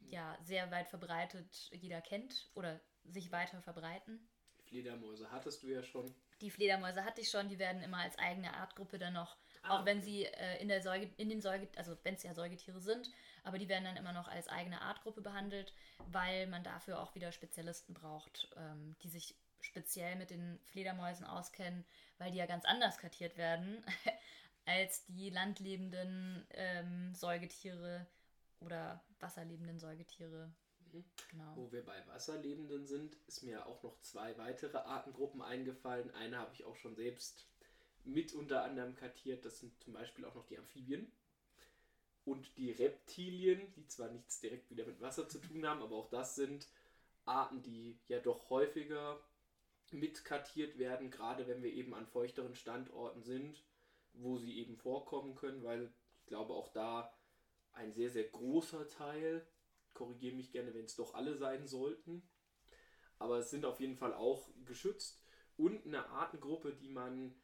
ja, 0.08 0.38
sehr 0.42 0.70
weit 0.70 0.88
verbreitet 0.88 1.68
jeder 1.72 2.00
kennt 2.00 2.48
oder 2.54 2.80
sich 3.04 3.32
weiter 3.32 3.60
verbreiten. 3.60 4.28
Die 4.58 4.62
Fledermäuse 4.62 5.30
hattest 5.30 5.62
du 5.62 5.68
ja 5.68 5.82
schon. 5.82 6.14
Die 6.40 6.50
Fledermäuse 6.50 7.04
hatte 7.04 7.20
ich 7.20 7.28
schon, 7.28 7.48
die 7.48 7.58
werden 7.58 7.82
immer 7.82 7.98
als 7.98 8.18
eigene 8.18 8.54
Artgruppe 8.54 8.98
dann 8.98 9.14
noch, 9.14 9.36
ah, 9.62 9.80
auch 9.80 9.84
wenn 9.84 10.00
sie 10.00 10.24
äh, 10.24 10.60
in 10.60 10.68
der 10.68 10.80
Säuge, 10.80 11.10
in 11.16 11.28
den 11.28 11.40
Säuge, 11.40 11.68
also 11.76 11.96
wenn 12.04 12.14
es 12.14 12.22
ja 12.22 12.34
Säugetiere 12.34 12.80
sind, 12.80 13.10
aber 13.42 13.58
die 13.58 13.68
werden 13.68 13.84
dann 13.84 13.96
immer 13.96 14.12
noch 14.12 14.28
als 14.28 14.48
eigene 14.48 14.80
Artgruppe 14.80 15.22
behandelt, 15.22 15.74
weil 16.06 16.46
man 16.46 16.62
dafür 16.62 17.00
auch 17.00 17.14
wieder 17.14 17.32
Spezialisten 17.32 17.94
braucht, 17.94 18.48
ähm, 18.56 18.96
die 19.02 19.08
sich 19.08 19.34
speziell 19.60 20.16
mit 20.16 20.30
den 20.30 20.60
Fledermäusen 20.66 21.26
auskennen, 21.26 21.84
weil 22.18 22.30
die 22.30 22.38
ja 22.38 22.46
ganz 22.46 22.64
anders 22.64 22.98
kartiert 22.98 23.36
werden 23.36 23.84
als 24.66 25.04
die 25.06 25.30
landlebenden 25.30 26.46
ähm, 26.50 27.14
Säugetiere 27.14 28.06
oder 28.60 29.04
wasserlebenden 29.20 29.78
Säugetiere. 29.78 30.52
Mhm. 30.92 31.04
Genau. 31.30 31.56
Wo 31.56 31.72
wir 31.72 31.84
bei 31.84 32.06
Wasserlebenden 32.06 32.86
sind, 32.86 33.16
ist 33.26 33.42
mir 33.42 33.66
auch 33.66 33.82
noch 33.82 34.00
zwei 34.00 34.36
weitere 34.38 34.78
Artengruppen 34.78 35.42
eingefallen. 35.42 36.10
Eine 36.12 36.38
habe 36.38 36.54
ich 36.54 36.64
auch 36.64 36.76
schon 36.76 36.94
selbst 36.94 37.46
mit 38.04 38.32
unter 38.32 38.64
anderem 38.64 38.94
kartiert. 38.94 39.44
Das 39.44 39.60
sind 39.60 39.72
zum 39.82 39.92
Beispiel 39.92 40.24
auch 40.24 40.34
noch 40.34 40.46
die 40.46 40.58
Amphibien 40.58 41.10
und 42.24 42.56
die 42.56 42.70
Reptilien, 42.70 43.72
die 43.74 43.86
zwar 43.86 44.10
nichts 44.10 44.40
direkt 44.40 44.70
wieder 44.70 44.86
mit 44.86 45.00
Wasser 45.00 45.28
zu 45.28 45.38
tun 45.38 45.66
haben, 45.66 45.82
aber 45.82 45.96
auch 45.96 46.08
das 46.08 46.34
sind 46.34 46.68
Arten, 47.24 47.62
die 47.62 47.98
ja 48.08 48.18
doch 48.18 48.50
häufiger 48.50 49.20
mitkartiert 49.90 50.78
werden, 50.78 51.10
gerade 51.10 51.46
wenn 51.46 51.62
wir 51.62 51.72
eben 51.72 51.94
an 51.94 52.06
feuchteren 52.06 52.54
Standorten 52.54 53.22
sind 53.22 53.62
wo 54.14 54.38
sie 54.38 54.58
eben 54.58 54.76
vorkommen 54.76 55.34
können, 55.34 55.62
weil 55.62 55.92
ich 56.20 56.26
glaube 56.26 56.54
auch 56.54 56.68
da 56.72 57.12
ein 57.72 57.92
sehr, 57.92 58.10
sehr 58.10 58.24
großer 58.24 58.88
Teil, 58.88 59.46
korrigiere 59.92 60.36
mich 60.36 60.52
gerne, 60.52 60.74
wenn 60.74 60.84
es 60.84 60.96
doch 60.96 61.14
alle 61.14 61.36
sein 61.36 61.66
sollten, 61.66 62.22
aber 63.18 63.38
es 63.38 63.50
sind 63.50 63.64
auf 63.64 63.80
jeden 63.80 63.96
Fall 63.96 64.14
auch 64.14 64.48
geschützt 64.64 65.22
und 65.56 65.86
eine 65.86 66.08
Artengruppe, 66.08 66.74
die 66.74 66.88
man 66.88 67.34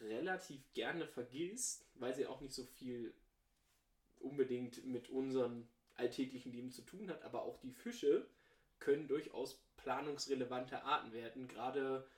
relativ 0.00 0.72
gerne 0.72 1.06
vergisst, 1.06 1.86
weil 1.94 2.14
sie 2.14 2.26
auch 2.26 2.40
nicht 2.40 2.54
so 2.54 2.64
viel 2.64 3.14
unbedingt 4.18 4.84
mit 4.84 5.10
unserem 5.10 5.68
alltäglichen 5.94 6.52
Leben 6.52 6.70
zu 6.70 6.82
tun 6.82 7.10
hat, 7.10 7.22
aber 7.22 7.42
auch 7.42 7.58
die 7.58 7.72
Fische 7.72 8.28
können 8.78 9.06
durchaus 9.06 9.62
planungsrelevante 9.76 10.82
Arten 10.84 11.12
werden, 11.12 11.46
gerade 11.48 12.08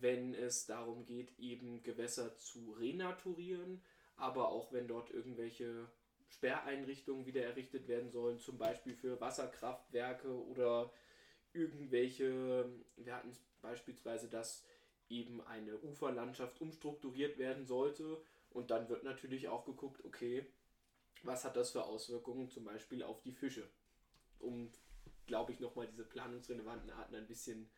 wenn 0.00 0.34
es 0.34 0.66
darum 0.66 1.04
geht, 1.04 1.38
eben 1.38 1.82
Gewässer 1.82 2.36
zu 2.36 2.72
renaturieren, 2.72 3.82
aber 4.16 4.48
auch 4.48 4.72
wenn 4.72 4.88
dort 4.88 5.10
irgendwelche 5.10 5.88
Sperreinrichtungen 6.28 7.26
wieder 7.26 7.42
errichtet 7.42 7.88
werden 7.88 8.10
sollen, 8.10 8.38
zum 8.38 8.58
Beispiel 8.58 8.94
für 8.94 9.20
Wasserkraftwerke 9.20 10.44
oder 10.46 10.92
irgendwelche, 11.52 12.68
wir 12.96 13.14
hatten 13.14 13.32
beispielsweise, 13.62 14.28
dass 14.28 14.64
eben 15.08 15.40
eine 15.42 15.78
Uferlandschaft 15.80 16.60
umstrukturiert 16.60 17.38
werden 17.38 17.66
sollte 17.66 18.20
und 18.50 18.70
dann 18.70 18.88
wird 18.88 19.04
natürlich 19.04 19.48
auch 19.48 19.64
geguckt, 19.64 20.04
okay, 20.04 20.46
was 21.22 21.44
hat 21.44 21.56
das 21.56 21.70
für 21.70 21.84
Auswirkungen 21.84 22.48
zum 22.50 22.64
Beispiel 22.64 23.02
auf 23.02 23.22
die 23.22 23.32
Fische, 23.32 23.68
um, 24.38 24.70
glaube 25.26 25.52
ich, 25.52 25.60
nochmal 25.60 25.86
diese 25.86 26.04
planungsrelevanten 26.04 26.90
Arten 26.90 27.14
ein 27.14 27.26
bisschen 27.26 27.70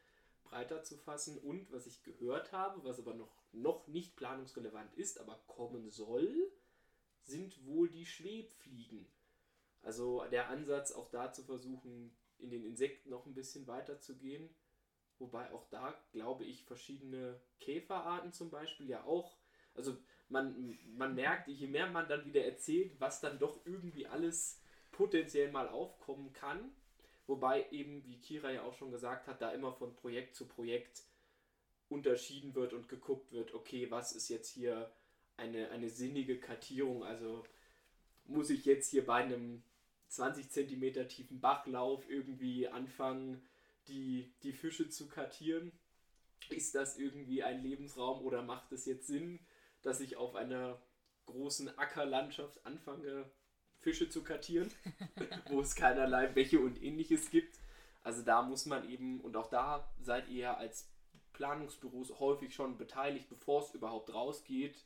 breiter 0.48 0.82
zu 0.82 0.96
fassen. 0.96 1.38
Und 1.38 1.70
was 1.72 1.86
ich 1.86 2.02
gehört 2.02 2.52
habe, 2.52 2.84
was 2.84 2.98
aber 2.98 3.14
noch, 3.14 3.32
noch 3.52 3.86
nicht 3.88 4.16
planungsrelevant 4.16 4.94
ist, 4.94 5.20
aber 5.20 5.42
kommen 5.46 5.90
soll, 5.90 6.52
sind 7.22 7.64
wohl 7.66 7.88
die 7.88 8.06
Schwebfliegen. 8.06 9.06
Also 9.82 10.24
der 10.30 10.48
Ansatz, 10.48 10.92
auch 10.92 11.10
da 11.10 11.32
zu 11.32 11.44
versuchen, 11.44 12.16
in 12.38 12.50
den 12.50 12.64
Insekten 12.64 13.10
noch 13.10 13.26
ein 13.26 13.34
bisschen 13.34 13.66
weiter 13.66 14.00
zu 14.00 14.16
gehen. 14.16 14.54
Wobei 15.18 15.50
auch 15.52 15.68
da, 15.70 15.94
glaube 16.12 16.44
ich, 16.44 16.64
verschiedene 16.64 17.40
Käferarten 17.60 18.32
zum 18.32 18.50
Beispiel 18.50 18.88
ja 18.88 19.04
auch. 19.04 19.38
Also 19.74 19.96
man, 20.28 20.78
man 20.96 21.14
merkt, 21.14 21.48
je 21.48 21.66
mehr 21.66 21.88
man 21.88 22.08
dann 22.08 22.24
wieder 22.26 22.44
erzählt, 22.44 22.98
was 23.00 23.20
dann 23.20 23.38
doch 23.38 23.64
irgendwie 23.64 24.06
alles 24.06 24.60
potenziell 24.92 25.50
mal 25.52 25.68
aufkommen 25.68 26.32
kann, 26.32 26.74
Wobei 27.26 27.66
eben, 27.70 28.04
wie 28.04 28.20
Kira 28.20 28.52
ja 28.52 28.62
auch 28.62 28.74
schon 28.74 28.92
gesagt 28.92 29.26
hat, 29.26 29.42
da 29.42 29.50
immer 29.50 29.72
von 29.72 29.94
Projekt 29.96 30.36
zu 30.36 30.46
Projekt 30.46 31.02
unterschieden 31.88 32.54
wird 32.54 32.72
und 32.72 32.88
geguckt 32.88 33.32
wird, 33.32 33.54
okay, 33.54 33.90
was 33.90 34.12
ist 34.12 34.28
jetzt 34.28 34.52
hier 34.52 34.90
eine, 35.36 35.70
eine 35.70 35.90
sinnige 35.90 36.38
Kartierung. 36.38 37.04
Also 37.04 37.44
muss 38.26 38.50
ich 38.50 38.64
jetzt 38.64 38.90
hier 38.90 39.04
bei 39.06 39.24
einem 39.24 39.62
20 40.08 40.50
cm 40.50 41.08
tiefen 41.08 41.40
Bachlauf 41.40 42.08
irgendwie 42.08 42.68
anfangen, 42.68 43.42
die, 43.88 44.32
die 44.42 44.52
Fische 44.52 44.88
zu 44.88 45.08
kartieren? 45.08 45.72
Ist 46.48 46.74
das 46.74 46.96
irgendwie 46.96 47.42
ein 47.42 47.62
Lebensraum 47.62 48.24
oder 48.24 48.42
macht 48.42 48.72
es 48.72 48.84
jetzt 48.84 49.06
Sinn, 49.06 49.40
dass 49.82 50.00
ich 50.00 50.16
auf 50.16 50.34
einer 50.34 50.80
großen 51.26 51.76
Ackerlandschaft 51.76 52.64
anfange, 52.64 53.28
Fische 53.86 54.08
zu 54.08 54.24
kartieren, 54.24 54.68
wo 55.48 55.60
es 55.60 55.76
keinerlei 55.76 56.26
Bäche 56.26 56.58
und 56.58 56.82
ähnliches 56.82 57.30
gibt? 57.30 57.60
Also 58.02 58.22
da 58.22 58.42
muss 58.42 58.66
man 58.66 58.88
eben, 58.90 59.20
und 59.20 59.36
auch 59.36 59.48
da 59.48 59.88
seid 60.00 60.28
ihr 60.28 60.58
als 60.58 60.90
Planungsbüros 61.34 62.18
häufig 62.18 62.52
schon 62.52 62.78
beteiligt, 62.78 63.28
bevor 63.28 63.62
es 63.62 63.74
überhaupt 63.74 64.12
rausgeht, 64.12 64.84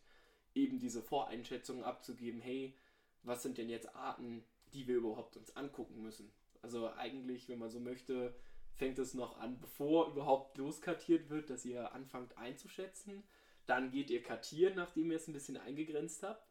eben 0.54 0.80
diese 0.80 1.00
Voreinschätzungen 1.00 1.82
abzugeben, 1.82 2.42
hey, 2.42 2.76
was 3.22 3.42
sind 3.42 3.56
denn 3.56 3.70
jetzt 3.70 3.94
Arten, 3.96 4.44
die 4.74 4.86
wir 4.86 4.96
überhaupt 4.96 5.38
uns 5.38 5.56
angucken 5.56 6.02
müssen? 6.02 6.30
Also 6.60 6.92
eigentlich, 6.92 7.48
wenn 7.48 7.58
man 7.58 7.70
so 7.70 7.80
möchte, 7.80 8.34
fängt 8.74 8.98
es 8.98 9.14
noch 9.14 9.38
an, 9.38 9.58
bevor 9.60 10.08
überhaupt 10.08 10.58
loskartiert 10.58 11.30
wird, 11.30 11.48
dass 11.48 11.64
ihr 11.64 11.94
anfangt 11.94 12.36
einzuschätzen. 12.36 13.24
Dann 13.64 13.92
geht 13.92 14.10
ihr 14.10 14.22
kartieren, 14.22 14.74
nachdem 14.76 15.10
ihr 15.10 15.16
es 15.16 15.26
ein 15.26 15.32
bisschen 15.32 15.56
eingegrenzt 15.56 16.22
habt. 16.22 16.49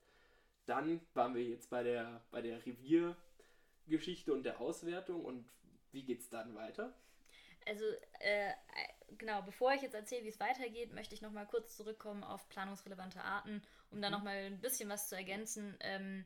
Dann 0.69 1.01
waren 1.15 1.33
wir 1.33 1.43
jetzt 1.43 1.71
bei 1.71 1.81
der, 1.81 2.21
bei 2.29 2.43
der 2.43 2.63
Reviergeschichte 2.63 4.31
und 4.31 4.43
der 4.43 4.61
Auswertung. 4.61 5.25
Und 5.25 5.49
wie 5.91 6.03
geht 6.03 6.19
es 6.19 6.29
dann 6.29 6.53
weiter? 6.53 6.93
Also, 7.65 7.85
äh, 8.19 8.53
genau, 9.17 9.41
bevor 9.41 9.73
ich 9.73 9.81
jetzt 9.81 9.95
erzähle, 9.95 10.25
wie 10.25 10.29
es 10.29 10.39
weitergeht, 10.39 10.93
möchte 10.93 11.15
ich 11.15 11.23
nochmal 11.23 11.47
kurz 11.47 11.75
zurückkommen 11.75 12.23
auf 12.23 12.47
planungsrelevante 12.49 13.23
Arten, 13.23 13.63
um 13.89 13.99
da 13.99 14.09
mhm. 14.09 14.15
nochmal 14.15 14.35
ein 14.35 14.61
bisschen 14.61 14.89
was 14.89 15.09
zu 15.09 15.15
ergänzen. 15.15 15.75
Ähm, 15.79 16.25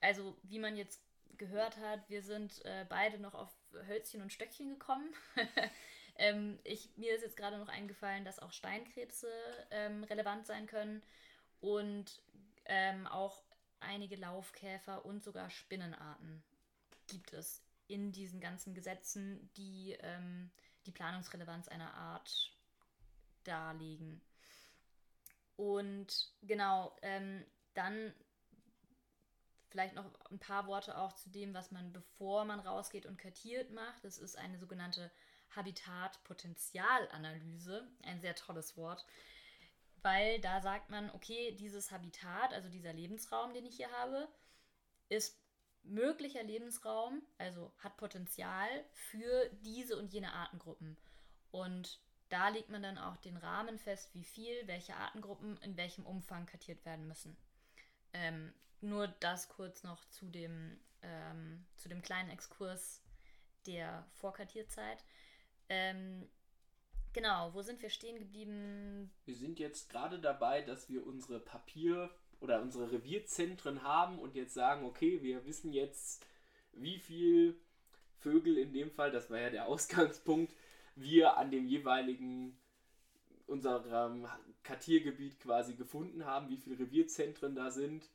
also, 0.00 0.36
wie 0.44 0.60
man 0.60 0.76
jetzt 0.76 1.02
gehört 1.36 1.78
hat, 1.78 2.08
wir 2.08 2.22
sind 2.22 2.64
äh, 2.64 2.86
beide 2.88 3.18
noch 3.18 3.34
auf 3.34 3.52
Hölzchen 3.88 4.22
und 4.22 4.32
Stöckchen 4.32 4.70
gekommen. 4.70 5.12
ähm, 6.16 6.60
ich, 6.62 6.90
mir 6.96 7.12
ist 7.16 7.22
jetzt 7.22 7.36
gerade 7.36 7.58
noch 7.58 7.68
eingefallen, 7.68 8.24
dass 8.24 8.38
auch 8.38 8.52
Steinkrebse 8.52 9.28
ähm, 9.72 10.04
relevant 10.04 10.46
sein 10.46 10.66
können 10.68 11.02
und 11.60 12.22
ähm, 12.66 13.06
auch 13.08 13.42
einige 13.80 14.16
Laufkäfer 14.16 15.04
und 15.04 15.22
sogar 15.22 15.50
Spinnenarten 15.50 16.42
gibt 17.06 17.32
es 17.32 17.62
in 17.86 18.12
diesen 18.12 18.40
ganzen 18.40 18.74
Gesetzen, 18.74 19.50
die 19.56 19.96
ähm, 20.00 20.50
die 20.86 20.92
Planungsrelevanz 20.92 21.68
einer 21.68 21.94
Art 21.94 22.52
darlegen. 23.44 24.20
Und 25.56 26.32
genau, 26.42 26.96
ähm, 27.02 27.44
dann 27.74 28.12
vielleicht 29.70 29.94
noch 29.94 30.06
ein 30.30 30.38
paar 30.38 30.66
Worte 30.66 30.98
auch 30.98 31.14
zu 31.14 31.30
dem, 31.30 31.54
was 31.54 31.70
man 31.70 31.92
bevor 31.92 32.44
man 32.44 32.60
rausgeht 32.60 33.06
und 33.06 33.18
kartiert 33.18 33.70
macht. 33.70 34.04
Das 34.04 34.18
ist 34.18 34.36
eine 34.36 34.58
sogenannte 34.58 35.10
Habitatpotenzialanalyse, 35.54 37.88
ein 38.02 38.20
sehr 38.20 38.34
tolles 38.34 38.76
Wort, 38.76 39.06
weil 40.02 40.40
da 40.40 40.60
sagt 40.60 40.90
man, 40.90 41.10
okay, 41.10 41.52
dieses 41.52 41.90
Habitat, 41.90 42.52
also 42.52 42.68
dieser 42.68 42.92
Lebensraum, 42.92 43.52
den 43.52 43.66
ich 43.66 43.76
hier 43.76 43.90
habe, 43.92 44.28
ist 45.08 45.40
möglicher 45.82 46.42
Lebensraum, 46.42 47.22
also 47.38 47.72
hat 47.78 47.96
Potenzial 47.96 48.68
für 48.92 49.48
diese 49.62 49.96
und 49.96 50.12
jene 50.12 50.32
Artengruppen. 50.32 50.96
Und 51.50 52.00
da 52.28 52.48
legt 52.48 52.68
man 52.68 52.82
dann 52.82 52.98
auch 52.98 53.16
den 53.16 53.36
Rahmen 53.36 53.78
fest, 53.78 54.14
wie 54.14 54.24
viel, 54.24 54.66
welche 54.66 54.94
Artengruppen 54.96 55.56
in 55.62 55.76
welchem 55.76 56.04
Umfang 56.04 56.46
kartiert 56.46 56.84
werden 56.84 57.08
müssen. 57.08 57.36
Ähm, 58.12 58.52
nur 58.80 59.08
das 59.08 59.48
kurz 59.48 59.82
noch 59.82 60.04
zu 60.10 60.26
dem, 60.26 60.78
ähm, 61.02 61.66
zu 61.76 61.88
dem 61.88 62.02
kleinen 62.02 62.30
Exkurs 62.30 63.02
der 63.66 64.06
Vorkartierzeit. 64.12 65.04
Ähm, 65.68 66.28
genau, 67.12 67.52
wo 67.54 67.62
sind 67.62 67.80
wir 67.82 67.90
stehen 67.90 68.18
geblieben? 68.18 69.10
Wir 69.24 69.34
sind 69.34 69.58
jetzt 69.58 69.90
gerade 69.90 70.18
dabei, 70.18 70.62
dass 70.62 70.88
wir 70.88 71.06
unsere 71.06 71.40
Papier- 71.40 72.10
oder 72.40 72.60
unsere 72.62 72.90
Revierzentren 72.92 73.82
haben 73.82 74.18
und 74.18 74.34
jetzt 74.34 74.54
sagen, 74.54 74.84
okay, 74.84 75.22
wir 75.22 75.44
wissen 75.44 75.72
jetzt, 75.72 76.24
wie 76.72 76.98
viel 76.98 77.58
Vögel 78.20 78.58
in 78.58 78.72
dem 78.72 78.90
Fall, 78.90 79.10
das 79.10 79.30
war 79.30 79.40
ja 79.40 79.50
der 79.50 79.66
Ausgangspunkt, 79.68 80.54
wir 80.94 81.36
an 81.36 81.50
dem 81.50 81.66
jeweiligen 81.66 82.56
unserem 83.46 84.28
Kartiergebiet 84.62 85.40
quasi 85.40 85.74
gefunden 85.74 86.26
haben, 86.26 86.48
wie 86.50 86.58
viele 86.58 86.78
Revierzentren 86.78 87.54
da 87.54 87.70
sind. 87.70 88.10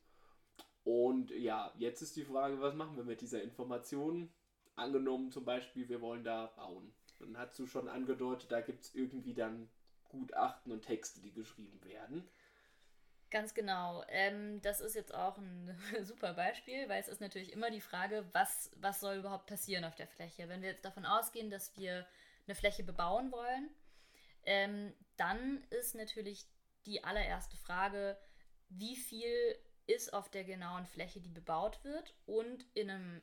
Und 0.83 1.31
ja, 1.31 1.73
jetzt 1.77 2.01
ist 2.01 2.15
die 2.15 2.25
Frage, 2.25 2.61
was 2.61 2.75
machen 2.75 2.97
wir 2.97 3.03
mit 3.03 3.21
dieser 3.21 3.41
Information? 3.41 4.29
Angenommen 4.75 5.31
zum 5.31 5.45
Beispiel, 5.45 5.87
wir 5.89 6.01
wollen 6.01 6.23
da 6.23 6.47
bauen. 6.55 6.93
Dann 7.25 7.37
hast 7.37 7.57
du 7.59 7.65
schon 7.65 7.87
angedeutet, 7.87 8.51
da 8.51 8.61
gibt 8.61 8.83
es 8.83 8.95
irgendwie 8.95 9.33
dann 9.33 9.69
Gutachten 10.09 10.71
und 10.71 10.83
Texte, 10.83 11.21
die 11.21 11.31
geschrieben 11.31 11.83
werden. 11.83 12.27
Ganz 13.31 13.55
genau. 13.55 14.03
Ähm, 14.09 14.61
das 14.61 14.79
ist 14.79 14.93
jetzt 14.93 15.13
auch 15.13 15.39
ein 15.39 15.75
super 16.03 16.33
Beispiel, 16.35 16.87
weil 16.87 17.01
es 17.01 17.07
ist 17.07 17.19
natürlich 17.21 17.51
immer 17.51 17.71
die 17.71 17.81
Frage, 17.81 18.25
was, 18.31 18.69
was 18.75 18.99
soll 18.99 19.15
überhaupt 19.15 19.47
passieren 19.47 19.85
auf 19.85 19.95
der 19.95 20.07
Fläche. 20.07 20.47
Wenn 20.49 20.61
wir 20.61 20.69
jetzt 20.69 20.85
davon 20.85 21.05
ausgehen, 21.05 21.49
dass 21.49 21.75
wir 21.75 22.05
eine 22.45 22.53
Fläche 22.53 22.83
bebauen 22.83 23.31
wollen, 23.31 23.69
ähm, 24.45 24.93
dann 25.17 25.63
ist 25.71 25.95
natürlich 25.95 26.45
die 26.85 27.03
allererste 27.03 27.57
Frage, 27.57 28.17
wie 28.69 28.95
viel 28.95 29.57
ist 29.87 30.13
auf 30.13 30.29
der 30.29 30.43
genauen 30.43 30.85
Fläche, 30.85 31.19
die 31.19 31.29
bebaut 31.29 31.83
wird 31.83 32.13
und 32.25 32.65
in 32.75 32.89
einem 32.89 33.21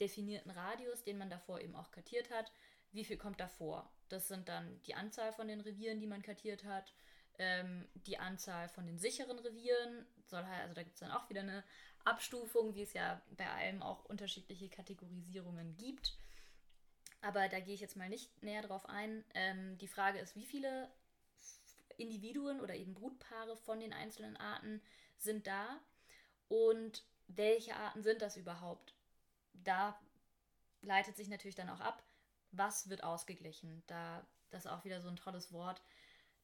definierten 0.00 0.50
Radius, 0.50 1.04
den 1.04 1.18
man 1.18 1.30
davor 1.30 1.60
eben 1.60 1.76
auch 1.76 1.90
kartiert 1.90 2.30
hat, 2.30 2.50
wie 2.92 3.04
viel 3.04 3.16
kommt 3.16 3.40
davor? 3.40 3.90
Das 4.08 4.28
sind 4.28 4.48
dann 4.48 4.80
die 4.82 4.94
Anzahl 4.94 5.32
von 5.32 5.48
den 5.48 5.60
Revieren, 5.60 6.00
die 6.00 6.06
man 6.06 6.22
kartiert 6.22 6.64
hat, 6.64 6.92
ähm, 7.38 7.88
die 7.94 8.18
Anzahl 8.18 8.68
von 8.68 8.86
den 8.86 8.98
sicheren 8.98 9.38
Revieren, 9.38 10.06
soll 10.26 10.44
halt, 10.44 10.62
also 10.62 10.74
da 10.74 10.82
gibt 10.82 10.94
es 10.94 11.00
dann 11.00 11.12
auch 11.12 11.28
wieder 11.30 11.40
eine 11.40 11.64
Abstufung, 12.04 12.74
wie 12.74 12.82
es 12.82 12.92
ja 12.92 13.20
bei 13.36 13.48
allem 13.48 13.82
auch 13.82 14.04
unterschiedliche 14.04 14.68
Kategorisierungen 14.68 15.76
gibt. 15.76 16.16
Aber 17.22 17.48
da 17.48 17.60
gehe 17.60 17.74
ich 17.74 17.80
jetzt 17.80 17.96
mal 17.96 18.08
nicht 18.08 18.42
näher 18.42 18.62
drauf 18.62 18.88
ein. 18.88 19.24
Ähm, 19.34 19.76
die 19.78 19.88
Frage 19.88 20.18
ist, 20.18 20.36
wie 20.36 20.44
viele 20.44 20.90
Individuen 21.98 22.60
oder 22.60 22.74
eben 22.74 22.94
Brutpaare 22.94 23.56
von 23.56 23.80
den 23.80 23.92
einzelnen 23.92 24.36
Arten 24.36 24.82
sind 25.18 25.46
da 25.46 25.80
und 26.48 27.04
welche 27.28 27.76
Arten 27.76 28.02
sind 28.02 28.22
das 28.22 28.36
überhaupt? 28.36 28.94
Da 29.52 30.00
leitet 30.82 31.16
sich 31.16 31.28
natürlich 31.28 31.54
dann 31.54 31.68
auch 31.68 31.80
ab, 31.80 32.02
was 32.52 32.88
wird 32.88 33.04
ausgeglichen. 33.04 33.82
Da 33.86 34.26
das 34.50 34.64
ist 34.64 34.70
auch 34.70 34.84
wieder 34.84 35.00
so 35.00 35.08
ein 35.08 35.16
tolles 35.16 35.52
Wort 35.52 35.82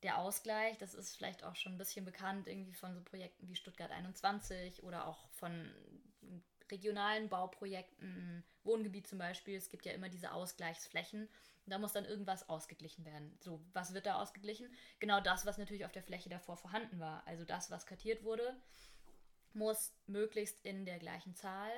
der 0.02 0.18
Ausgleich, 0.18 0.76
das 0.78 0.94
ist 0.94 1.16
vielleicht 1.16 1.42
auch 1.42 1.56
schon 1.56 1.72
ein 1.72 1.78
bisschen 1.78 2.04
bekannt, 2.04 2.46
irgendwie 2.46 2.74
von 2.74 2.94
so 2.94 3.02
Projekten 3.02 3.48
wie 3.48 3.56
Stuttgart 3.56 3.90
21 3.90 4.82
oder 4.82 5.06
auch 5.06 5.28
von 5.30 5.74
regionalen 6.70 7.28
Bauprojekten, 7.28 8.44
Wohngebiet 8.62 9.06
zum 9.06 9.18
Beispiel. 9.18 9.56
Es 9.56 9.70
gibt 9.70 9.86
ja 9.86 9.92
immer 9.92 10.08
diese 10.08 10.32
Ausgleichsflächen. 10.32 11.28
Da 11.66 11.78
muss 11.78 11.92
dann 11.92 12.04
irgendwas 12.04 12.48
ausgeglichen 12.48 13.04
werden. 13.04 13.36
So, 13.40 13.60
was 13.72 13.94
wird 13.94 14.06
da 14.06 14.20
ausgeglichen? 14.20 14.72
Genau 15.00 15.20
das, 15.20 15.46
was 15.46 15.58
natürlich 15.58 15.84
auf 15.84 15.92
der 15.92 16.02
Fläche 16.02 16.28
davor 16.28 16.56
vorhanden 16.56 17.00
war. 17.00 17.26
Also 17.26 17.44
das, 17.44 17.70
was 17.70 17.86
kartiert 17.86 18.22
wurde, 18.22 18.56
muss 19.52 19.92
möglichst 20.06 20.64
in 20.64 20.84
der 20.84 20.98
gleichen 20.98 21.34
Zahl 21.34 21.72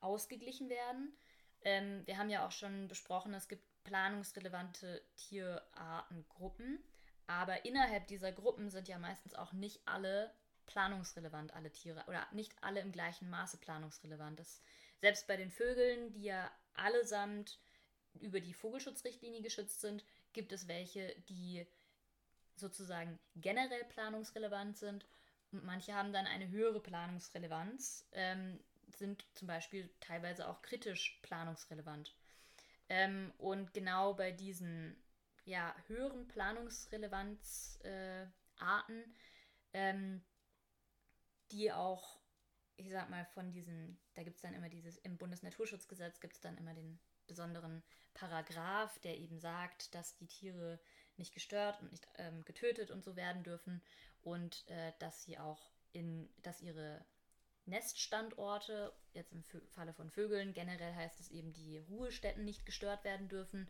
ausgeglichen 0.00 0.68
werden. 0.68 1.16
Ähm, 1.62 2.06
wir 2.06 2.18
haben 2.18 2.30
ja 2.30 2.46
auch 2.46 2.52
schon 2.52 2.88
besprochen, 2.88 3.34
es 3.34 3.48
gibt 3.48 3.64
planungsrelevante 3.84 5.02
Tierartengruppen. 5.16 6.78
Aber 7.26 7.64
innerhalb 7.64 8.06
dieser 8.06 8.32
Gruppen 8.32 8.70
sind 8.70 8.88
ja 8.88 8.98
meistens 8.98 9.34
auch 9.34 9.52
nicht 9.52 9.80
alle 9.86 10.32
planungsrelevant, 10.66 11.54
alle 11.54 11.72
Tiere, 11.72 12.04
oder 12.06 12.26
nicht 12.32 12.52
alle 12.62 12.80
im 12.80 12.92
gleichen 12.92 13.30
Maße 13.30 13.58
planungsrelevant. 13.58 14.38
Das, 14.38 14.62
selbst 15.00 15.26
bei 15.26 15.36
den 15.36 15.50
Vögeln, 15.50 16.12
die 16.12 16.24
ja 16.24 16.50
allesamt 16.74 17.58
über 18.20 18.40
die 18.40 18.54
Vogelschutzrichtlinie 18.54 19.42
geschützt 19.42 19.80
sind, 19.80 20.04
gibt 20.32 20.52
es 20.52 20.68
welche, 20.68 21.14
die 21.28 21.66
sozusagen 22.54 23.18
generell 23.34 23.84
planungsrelevant 23.84 24.76
sind 24.76 25.06
und 25.52 25.64
manche 25.64 25.94
haben 25.94 26.12
dann 26.12 26.26
eine 26.26 26.48
höhere 26.48 26.80
Planungsrelevanz, 26.80 28.08
ähm, 28.12 28.58
sind 28.86 29.26
zum 29.34 29.48
Beispiel 29.48 29.90
teilweise 30.00 30.48
auch 30.48 30.62
kritisch 30.62 31.18
planungsrelevant. 31.22 32.14
Ähm, 32.88 33.32
und 33.38 33.74
genau 33.74 34.14
bei 34.14 34.32
diesen 34.32 34.96
ja, 35.44 35.74
höheren 35.86 36.26
Planungsrelevanzarten, 36.28 39.02
äh, 39.02 39.06
ähm, 39.72 40.22
die 41.52 41.72
auch, 41.72 42.18
ich 42.76 42.90
sag 42.90 43.08
mal, 43.10 43.24
von 43.26 43.52
diesen, 43.52 43.98
da 44.14 44.24
gibt 44.24 44.36
es 44.36 44.42
dann 44.42 44.54
immer 44.54 44.68
dieses, 44.68 44.96
im 44.98 45.16
Bundesnaturschutzgesetz 45.16 46.20
gibt 46.20 46.34
es 46.34 46.40
dann 46.40 46.58
immer 46.58 46.74
den 46.74 46.98
besonderen 47.26 47.82
Paragraph, 48.14 48.98
der 49.00 49.18
eben 49.18 49.38
sagt, 49.38 49.94
dass 49.94 50.16
die 50.16 50.26
Tiere 50.26 50.80
nicht 51.16 51.32
gestört 51.32 51.80
und 51.80 51.90
nicht 51.90 52.06
ähm, 52.16 52.44
getötet 52.44 52.90
und 52.90 53.04
so 53.04 53.16
werden 53.16 53.42
dürfen 53.42 53.82
und 54.22 54.68
äh, 54.68 54.92
dass 54.98 55.22
sie 55.22 55.38
auch 55.38 55.70
in, 55.92 56.28
dass 56.42 56.60
ihre 56.60 57.04
Neststandorte, 57.66 58.92
jetzt 59.12 59.32
im 59.32 59.42
Falle 59.70 59.92
von 59.92 60.10
Vögeln, 60.10 60.54
generell 60.54 60.94
heißt 60.94 61.20
es 61.20 61.30
eben, 61.30 61.52
die 61.52 61.78
Ruhestätten 61.78 62.44
nicht 62.44 62.64
gestört 62.64 63.04
werden 63.04 63.28
dürfen 63.28 63.68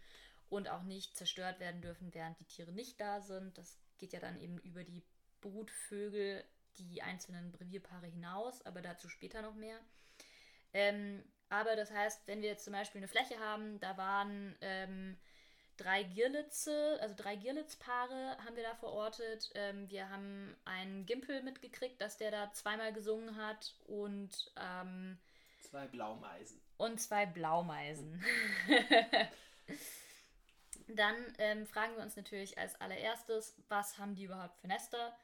und 0.48 0.68
auch 0.68 0.82
nicht 0.82 1.16
zerstört 1.16 1.60
werden 1.60 1.82
dürfen, 1.82 2.12
während 2.14 2.38
die 2.38 2.44
Tiere 2.44 2.72
nicht 2.72 3.00
da 3.00 3.20
sind. 3.20 3.56
Das 3.58 3.78
geht 3.98 4.12
ja 4.12 4.20
dann 4.20 4.38
eben 4.40 4.58
über 4.58 4.84
die 4.84 5.02
Brutvögel, 5.40 6.44
die 6.78 7.02
einzelnen 7.02 7.54
Revierpaare 7.54 8.06
hinaus, 8.06 8.64
aber 8.66 8.82
dazu 8.82 9.08
später 9.08 9.42
noch 9.42 9.54
mehr. 9.54 9.80
Ähm, 10.72 11.24
aber 11.48 11.76
das 11.76 11.90
heißt, 11.90 12.26
wenn 12.26 12.42
wir 12.42 12.50
jetzt 12.50 12.64
zum 12.64 12.72
Beispiel 12.72 12.98
eine 12.98 13.08
Fläche 13.08 13.38
haben, 13.38 13.80
da 13.80 13.96
waren 13.96 14.56
ähm, 14.60 15.16
drei 15.76 16.02
Girlitze, 16.02 16.98
also 17.00 17.14
drei 17.16 17.36
Girlitzpaare 17.36 18.36
haben 18.44 18.56
wir 18.56 18.62
da 18.62 18.74
verortet. 18.74 19.50
Ähm, 19.54 19.88
wir 19.90 20.08
haben 20.10 20.56
einen 20.64 21.06
Gimpel 21.06 21.42
mitgekriegt, 21.42 22.00
dass 22.00 22.16
der 22.16 22.30
da 22.30 22.52
zweimal 22.52 22.92
gesungen 22.92 23.36
hat 23.36 23.74
und 23.86 24.52
ähm, 24.56 25.18
zwei 25.62 25.86
Blaumeisen. 25.86 26.60
Und 26.76 27.00
zwei 27.00 27.26
Blaumeisen. 27.26 28.22
Dann 30.88 31.16
ähm, 31.38 31.66
fragen 31.66 31.96
wir 31.96 32.02
uns 32.02 32.16
natürlich 32.16 32.58
als 32.58 32.80
allererstes, 32.80 33.54
was 33.68 33.98
haben 33.98 34.14
die 34.14 34.24
überhaupt 34.24 34.58
für 34.60 34.68
Nester? 34.68 35.16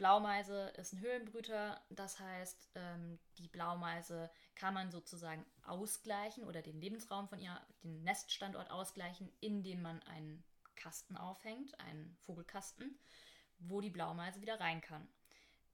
Blaumeise 0.00 0.72
ist 0.78 0.94
ein 0.94 1.00
Höhlenbrüter, 1.00 1.78
das 1.90 2.18
heißt, 2.18 2.70
ähm, 2.74 3.18
die 3.36 3.48
Blaumeise 3.48 4.30
kann 4.54 4.72
man 4.72 4.90
sozusagen 4.90 5.44
ausgleichen 5.62 6.44
oder 6.44 6.62
den 6.62 6.80
Lebensraum 6.80 7.28
von 7.28 7.38
ihr, 7.38 7.60
den 7.84 8.02
Neststandort 8.02 8.70
ausgleichen, 8.70 9.30
indem 9.40 9.82
man 9.82 10.02
einen 10.04 10.42
Kasten 10.74 11.18
aufhängt, 11.18 11.78
einen 11.80 12.16
Vogelkasten, 12.22 12.98
wo 13.58 13.82
die 13.82 13.90
Blaumeise 13.90 14.40
wieder 14.40 14.58
rein 14.58 14.80
kann. 14.80 15.06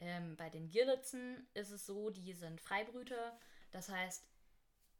Ähm, 0.00 0.34
bei 0.34 0.50
den 0.50 0.70
Girlitzen 0.70 1.46
ist 1.54 1.70
es 1.70 1.86
so, 1.86 2.10
die 2.10 2.32
sind 2.32 2.60
Freibrüter, 2.60 3.38
das 3.70 3.88
heißt, 3.88 4.26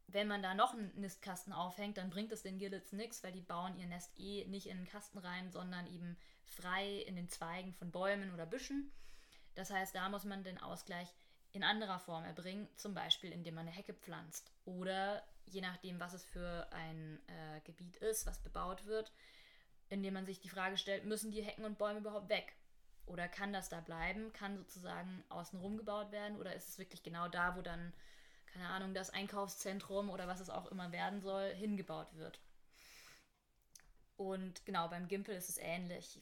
wenn 0.07 0.29
man 0.29 0.41
da 0.41 0.53
noch 0.53 0.73
einen 0.73 0.97
Nistkasten 1.01 1.51
aufhängt, 1.51 1.97
dann 1.97 2.11
bringt 2.11 2.31
es 2.31 2.43
den 2.43 2.59
Girlitzen 2.59 2.95
nichts, 2.95 3.21
weil 3.25 3.33
die 3.33 3.41
bauen 3.41 3.77
ihr 3.77 3.87
Nest 3.87 4.17
eh 4.17 4.45
nicht 4.45 4.67
in 4.67 4.77
den 4.77 4.87
Kasten 4.87 5.17
rein, 5.17 5.51
sondern 5.51 5.85
eben 5.87 6.15
frei 6.45 7.01
in 7.01 7.17
den 7.17 7.27
Zweigen 7.27 7.73
von 7.73 7.91
Bäumen 7.91 8.33
oder 8.33 8.45
Büschen. 8.45 8.93
Das 9.57 9.71
heißt, 9.71 9.95
da 9.95 10.07
muss 10.07 10.23
man 10.23 10.43
den 10.43 10.59
Ausgleich 10.59 11.07
in 11.51 11.63
anderer 11.63 11.97
Form 11.97 12.23
erbringen, 12.23 12.67
zum 12.75 12.93
Beispiel 12.93 13.31
indem 13.31 13.55
man 13.55 13.67
eine 13.67 13.75
Hecke 13.75 13.95
pflanzt 13.95 14.51
oder 14.65 15.23
je 15.45 15.61
nachdem, 15.61 15.99
was 15.99 16.13
es 16.13 16.23
für 16.23 16.67
ein 16.71 17.19
äh, 17.27 17.61
Gebiet 17.61 17.95
ist, 17.97 18.27
was 18.27 18.37
bebaut 18.37 18.85
wird, 18.85 19.11
indem 19.89 20.13
man 20.13 20.27
sich 20.27 20.39
die 20.39 20.49
Frage 20.49 20.77
stellt, 20.77 21.05
müssen 21.05 21.31
die 21.31 21.41
Hecken 21.41 21.65
und 21.65 21.79
Bäume 21.79 22.01
überhaupt 22.01 22.29
weg? 22.29 22.55
Oder 23.07 23.27
kann 23.27 23.51
das 23.51 23.67
da 23.67 23.81
bleiben? 23.81 24.31
Kann 24.31 24.57
sozusagen 24.57 25.23
außenrum 25.29 25.77
gebaut 25.77 26.11
werden? 26.11 26.37
Oder 26.37 26.53
ist 26.53 26.69
es 26.69 26.77
wirklich 26.77 27.01
genau 27.01 27.27
da, 27.27 27.55
wo 27.55 27.63
dann, 27.63 27.93
keine 28.53 28.67
Ahnung, 28.67 28.93
das 28.93 29.09
Einkaufszentrum 29.09 30.11
oder 30.11 30.27
was 30.27 30.39
es 30.39 30.51
auch 30.51 30.67
immer 30.67 30.91
werden 30.91 31.21
soll, 31.21 31.51
hingebaut 31.55 32.13
wird? 32.13 32.39
Und 34.17 34.63
genau, 34.65 34.87
beim 34.87 35.07
Gimpel 35.07 35.35
ist 35.35 35.49
es 35.49 35.57
ähnlich. 35.57 36.21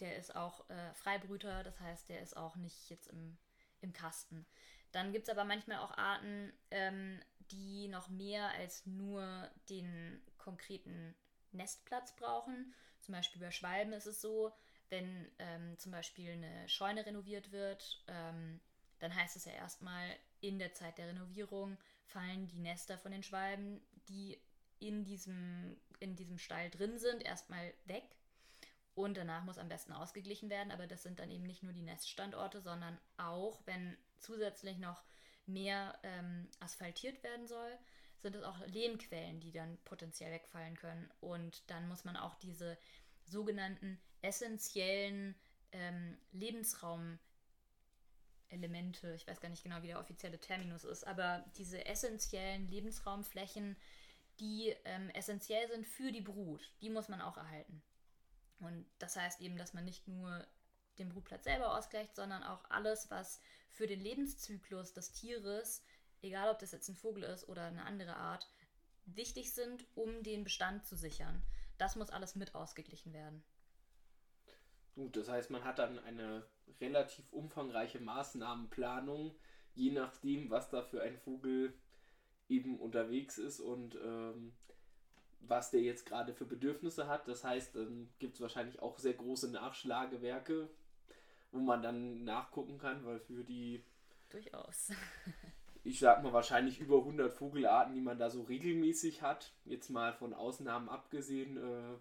Der 0.00 0.16
ist 0.16 0.34
auch 0.34 0.68
äh, 0.70 0.94
Freibrüter, 0.94 1.62
das 1.62 1.78
heißt, 1.80 2.08
der 2.08 2.20
ist 2.20 2.36
auch 2.36 2.56
nicht 2.56 2.90
jetzt 2.90 3.08
im, 3.08 3.36
im 3.80 3.92
Kasten. 3.92 4.46
Dann 4.92 5.12
gibt 5.12 5.28
es 5.28 5.30
aber 5.30 5.44
manchmal 5.44 5.78
auch 5.78 5.96
Arten, 5.96 6.52
ähm, 6.70 7.20
die 7.50 7.88
noch 7.88 8.08
mehr 8.08 8.48
als 8.50 8.86
nur 8.86 9.50
den 9.68 10.20
konkreten 10.38 11.14
Nestplatz 11.52 12.14
brauchen. 12.16 12.74
Zum 13.00 13.14
Beispiel 13.14 13.40
bei 13.40 13.50
Schwalben 13.50 13.92
ist 13.92 14.06
es 14.06 14.20
so, 14.20 14.52
wenn 14.88 15.30
ähm, 15.38 15.78
zum 15.78 15.92
Beispiel 15.92 16.32
eine 16.32 16.68
Scheune 16.68 17.06
renoviert 17.06 17.52
wird, 17.52 18.04
ähm, 18.08 18.60
dann 18.98 19.14
heißt 19.14 19.36
es 19.36 19.44
ja 19.44 19.52
erstmal, 19.52 20.16
in 20.40 20.58
der 20.58 20.74
Zeit 20.74 20.98
der 20.98 21.08
Renovierung 21.08 21.78
fallen 22.04 22.46
die 22.48 22.58
Nester 22.58 22.98
von 22.98 23.12
den 23.12 23.22
Schwalben, 23.22 23.80
die 24.08 24.40
in 24.78 25.04
diesem, 25.04 25.76
in 26.00 26.16
diesem 26.16 26.38
Stall 26.38 26.70
drin 26.70 26.98
sind, 26.98 27.22
erstmal 27.22 27.72
weg. 27.84 28.04
Und 28.94 29.16
danach 29.16 29.44
muss 29.44 29.58
am 29.58 29.68
besten 29.68 29.92
ausgeglichen 29.92 30.50
werden, 30.50 30.72
aber 30.72 30.86
das 30.86 31.02
sind 31.02 31.20
dann 31.20 31.30
eben 31.30 31.44
nicht 31.44 31.62
nur 31.62 31.72
die 31.72 31.82
Neststandorte, 31.82 32.60
sondern 32.60 32.98
auch, 33.16 33.60
wenn 33.66 33.96
zusätzlich 34.18 34.78
noch 34.78 35.02
mehr 35.46 35.98
ähm, 36.02 36.48
asphaltiert 36.60 37.22
werden 37.22 37.46
soll, 37.46 37.78
sind 38.18 38.36
es 38.36 38.42
auch 38.42 38.58
Lehmquellen, 38.66 39.40
die 39.40 39.52
dann 39.52 39.78
potenziell 39.84 40.32
wegfallen 40.32 40.76
können. 40.76 41.10
Und 41.20 41.70
dann 41.70 41.88
muss 41.88 42.04
man 42.04 42.16
auch 42.16 42.34
diese 42.36 42.76
sogenannten 43.24 44.00
essentiellen 44.22 45.34
ähm, 45.72 46.18
Lebensraumelemente, 46.32 49.14
ich 49.14 49.26
weiß 49.26 49.40
gar 49.40 49.48
nicht 49.48 49.62
genau, 49.62 49.82
wie 49.82 49.88
der 49.88 50.00
offizielle 50.00 50.38
Terminus 50.38 50.84
ist, 50.84 51.06
aber 51.06 51.44
diese 51.56 51.86
essentiellen 51.86 52.68
Lebensraumflächen, 52.68 53.76
die 54.40 54.74
ähm, 54.84 55.10
essentiell 55.10 55.68
sind 55.68 55.86
für 55.86 56.12
die 56.12 56.20
Brut, 56.20 56.72
die 56.80 56.90
muss 56.90 57.08
man 57.08 57.20
auch 57.20 57.36
erhalten. 57.36 57.82
Und 58.60 58.86
das 58.98 59.16
heißt 59.16 59.40
eben, 59.40 59.56
dass 59.56 59.74
man 59.74 59.84
nicht 59.84 60.06
nur 60.06 60.46
den 60.98 61.08
Brutplatz 61.08 61.44
selber 61.44 61.76
ausgleicht, 61.76 62.14
sondern 62.14 62.42
auch 62.42 62.64
alles, 62.70 63.10
was 63.10 63.40
für 63.70 63.86
den 63.86 64.00
Lebenszyklus 64.00 64.92
des 64.92 65.12
Tieres, 65.12 65.82
egal 66.22 66.50
ob 66.50 66.58
das 66.58 66.72
jetzt 66.72 66.88
ein 66.88 66.96
Vogel 66.96 67.24
ist 67.24 67.48
oder 67.48 67.64
eine 67.64 67.84
andere 67.84 68.16
Art, 68.16 68.48
wichtig 69.06 69.52
sind, 69.54 69.86
um 69.94 70.22
den 70.22 70.44
Bestand 70.44 70.86
zu 70.86 70.96
sichern. 70.96 71.42
Das 71.78 71.96
muss 71.96 72.10
alles 72.10 72.36
mit 72.36 72.54
ausgeglichen 72.54 73.12
werden. 73.12 73.42
Gut, 74.94 75.16
das 75.16 75.28
heißt, 75.28 75.50
man 75.50 75.64
hat 75.64 75.78
dann 75.78 75.98
eine 75.98 76.46
relativ 76.80 77.32
umfangreiche 77.32 78.00
Maßnahmenplanung, 78.00 79.34
je 79.74 79.92
nachdem, 79.92 80.50
was 80.50 80.68
da 80.68 80.82
für 80.82 81.00
ein 81.02 81.16
Vogel 81.16 81.72
eben 82.48 82.78
unterwegs 82.78 83.38
ist 83.38 83.60
und 83.60 83.94
ähm, 83.94 84.52
was 85.40 85.70
der 85.70 85.80
jetzt 85.80 86.06
gerade 86.06 86.32
für 86.32 86.44
Bedürfnisse 86.44 87.08
hat. 87.08 87.26
Das 87.28 87.44
heißt, 87.44 87.76
dann 87.76 88.08
gibt 88.18 88.34
es 88.34 88.40
wahrscheinlich 88.40 88.80
auch 88.80 88.98
sehr 88.98 89.14
große 89.14 89.50
Nachschlagewerke, 89.50 90.68
wo 91.52 91.58
man 91.58 91.82
dann 91.82 92.24
nachgucken 92.24 92.78
kann, 92.78 93.04
weil 93.04 93.20
für 93.20 93.44
die. 93.44 93.82
Durchaus. 94.30 94.92
ich 95.84 95.98
sag 95.98 96.22
mal 96.22 96.32
wahrscheinlich 96.32 96.80
über 96.80 96.98
100 96.98 97.32
Vogelarten, 97.32 97.94
die 97.94 98.00
man 98.00 98.18
da 98.18 98.30
so 98.30 98.42
regelmäßig 98.42 99.22
hat, 99.22 99.52
jetzt 99.64 99.90
mal 99.90 100.12
von 100.12 100.34
Ausnahmen 100.34 100.88
abgesehen, 100.88 101.56
äh, 101.56 101.98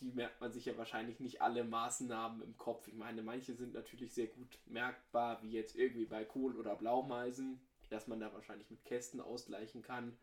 die 0.00 0.12
merkt 0.12 0.40
man 0.40 0.52
sich 0.52 0.66
ja 0.66 0.76
wahrscheinlich 0.76 1.20
nicht 1.20 1.40
alle 1.40 1.64
Maßnahmen 1.64 2.42
im 2.42 2.56
Kopf. 2.56 2.86
Ich 2.88 2.94
meine, 2.94 3.22
manche 3.22 3.54
sind 3.54 3.74
natürlich 3.74 4.12
sehr 4.12 4.26
gut 4.26 4.58
merkbar, 4.66 5.42
wie 5.42 5.50
jetzt 5.50 5.76
irgendwie 5.76 6.04
bei 6.04 6.24
Kohl- 6.24 6.56
oder 6.56 6.74
Blaumeisen, 6.74 7.60
dass 7.88 8.06
man 8.06 8.20
da 8.20 8.32
wahrscheinlich 8.32 8.70
mit 8.70 8.84
Kästen 8.84 9.20
ausgleichen 9.20 9.82
kann. 9.82 10.16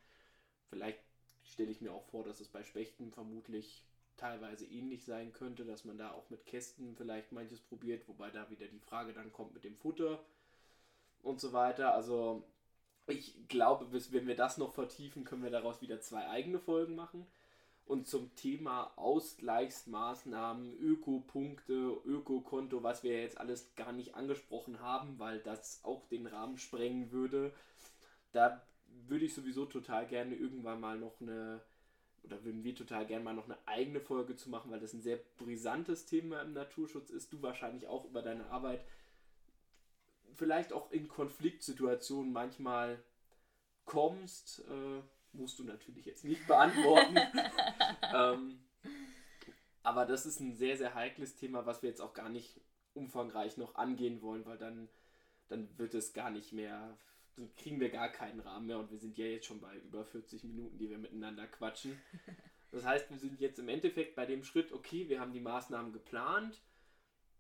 Vielleicht 0.70 1.00
stelle 1.44 1.72
ich 1.72 1.82
mir 1.82 1.92
auch 1.92 2.06
vor, 2.06 2.24
dass 2.24 2.40
es 2.40 2.48
bei 2.48 2.64
Spechten 2.64 3.12
vermutlich 3.12 3.84
teilweise 4.18 4.66
ähnlich 4.66 5.04
sein 5.04 5.34
könnte, 5.34 5.66
dass 5.66 5.86
man 5.86 5.98
da 5.98 6.12
auch 6.12 6.30
mit 6.30 6.46
Kästen 6.46 6.96
vielleicht 6.96 7.32
manches 7.32 7.60
probiert, 7.60 8.08
wobei 8.08 8.30
da 8.30 8.50
wieder 8.50 8.68
die 8.68 8.80
Frage 8.80 9.14
dann 9.14 9.34
kommt 9.34 9.54
mit 9.54 9.64
dem 9.64 9.76
Futter 9.76 10.20
und 11.22 11.40
so 11.40 11.54
weiter. 11.54 11.94
Also 11.94 12.44
ich 13.08 13.36
glaube, 13.48 13.86
bis 13.86 14.12
wenn 14.12 14.28
wir 14.28 14.36
das 14.36 14.58
noch 14.58 14.74
vertiefen, 14.74 15.24
können 15.24 15.44
wir 15.44 15.52
daraus 15.52 15.82
wieder 15.82 16.00
zwei 16.00 16.28
eigene 16.30 16.60
Folgen 16.60 16.96
machen. 16.96 17.26
Und 17.86 18.08
zum 18.08 18.34
Thema 18.36 18.94
Ausgleichsmaßnahmen, 18.96 20.78
Ökopunkte, 20.80 21.74
Ökokonto, 22.06 22.82
was 22.82 23.04
wir 23.04 23.20
jetzt 23.22 23.38
alles 23.38 23.76
gar 23.76 23.92
nicht 23.92 24.16
angesprochen 24.16 24.80
haben, 24.80 25.20
weil 25.20 25.40
das 25.40 25.84
auch 25.84 26.08
den 26.08 26.26
Rahmen 26.26 26.58
sprengen 26.58 27.12
würde, 27.12 27.54
da 28.32 28.66
würde 29.08 29.26
ich 29.26 29.34
sowieso 29.34 29.66
total 29.66 30.08
gerne 30.08 30.36
irgendwann 30.36 30.80
mal 30.80 30.98
noch 30.98 31.20
eine, 31.22 31.62
oder 32.24 32.44
würden 32.44 32.64
wir 32.64 32.76
total 32.76 33.06
gerne 33.06 33.24
mal 33.24 33.34
noch 33.34 33.46
eine 33.46 33.58
eigene 33.68 34.00
Folge 34.00 34.36
zu 34.36 34.50
machen, 34.50 34.72
weil 34.72 34.80
das 34.80 34.94
ein 34.94 35.02
sehr 35.02 35.18
brisantes 35.38 36.06
Thema 36.06 36.42
im 36.42 36.54
Naturschutz 36.54 37.10
ist. 37.10 37.34
Du 37.34 37.42
wahrscheinlich 37.42 37.88
auch 37.88 38.06
über 38.06 38.22
deine 38.22 38.50
Arbeit 38.50 38.84
vielleicht 40.36 40.74
auch 40.74 40.92
in 40.92 41.08
Konfliktsituationen 41.08 42.32
manchmal 42.32 43.04
kommst, 43.86 44.64
äh, 44.70 45.02
musst 45.34 45.60
du 45.60 45.64
natürlich 45.64 46.06
jetzt 46.06 46.24
nicht 46.24 46.48
beantworten. 46.48 47.18
ähm, 48.14 48.60
aber 49.84 50.06
das 50.06 50.26
ist 50.26 50.40
ein 50.40 50.56
sehr, 50.56 50.78
sehr 50.78 50.96
heikles 50.96 51.36
Thema, 51.36 51.66
was 51.66 51.82
wir 51.82 51.90
jetzt 51.90 52.02
auch 52.02 52.14
gar 52.14 52.30
nicht 52.30 52.62
umfangreich 52.94 53.58
noch 53.58 53.76
angehen 53.76 54.22
wollen, 54.22 54.46
weil 54.46 54.58
dann, 54.58 54.88
dann 55.50 55.78
wird 55.78 55.94
es 55.94 56.14
gar 56.14 56.30
nicht 56.30 56.54
mehr 56.54 56.98
dann 57.36 57.54
kriegen 57.56 57.80
wir 57.80 57.90
gar 57.90 58.10
keinen 58.10 58.40
Rahmen 58.40 58.68
mehr 58.68 58.80
und 58.80 58.92
wir 58.92 59.00
sind 59.00 59.18
ja 59.18 59.26
jetzt 59.26 59.48
schon 59.48 59.60
bei 59.60 59.76
über 59.78 60.06
40 60.06 60.44
Minuten, 60.44 60.78
die 60.78 60.90
wir 60.90 60.98
miteinander 60.98 61.48
quatschen. 61.48 62.00
Das 62.72 62.86
heißt, 62.86 63.12
wir 63.12 63.20
sind 63.20 63.40
jetzt 63.40 63.60
im 63.60 63.70
Endeffekt 63.70 64.16
bei 64.16 64.26
dem 64.26 64.44
Schritt, 64.44 64.72
okay, 64.72 65.08
wir 65.08 65.20
haben 65.20 65.32
die 65.32 65.40
Maßnahmen 65.40 65.94
geplant 65.94 66.60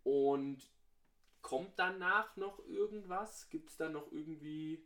und 0.03 0.61
kommt 1.41 1.77
danach 1.77 2.35
noch 2.35 2.59
irgendwas? 2.67 3.49
Gibt 3.49 3.69
es 3.69 3.77
da 3.77 3.89
noch 3.89 4.11
irgendwie 4.11 4.85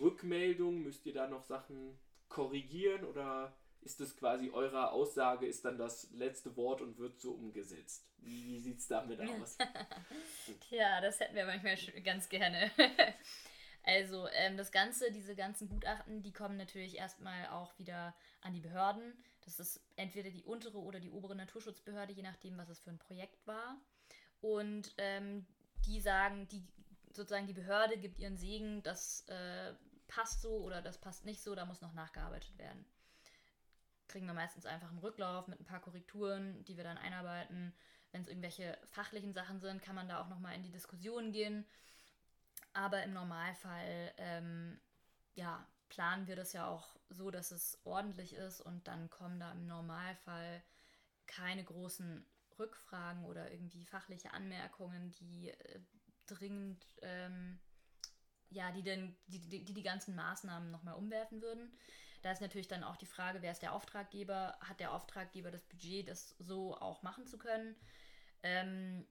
Rückmeldungen? 0.00 0.84
Müsst 0.84 1.04
ihr 1.06 1.14
da 1.14 1.26
noch 1.26 1.42
Sachen 1.42 1.98
korrigieren 2.28 3.04
oder 3.04 3.56
ist 3.82 4.00
das 4.00 4.16
quasi 4.16 4.50
eure 4.50 4.90
Aussage, 4.90 5.46
ist 5.46 5.64
dann 5.64 5.78
das 5.78 6.10
letzte 6.10 6.56
Wort 6.56 6.80
und 6.80 6.98
wird 6.98 7.20
so 7.20 7.32
umgesetzt? 7.32 8.08
Wie, 8.18 8.46
wie 8.46 8.58
sieht 8.58 8.78
es 8.78 8.88
damit 8.88 9.20
aus? 9.20 9.58
ja, 10.70 11.00
das 11.00 11.20
hätten 11.20 11.36
wir 11.36 11.46
manchmal 11.46 11.76
ganz 12.02 12.28
gerne. 12.28 12.70
Also 13.86 14.28
ähm, 14.32 14.56
das 14.56 14.72
Ganze, 14.72 15.10
diese 15.12 15.34
ganzen 15.34 15.68
Gutachten, 15.68 16.22
die 16.22 16.32
kommen 16.32 16.56
natürlich 16.56 16.96
erstmal 16.96 17.46
auch 17.48 17.78
wieder 17.78 18.14
an 18.42 18.52
die 18.52 18.60
Behörden. 18.60 19.14
Das 19.44 19.58
ist 19.58 19.80
entweder 19.96 20.30
die 20.30 20.44
untere 20.44 20.78
oder 20.78 21.00
die 21.00 21.10
obere 21.10 21.34
Naturschutzbehörde, 21.34 22.12
je 22.12 22.22
nachdem, 22.22 22.58
was 22.58 22.68
es 22.68 22.80
für 22.80 22.90
ein 22.90 22.98
Projekt 22.98 23.46
war. 23.46 23.80
Und 24.40 24.92
ähm, 24.98 25.46
die 25.86 26.00
sagen, 26.00 26.48
die 26.48 26.62
sozusagen 27.12 27.46
die 27.46 27.54
Behörde 27.54 27.96
gibt 27.96 28.18
ihren 28.18 28.36
Segen, 28.36 28.82
das 28.82 29.26
äh, 29.28 29.72
passt 30.08 30.42
so 30.42 30.58
oder 30.58 30.82
das 30.82 30.98
passt 30.98 31.24
nicht 31.24 31.40
so, 31.40 31.54
da 31.54 31.64
muss 31.64 31.80
noch 31.80 31.94
nachgearbeitet 31.94 32.58
werden 32.58 32.84
kriegen 34.08 34.26
wir 34.26 34.34
meistens 34.34 34.66
einfach 34.66 34.88
einen 34.88 34.98
Rücklauf 34.98 35.48
mit 35.48 35.60
ein 35.60 35.64
paar 35.64 35.80
Korrekturen, 35.80 36.64
die 36.64 36.76
wir 36.76 36.84
dann 36.84 36.98
einarbeiten. 36.98 37.72
Wenn 38.12 38.22
es 38.22 38.28
irgendwelche 38.28 38.78
fachlichen 38.86 39.32
Sachen 39.34 39.60
sind, 39.60 39.82
kann 39.82 39.94
man 39.94 40.08
da 40.08 40.20
auch 40.22 40.28
nochmal 40.28 40.54
in 40.54 40.62
die 40.62 40.70
Diskussion 40.70 41.32
gehen. 41.32 41.66
Aber 42.76 43.02
im 43.02 43.14
Normalfall, 43.14 44.12
ähm, 44.18 44.78
ja, 45.34 45.66
planen 45.88 46.26
wir 46.26 46.36
das 46.36 46.52
ja 46.52 46.68
auch 46.68 46.98
so, 47.08 47.30
dass 47.30 47.50
es 47.50 47.80
ordentlich 47.84 48.34
ist 48.34 48.60
und 48.60 48.86
dann 48.86 49.08
kommen 49.08 49.40
da 49.40 49.50
im 49.52 49.66
Normalfall 49.66 50.62
keine 51.26 51.64
großen 51.64 52.26
Rückfragen 52.58 53.24
oder 53.24 53.50
irgendwie 53.50 53.86
fachliche 53.86 54.34
Anmerkungen, 54.34 55.10
die 55.12 55.48
äh, 55.48 55.80
dringend, 56.26 56.86
ähm, 57.00 57.58
ja, 58.50 58.70
die, 58.72 58.82
denn, 58.82 59.16
die, 59.26 59.40
die, 59.40 59.64
die 59.64 59.72
die 59.72 59.82
ganzen 59.82 60.14
Maßnahmen 60.14 60.70
nochmal 60.70 60.96
umwerfen 60.96 61.40
würden. 61.40 61.72
Da 62.20 62.30
ist 62.30 62.42
natürlich 62.42 62.68
dann 62.68 62.84
auch 62.84 62.96
die 62.96 63.06
Frage, 63.06 63.40
wer 63.40 63.52
ist 63.52 63.62
der 63.62 63.72
Auftraggeber? 63.72 64.58
Hat 64.60 64.80
der 64.80 64.92
Auftraggeber 64.92 65.50
das 65.50 65.64
Budget, 65.64 66.08
das 66.08 66.36
so 66.40 66.76
auch 66.76 67.02
machen 67.02 67.26
zu 67.26 67.38
können? 67.38 67.74
Ähm, 68.42 69.06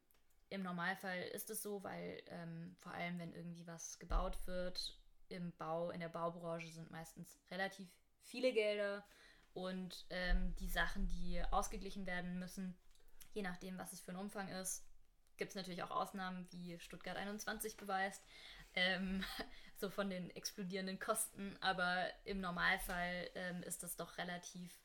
Im 0.50 0.64
Normalfall 0.64 1.22
ist 1.34 1.50
es 1.50 1.62
so, 1.62 1.84
weil 1.84 2.22
ähm, 2.28 2.76
vor 2.80 2.93
allem, 2.93 3.20
wenn 3.20 3.34
irgendwie 3.34 3.66
was 3.68 4.00
gebaut 4.00 4.38
wird, 4.46 4.98
im 5.30 5.52
Bau, 5.58 5.89
in 5.89 6.00
der 6.00 6.10
Baubranche 6.10 6.72
sind 6.72 6.91
meistens 6.91 7.39
relativ 7.50 7.89
viele 8.22 8.54
Gelder 8.54 9.04
und 9.54 10.06
ähm, 10.10 10.56
die 10.58 10.70
Sachen, 10.70 11.08
die 11.08 11.41
ausgeglichen 11.52 12.06
werden 12.06 12.38
müssen, 12.38 12.78
je 13.34 13.41
nachdem, 13.41 13.78
was 13.78 13.93
es 13.93 14.02
für 14.02 14.12
ein 14.12 14.18
Umfang 14.18 14.48
ist, 14.50 14.86
gibt 15.38 15.50
es 15.50 15.56
natürlich 15.56 15.84
auch 15.84 15.91
Ausnahmen, 15.91 16.48
wie 16.52 16.80
Stuttgart 16.80 17.18
21 17.18 17.76
beweist 17.76 18.24
ähm, 18.76 19.24
so 19.78 19.89
von 19.89 20.10
den 20.10 20.30
explodierenden 20.32 21.00
Kosten, 21.00 21.58
aber 21.62 22.08
im 22.26 22.39
Normalfall 22.39 23.30
ähm, 23.36 23.64
ist 23.64 23.84
das 23.84 23.96
doch 23.96 24.18
relativ 24.18 24.80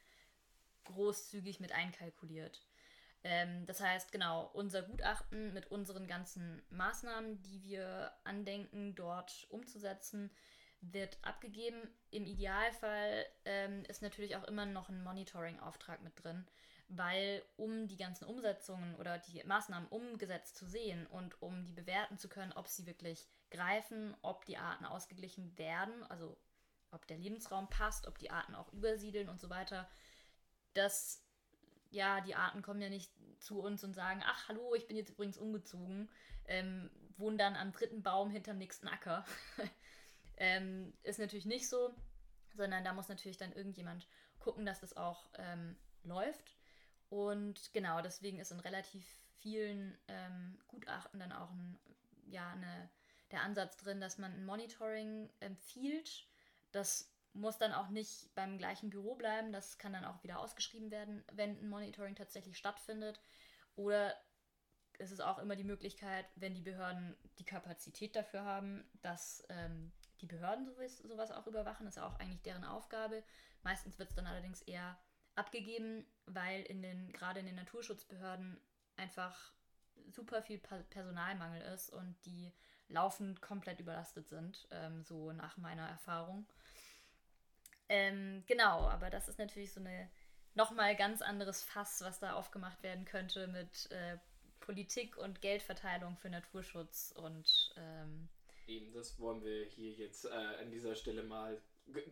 großzügig 0.84 1.61
mit 1.61 1.72
einkalkuliert. 1.72 2.62
Ähm, 3.22 3.66
das 3.66 3.80
heißt, 3.80 4.12
genau, 4.12 4.50
unser 4.54 4.82
Gutachten 4.82 5.52
mit 5.52 5.70
unseren 5.70 6.06
ganzen 6.06 6.62
Maßnahmen, 6.70 7.42
die 7.42 7.62
wir 7.62 8.12
andenken, 8.24 8.94
dort 8.94 9.46
umzusetzen, 9.50 10.30
wird 10.80 11.18
abgegeben. 11.22 11.88
Im 12.10 12.26
Idealfall 12.26 13.26
ähm, 13.44 13.84
ist 13.88 14.02
natürlich 14.02 14.36
auch 14.36 14.44
immer 14.44 14.66
noch 14.66 14.88
ein 14.88 15.02
Monitoring-Auftrag 15.04 16.02
mit 16.02 16.22
drin, 16.22 16.46
weil 16.88 17.42
um 17.56 17.86
die 17.86 17.98
ganzen 17.98 18.24
Umsetzungen 18.24 18.94
oder 18.96 19.18
die 19.18 19.44
Maßnahmen 19.44 19.88
umgesetzt 19.88 20.56
zu 20.56 20.66
sehen 20.66 21.06
und 21.06 21.40
um 21.42 21.64
die 21.66 21.74
bewerten 21.74 22.16
zu 22.16 22.28
können, 22.28 22.52
ob 22.52 22.68
sie 22.68 22.86
wirklich 22.86 23.28
greifen, 23.50 24.16
ob 24.22 24.44
die 24.46 24.56
Arten 24.56 24.86
ausgeglichen 24.86 25.56
werden, 25.58 26.02
also 26.04 26.38
ob 26.90 27.06
der 27.06 27.18
Lebensraum 27.18 27.68
passt, 27.68 28.06
ob 28.06 28.18
die 28.18 28.30
Arten 28.30 28.54
auch 28.54 28.72
übersiedeln 28.72 29.28
und 29.28 29.40
so 29.40 29.50
weiter. 29.50 29.88
Das, 30.72 31.22
ja, 31.91 32.20
die 32.20 32.34
Arten 32.34 32.62
kommen 32.62 32.80
ja 32.80 32.88
nicht 32.88 33.12
zu 33.38 33.61
uns 33.61 33.84
und 33.84 33.95
sagen, 33.95 34.22
ach 34.24 34.49
hallo, 34.49 34.74
ich 34.74 34.86
bin 34.86 34.97
jetzt 34.97 35.11
übrigens 35.11 35.38
umgezogen, 35.38 36.09
ähm, 36.47 36.91
wohnen 37.16 37.38
dann 37.38 37.57
am 37.57 37.72
dritten 37.72 38.03
Baum 38.03 38.30
hinterm 38.30 38.59
nächsten 38.59 38.88
Acker. 38.88 39.24
ähm, 40.36 40.93
ist 41.03 41.18
natürlich 41.18 41.47
nicht 41.47 41.68
so, 41.68 41.95
sondern 42.55 42.84
da 42.84 42.93
muss 42.93 43.09
natürlich 43.09 43.38
dann 43.38 43.53
irgendjemand 43.53 44.07
gucken, 44.38 44.64
dass 44.64 44.80
das 44.80 44.97
auch 44.97 45.28
ähm, 45.38 45.76
läuft. 46.03 46.57
Und 47.09 47.72
genau, 47.72 48.01
deswegen 48.01 48.38
ist 48.38 48.53
in 48.53 48.61
relativ 48.61 49.05
vielen 49.38 49.99
ähm, 50.09 50.59
Gutachten 50.68 51.18
dann 51.18 51.32
auch 51.32 51.51
ein, 51.51 51.78
ja, 52.26 52.51
eine 52.53 52.91
der 53.30 53.43
Ansatz 53.43 53.76
drin, 53.76 54.01
dass 54.01 54.18
man 54.18 54.32
ein 54.32 54.45
Monitoring 54.45 55.30
empfiehlt. 55.41 56.26
Das 56.72 57.12
muss 57.32 57.58
dann 57.58 57.72
auch 57.72 57.88
nicht 57.88 58.34
beim 58.34 58.58
gleichen 58.58 58.90
Büro 58.90 59.14
bleiben. 59.14 59.52
Das 59.52 59.78
kann 59.78 59.92
dann 59.92 60.04
auch 60.04 60.22
wieder 60.22 60.38
ausgeschrieben 60.40 60.90
werden, 60.90 61.24
wenn 61.32 61.58
ein 61.58 61.68
Monitoring 61.68 62.14
tatsächlich 62.16 62.58
stattfindet. 62.58 63.20
Oder 63.76 64.14
es 64.98 65.12
ist 65.12 65.20
auch 65.20 65.38
immer 65.38 65.56
die 65.56 65.64
Möglichkeit, 65.64 66.26
wenn 66.34 66.54
die 66.54 66.60
Behörden 66.60 67.16
die 67.38 67.44
Kapazität 67.44 68.16
dafür 68.16 68.44
haben, 68.44 68.84
dass 69.00 69.44
ähm, 69.48 69.92
die 70.20 70.26
Behörden 70.26 70.66
sowas, 70.66 70.98
sowas 70.98 71.30
auch 71.30 71.46
überwachen. 71.46 71.86
Das 71.86 71.96
ist 71.96 72.02
auch 72.02 72.18
eigentlich 72.18 72.42
deren 72.42 72.64
Aufgabe. 72.64 73.22
Meistens 73.62 73.98
wird 73.98 74.10
es 74.10 74.16
dann 74.16 74.26
allerdings 74.26 74.62
eher 74.62 74.98
abgegeben, 75.34 76.06
weil 76.26 76.62
in 76.62 76.82
den, 76.82 77.12
gerade 77.12 77.40
in 77.40 77.46
den 77.46 77.56
Naturschutzbehörden 77.56 78.60
einfach 78.96 79.52
super 80.10 80.42
viel 80.42 80.58
Personalmangel 80.58 81.62
ist 81.62 81.90
und 81.90 82.16
die 82.26 82.52
laufend 82.88 83.40
komplett 83.40 83.80
überlastet 83.80 84.28
sind, 84.28 84.66
ähm, 84.70 85.02
so 85.04 85.32
nach 85.32 85.56
meiner 85.56 85.88
Erfahrung. 85.88 86.46
Ähm, 87.93 88.45
genau, 88.47 88.88
aber 88.88 89.11
das 89.11 89.28
ist 89.28 89.41
natürlich 89.41 89.72
so 89.72 89.80
eine 89.80 90.09
nochmal 90.55 90.95
ganz 90.95 91.22
anderes 91.22 91.64
Fass, 91.64 92.03
was 92.03 92.20
da 92.20 92.34
aufgemacht 92.34 92.84
werden 92.84 93.05
könnte 93.05 93.49
mit 93.49 93.91
äh, 93.91 94.16
Politik 94.61 95.16
und 95.16 95.43
Geldverteilung 95.43 96.16
für 96.16 96.30
Naturschutz 96.30 97.12
und 97.16 97.74
ähm, 97.76 98.28
eben 98.68 98.93
das 98.93 99.18
wollen 99.18 99.43
wir 99.43 99.64
hier 99.64 99.93
jetzt 99.93 100.24
äh, 100.24 100.28
an 100.28 100.70
dieser 100.70 100.95
Stelle 100.95 101.24
mal 101.24 101.61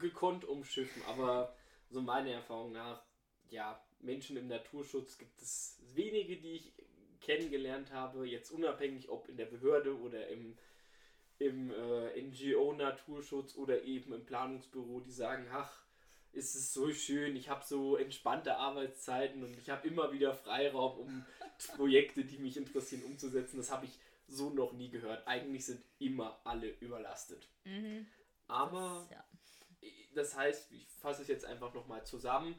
gekonnt 0.00 0.44
umschiffen, 0.44 1.00
aber 1.06 1.54
so 1.90 2.00
meiner 2.00 2.32
Erfahrung 2.32 2.72
nach, 2.72 3.04
ja, 3.48 3.80
Menschen 4.00 4.36
im 4.36 4.48
Naturschutz 4.48 5.16
gibt 5.16 5.40
es 5.40 5.80
wenige, 5.94 6.38
die 6.38 6.54
ich 6.54 6.72
kennengelernt 7.20 7.92
habe, 7.92 8.26
jetzt 8.26 8.50
unabhängig 8.50 9.10
ob 9.10 9.28
in 9.28 9.36
der 9.36 9.46
Behörde 9.46 9.96
oder 9.96 10.26
im, 10.26 10.58
im 11.38 11.70
äh, 11.70 12.20
NGO 12.20 12.72
Naturschutz 12.72 13.56
oder 13.56 13.82
eben 13.84 14.12
im 14.12 14.24
Planungsbüro, 14.24 15.00
die 15.00 15.12
sagen, 15.12 15.46
ach, 15.52 15.84
ist 16.32 16.54
es 16.54 16.72
so 16.72 16.92
schön, 16.92 17.36
ich 17.36 17.48
habe 17.48 17.64
so 17.64 17.96
entspannte 17.96 18.56
Arbeitszeiten 18.56 19.42
und 19.42 19.56
ich 19.56 19.70
habe 19.70 19.86
immer 19.88 20.12
wieder 20.12 20.34
Freiraum, 20.34 20.98
um 20.98 21.26
Projekte, 21.76 22.24
die 22.24 22.38
mich 22.38 22.56
interessieren, 22.56 23.02
umzusetzen. 23.04 23.56
Das 23.56 23.70
habe 23.70 23.86
ich 23.86 23.98
so 24.26 24.50
noch 24.50 24.72
nie 24.72 24.90
gehört. 24.90 25.26
Eigentlich 25.26 25.64
sind 25.66 25.82
immer 25.98 26.40
alle 26.44 26.68
überlastet. 26.80 27.48
Mhm. 27.64 28.06
Aber 28.46 29.06
das, 29.08 29.18
ja. 29.18 29.24
das 30.14 30.36
heißt, 30.36 30.72
ich 30.72 30.86
fasse 30.88 31.22
es 31.22 31.28
jetzt 31.28 31.44
einfach 31.44 31.72
nochmal 31.74 32.04
zusammen. 32.04 32.54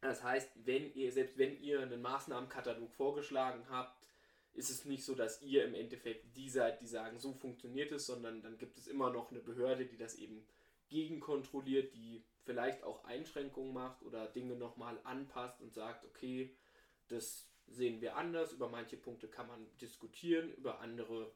Das 0.00 0.22
heißt, 0.22 0.50
wenn 0.66 0.92
ihr, 0.94 1.12
selbst 1.12 1.36
wenn 1.36 1.60
ihr 1.60 1.80
einen 1.80 2.00
Maßnahmenkatalog 2.00 2.92
vorgeschlagen 2.92 3.66
habt, 3.68 4.08
ist 4.54 4.70
es 4.70 4.84
nicht 4.84 5.04
so, 5.04 5.14
dass 5.14 5.42
ihr 5.42 5.64
im 5.64 5.74
Endeffekt 5.74 6.36
die 6.36 6.50
seid, 6.50 6.80
die 6.80 6.86
sagen, 6.86 7.18
so 7.18 7.32
funktioniert 7.34 7.92
es, 7.92 8.06
sondern 8.06 8.42
dann 8.42 8.58
gibt 8.58 8.78
es 8.78 8.88
immer 8.88 9.10
noch 9.10 9.30
eine 9.30 9.40
Behörde, 9.40 9.86
die 9.86 9.96
das 9.96 10.16
eben 10.16 10.46
gegenkontrolliert, 10.88 11.94
die 11.94 12.24
vielleicht 12.44 12.82
auch 12.82 13.04
Einschränkungen 13.04 13.72
macht 13.72 14.02
oder 14.02 14.26
Dinge 14.26 14.56
nochmal 14.56 14.98
anpasst 15.04 15.60
und 15.60 15.72
sagt, 15.72 16.04
okay, 16.04 16.56
das 17.08 17.48
sehen 17.66 18.00
wir 18.00 18.16
anders, 18.16 18.52
über 18.52 18.68
manche 18.68 18.96
Punkte 18.96 19.28
kann 19.28 19.46
man 19.46 19.66
diskutieren, 19.78 20.52
über 20.54 20.80
andere 20.80 21.32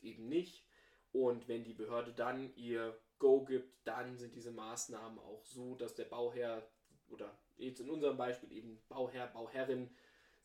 eben 0.00 0.28
nicht. 0.28 0.66
Und 1.12 1.46
wenn 1.48 1.64
die 1.64 1.74
Behörde 1.74 2.12
dann 2.12 2.54
ihr 2.56 2.98
Go 3.18 3.44
gibt, 3.44 3.86
dann 3.86 4.16
sind 4.16 4.34
diese 4.34 4.50
Maßnahmen 4.50 5.18
auch 5.18 5.44
so, 5.44 5.74
dass 5.76 5.94
der 5.94 6.06
Bauherr 6.06 6.66
oder 7.08 7.38
jetzt 7.56 7.80
in 7.80 7.90
unserem 7.90 8.16
Beispiel 8.16 8.50
eben 8.52 8.82
Bauherr, 8.88 9.28
Bauherrin 9.28 9.94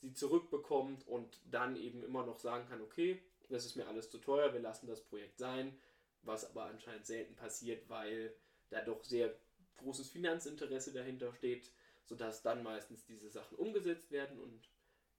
sie 0.01 0.13
zurückbekommt 0.13 1.07
und 1.07 1.39
dann 1.49 1.75
eben 1.75 2.03
immer 2.03 2.25
noch 2.25 2.39
sagen 2.39 2.67
kann, 2.67 2.81
okay, 2.81 3.21
das 3.49 3.65
ist 3.65 3.75
mir 3.75 3.87
alles 3.87 4.09
zu 4.09 4.19
teuer, 4.19 4.53
wir 4.53 4.61
lassen 4.61 4.87
das 4.87 5.01
Projekt 5.01 5.37
sein, 5.37 5.77
was 6.21 6.49
aber 6.49 6.65
anscheinend 6.65 7.05
selten 7.05 7.35
passiert, 7.35 7.89
weil 7.89 8.33
da 8.69 8.81
doch 8.81 9.03
sehr 9.03 9.35
großes 9.77 10.09
Finanzinteresse 10.09 10.93
dahinter 10.93 11.33
steht, 11.33 11.71
sodass 12.05 12.41
dann 12.41 12.63
meistens 12.63 13.05
diese 13.05 13.29
Sachen 13.29 13.57
umgesetzt 13.57 14.11
werden 14.11 14.39
und 14.39 14.69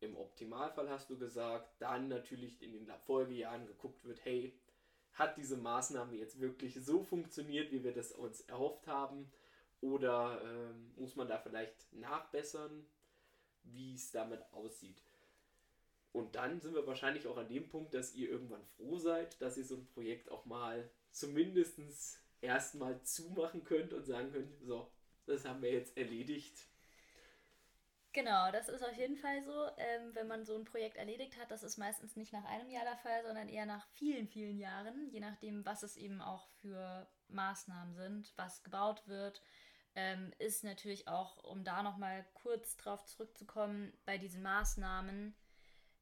im 0.01 0.17
Optimalfall 0.17 0.89
hast 0.89 1.11
du 1.11 1.19
gesagt, 1.19 1.75
dann 1.79 2.09
natürlich 2.09 2.63
in 2.63 2.73
den 2.73 2.91
Folgejahren 3.05 3.67
geguckt 3.67 4.05
wird, 4.05 4.25
hey, 4.25 4.59
hat 5.13 5.37
diese 5.37 5.57
Maßnahme 5.57 6.17
jetzt 6.17 6.41
wirklich 6.41 6.83
so 6.83 7.03
funktioniert, 7.03 7.71
wie 7.73 7.85
wir 7.85 7.93
das 7.93 8.13
uns 8.13 8.41
erhofft 8.43 8.87
haben? 8.87 9.31
Oder 9.83 10.41
ähm, 10.45 10.93
muss 10.97 11.17
man 11.17 11.29
da 11.29 11.39
vielleicht 11.39 11.93
nachbessern, 11.93 12.87
wie 13.65 13.95
es 13.95 14.11
damit 14.11 14.43
aussieht? 14.53 15.03
Und 16.13 16.35
dann 16.35 16.61
sind 16.61 16.75
wir 16.75 16.87
wahrscheinlich 16.87 17.27
auch 17.27 17.37
an 17.37 17.49
dem 17.49 17.69
Punkt, 17.69 17.95
dass 17.95 18.15
ihr 18.15 18.29
irgendwann 18.29 18.65
froh 18.77 18.99
seid, 18.99 19.41
dass 19.41 19.57
ihr 19.57 19.65
so 19.65 19.77
ein 19.77 19.87
Projekt 19.87 20.31
auch 20.31 20.45
mal 20.45 20.91
zumindest 21.13 22.21
erstmal 22.41 23.01
zumachen 23.03 23.65
könnt 23.65 23.93
und 23.93 24.05
sagen 24.05 24.33
könnt, 24.33 24.53
so, 24.63 24.91
das 25.27 25.45
haben 25.45 25.63
wir 25.63 25.73
jetzt 25.73 25.97
erledigt. 25.97 26.67
Genau, 28.13 28.51
das 28.51 28.69
ist 28.69 28.83
auf 28.83 28.97
jeden 28.97 29.17
Fall 29.17 29.41
so. 29.45 29.69
Ähm, 29.77 30.15
wenn 30.15 30.27
man 30.27 30.45
so 30.45 30.57
ein 30.57 30.65
Projekt 30.65 30.97
erledigt 30.97 31.39
hat, 31.39 31.53
das 31.53 31.63
ist 31.63 31.77
meistens 31.79 32.17
nicht 32.17 32.33
nach 32.33 32.45
einem 32.45 32.69
Jahr 32.69 32.85
der 32.85 32.97
Fall, 32.97 33.23
sondern 33.25 33.49
eher 33.49 33.67
nach 33.67 33.87
vielen, 33.93 34.27
vielen 34.27 34.59
Jahren, 34.59 35.09
je 35.11 35.21
nachdem, 35.21 35.65
was 35.65 35.85
es 35.85 35.97
eben 35.97 36.21
auch 36.21 36.49
für 36.61 37.07
Maßnahmen 37.29 37.95
sind, 37.95 38.33
was 38.37 38.65
gebaut 38.65 39.07
wird. 39.07 39.43
Ähm, 39.95 40.33
ist 40.39 40.63
natürlich 40.63 41.09
auch, 41.09 41.43
um 41.45 41.65
da 41.65 41.83
nochmal 41.83 42.25
kurz 42.35 42.77
drauf 42.77 43.05
zurückzukommen, 43.07 43.93
bei 44.05 44.19
diesen 44.19 44.43
Maßnahmen, 44.43 45.35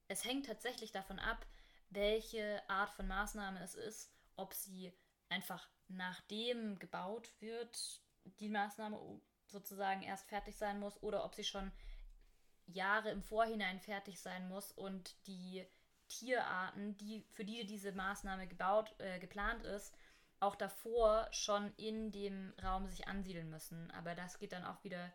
es 0.08 0.24
hängt 0.24 0.46
tatsächlich 0.46 0.92
davon 0.92 1.18
ab, 1.18 1.46
welche 1.90 2.62
Art 2.68 2.90
von 2.90 3.06
Maßnahme 3.06 3.62
es 3.62 3.74
ist, 3.74 4.12
ob 4.36 4.52
sie 4.52 4.92
einfach 5.30 5.68
nachdem 5.88 6.78
gebaut 6.78 7.30
wird, 7.40 8.02
die 8.40 8.50
Maßnahme 8.50 8.98
sozusagen 9.46 10.02
erst 10.02 10.28
fertig 10.28 10.56
sein 10.56 10.78
muss 10.78 11.02
oder 11.02 11.24
ob 11.24 11.34
sie 11.34 11.44
schon 11.44 11.72
Jahre 12.66 13.10
im 13.10 13.22
Vorhinein 13.22 13.80
fertig 13.80 14.20
sein 14.20 14.48
muss 14.48 14.72
und 14.72 15.26
die 15.26 15.66
Tierarten, 16.08 16.96
die, 16.96 17.24
für 17.32 17.44
die 17.44 17.66
diese 17.66 17.92
Maßnahme 17.92 18.46
gebaut, 18.46 18.94
äh, 18.98 19.18
geplant 19.18 19.64
ist, 19.64 19.96
auch 20.40 20.54
davor 20.54 21.28
schon 21.32 21.72
in 21.76 22.12
dem 22.12 22.52
Raum 22.62 22.86
sich 22.86 23.08
ansiedeln 23.08 23.50
müssen. 23.50 23.90
Aber 23.90 24.14
das 24.14 24.38
geht 24.38 24.52
dann 24.52 24.64
auch 24.64 24.82
wieder 24.84 25.12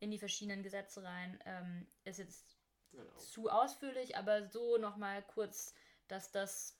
in 0.00 0.10
die 0.10 0.18
verschiedenen 0.18 0.62
Gesetze 0.62 1.02
rein. 1.02 1.38
Ähm, 1.44 1.86
ist 2.04 2.18
jetzt 2.18 2.56
genau. 2.90 3.16
zu 3.18 3.48
ausführlich, 3.50 4.16
aber 4.16 4.48
so 4.48 4.78
nochmal 4.78 5.22
kurz, 5.22 5.74
dass 6.08 6.30
das 6.30 6.78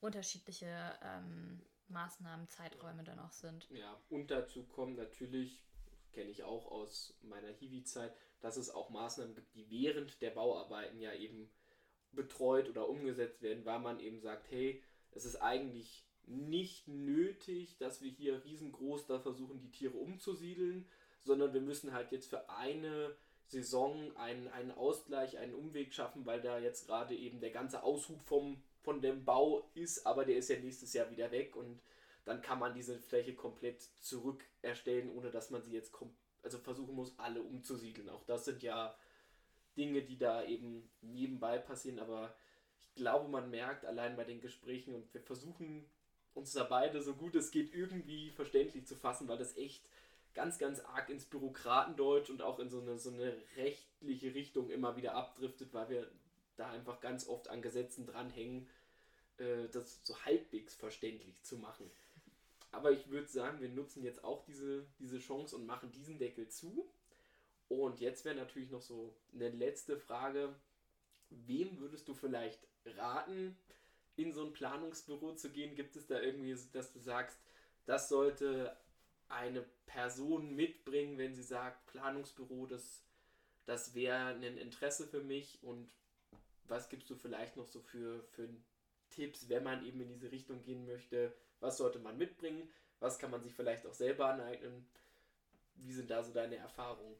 unterschiedliche 0.00 0.98
ähm, 1.02 1.62
Maßnahmen, 1.88 2.48
Zeiträume 2.48 3.04
dann 3.04 3.18
auch 3.18 3.30
sind. 3.30 3.68
Ja, 3.70 4.00
und 4.08 4.30
dazu 4.30 4.64
kommt 4.64 4.96
natürlich, 4.96 5.64
kenne 6.12 6.30
ich 6.30 6.42
auch 6.42 6.70
aus 6.70 7.18
meiner 7.22 7.48
Hiwi-Zeit, 7.48 8.14
dass 8.40 8.56
es 8.56 8.70
auch 8.70 8.90
Maßnahmen 8.90 9.34
gibt, 9.34 9.54
die 9.54 9.70
während 9.70 10.20
der 10.20 10.30
Bauarbeiten 10.30 11.00
ja 11.00 11.12
eben 11.12 11.50
betreut 12.10 12.68
oder 12.68 12.88
umgesetzt 12.88 13.42
werden, 13.42 13.64
weil 13.64 13.78
man 13.78 14.00
eben 14.00 14.20
sagt, 14.20 14.50
hey, 14.50 14.82
es 15.12 15.24
ist 15.24 15.36
eigentlich 15.36 16.06
nicht 16.26 16.88
nötig, 16.88 17.76
dass 17.78 18.02
wir 18.02 18.10
hier 18.10 18.44
riesengroß 18.44 19.06
da 19.06 19.18
versuchen, 19.18 19.60
die 19.60 19.70
Tiere 19.70 19.96
umzusiedeln, 19.96 20.86
sondern 21.20 21.52
wir 21.52 21.60
müssen 21.60 21.92
halt 21.92 22.12
jetzt 22.12 22.28
für 22.30 22.48
eine 22.48 23.14
Saison 23.46 24.16
einen, 24.16 24.48
einen 24.48 24.70
Ausgleich, 24.72 25.38
einen 25.38 25.54
Umweg 25.54 25.92
schaffen, 25.92 26.24
weil 26.24 26.40
da 26.40 26.58
jetzt 26.58 26.86
gerade 26.86 27.14
eben 27.14 27.40
der 27.40 27.50
ganze 27.50 27.82
Aushub 27.82 28.22
vom, 28.22 28.62
von 28.80 29.02
dem 29.02 29.24
Bau 29.24 29.70
ist, 29.74 30.06
aber 30.06 30.24
der 30.24 30.36
ist 30.36 30.48
ja 30.48 30.58
nächstes 30.58 30.92
Jahr 30.94 31.10
wieder 31.10 31.30
weg 31.30 31.54
und 31.54 31.80
dann 32.24 32.40
kann 32.40 32.58
man 32.58 32.74
diese 32.74 32.98
Fläche 32.98 33.34
komplett 33.34 33.82
zurückerstellen, 34.00 35.10
ohne 35.10 35.30
dass 35.30 35.50
man 35.50 35.62
sie 35.62 35.72
jetzt 35.72 35.92
also 36.42 36.58
versuchen 36.58 36.94
muss, 36.94 37.18
alle 37.18 37.42
umzusiedeln. 37.42 38.08
Auch 38.08 38.24
das 38.24 38.44
sind 38.44 38.62
ja 38.62 38.96
Dinge, 39.76 40.02
die 40.02 40.18
da 40.18 40.44
eben 40.44 40.88
nebenbei 41.00 41.58
passieren, 41.58 41.98
aber 41.98 42.34
ich 42.78 42.94
glaube, 42.94 43.28
man 43.28 43.50
merkt 43.50 43.84
allein 43.84 44.16
bei 44.16 44.24
den 44.24 44.40
Gesprächen 44.40 44.94
und 44.94 45.12
wir 45.12 45.20
versuchen 45.20 45.84
uns 46.34 46.52
da 46.52 46.64
beide 46.64 47.02
so 47.02 47.14
gut 47.14 47.34
es 47.34 47.50
geht 47.50 47.74
irgendwie 47.74 48.30
verständlich 48.30 48.86
zu 48.86 48.96
fassen, 48.96 49.28
weil 49.28 49.38
das 49.38 49.56
echt 49.56 49.82
ganz, 50.34 50.58
ganz 50.58 50.80
arg 50.80 51.10
ins 51.10 51.26
Bürokratendeutsch 51.26 52.30
und 52.30 52.42
auch 52.42 52.58
in 52.58 52.70
so 52.70 52.80
eine, 52.80 52.98
so 52.98 53.10
eine 53.10 53.36
rechtliche 53.56 54.34
Richtung 54.34 54.70
immer 54.70 54.96
wieder 54.96 55.14
abdriftet, 55.14 55.74
weil 55.74 55.88
wir 55.88 56.10
da 56.56 56.70
einfach 56.70 57.00
ganz 57.00 57.28
oft 57.28 57.48
an 57.48 57.62
Gesetzen 57.62 58.06
dranhängen, 58.06 58.68
äh, 59.38 59.68
das 59.70 60.00
so 60.04 60.16
halbwegs 60.24 60.74
verständlich 60.74 61.42
zu 61.42 61.56
machen. 61.56 61.90
Aber 62.70 62.90
ich 62.90 63.10
würde 63.10 63.28
sagen, 63.28 63.60
wir 63.60 63.68
nutzen 63.68 64.02
jetzt 64.02 64.24
auch 64.24 64.44
diese, 64.44 64.86
diese 64.98 65.18
Chance 65.18 65.56
und 65.56 65.66
machen 65.66 65.92
diesen 65.92 66.18
Deckel 66.18 66.48
zu. 66.48 66.90
Und 67.68 68.00
jetzt 68.00 68.24
wäre 68.24 68.34
natürlich 68.34 68.70
noch 68.70 68.80
so 68.80 69.14
eine 69.34 69.50
letzte 69.50 69.98
Frage. 69.98 70.54
Wem 71.28 71.78
würdest 71.78 72.08
du 72.08 72.14
vielleicht 72.14 72.66
raten, 72.84 73.56
in 74.16 74.32
so 74.32 74.44
ein 74.44 74.52
Planungsbüro 74.52 75.34
zu 75.34 75.50
gehen? 75.50 75.74
Gibt 75.74 75.96
es 75.96 76.06
da 76.06 76.20
irgendwie, 76.20 76.56
dass 76.72 76.92
du 76.92 76.98
sagst, 76.98 77.38
das 77.86 78.08
sollte 78.08 78.76
eine 79.28 79.62
Person 79.86 80.54
mitbringen, 80.54 81.18
wenn 81.18 81.34
sie 81.34 81.42
sagt, 81.42 81.86
Planungsbüro, 81.86 82.66
das, 82.66 83.02
das 83.64 83.94
wäre 83.94 84.26
ein 84.26 84.42
Interesse 84.42 85.06
für 85.06 85.22
mich? 85.22 85.62
Und 85.62 85.90
was 86.68 86.88
gibst 86.88 87.10
du 87.10 87.16
vielleicht 87.16 87.56
noch 87.56 87.66
so 87.66 87.80
für, 87.80 88.22
für 88.24 88.48
Tipps, 89.10 89.48
wenn 89.48 89.64
man 89.64 89.84
eben 89.84 90.00
in 90.00 90.08
diese 90.08 90.30
Richtung 90.30 90.62
gehen 90.62 90.86
möchte? 90.86 91.34
Was 91.60 91.78
sollte 91.78 91.98
man 91.98 92.18
mitbringen? 92.18 92.68
Was 93.00 93.18
kann 93.18 93.30
man 93.30 93.42
sich 93.42 93.54
vielleicht 93.54 93.86
auch 93.86 93.94
selber 93.94 94.26
aneignen? 94.26 94.86
Wie 95.74 95.92
sind 95.92 96.10
da 96.10 96.22
so 96.22 96.32
deine 96.32 96.56
Erfahrungen? 96.56 97.16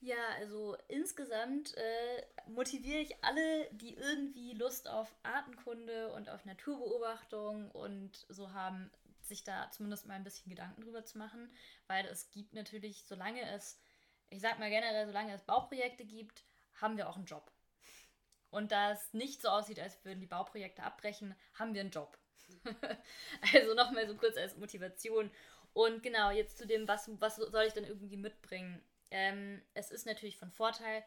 Ja, 0.00 0.16
also 0.38 0.76
insgesamt 0.88 1.74
äh, 1.76 2.22
motiviere 2.46 3.00
ich 3.00 3.24
alle, 3.24 3.68
die 3.72 3.94
irgendwie 3.94 4.52
Lust 4.52 4.88
auf 4.88 5.14
Artenkunde 5.22 6.12
und 6.12 6.28
auf 6.28 6.44
Naturbeobachtung 6.44 7.70
und 7.70 8.26
so 8.28 8.52
haben, 8.52 8.90
sich 9.22 9.42
da 9.42 9.70
zumindest 9.70 10.06
mal 10.06 10.14
ein 10.14 10.24
bisschen 10.24 10.50
Gedanken 10.50 10.82
drüber 10.82 11.04
zu 11.04 11.18
machen, 11.18 11.50
weil 11.88 12.06
es 12.06 12.30
gibt 12.30 12.52
natürlich, 12.54 13.04
solange 13.06 13.42
es, 13.50 13.80
ich 14.30 14.40
sag 14.40 14.58
mal 14.58 14.70
generell, 14.70 15.06
solange 15.06 15.32
es 15.34 15.42
Bauprojekte 15.42 16.04
gibt, 16.04 16.44
haben 16.74 16.96
wir 16.96 17.08
auch 17.08 17.16
einen 17.16 17.26
Job. 17.26 17.50
Und 18.50 18.72
da 18.72 18.92
es 18.92 19.12
nicht 19.12 19.42
so 19.42 19.48
aussieht, 19.48 19.80
als 19.80 20.04
würden 20.04 20.20
die 20.20 20.26
Bauprojekte 20.26 20.82
abbrechen, 20.82 21.34
haben 21.54 21.74
wir 21.74 21.80
einen 21.80 21.90
Job. 21.90 22.16
also 23.54 23.74
nochmal 23.74 24.06
so 24.06 24.14
kurz 24.14 24.36
als 24.36 24.56
Motivation. 24.56 25.30
Und 25.72 26.02
genau, 26.02 26.30
jetzt 26.30 26.58
zu 26.58 26.66
dem, 26.66 26.86
was, 26.86 27.10
was 27.20 27.36
soll 27.36 27.64
ich 27.64 27.72
denn 27.72 27.84
irgendwie 27.84 28.16
mitbringen? 28.16 28.80
Ähm, 29.10 29.62
es 29.74 29.90
ist 29.90 30.06
natürlich 30.06 30.38
von 30.38 30.50
Vorteil, 30.50 31.04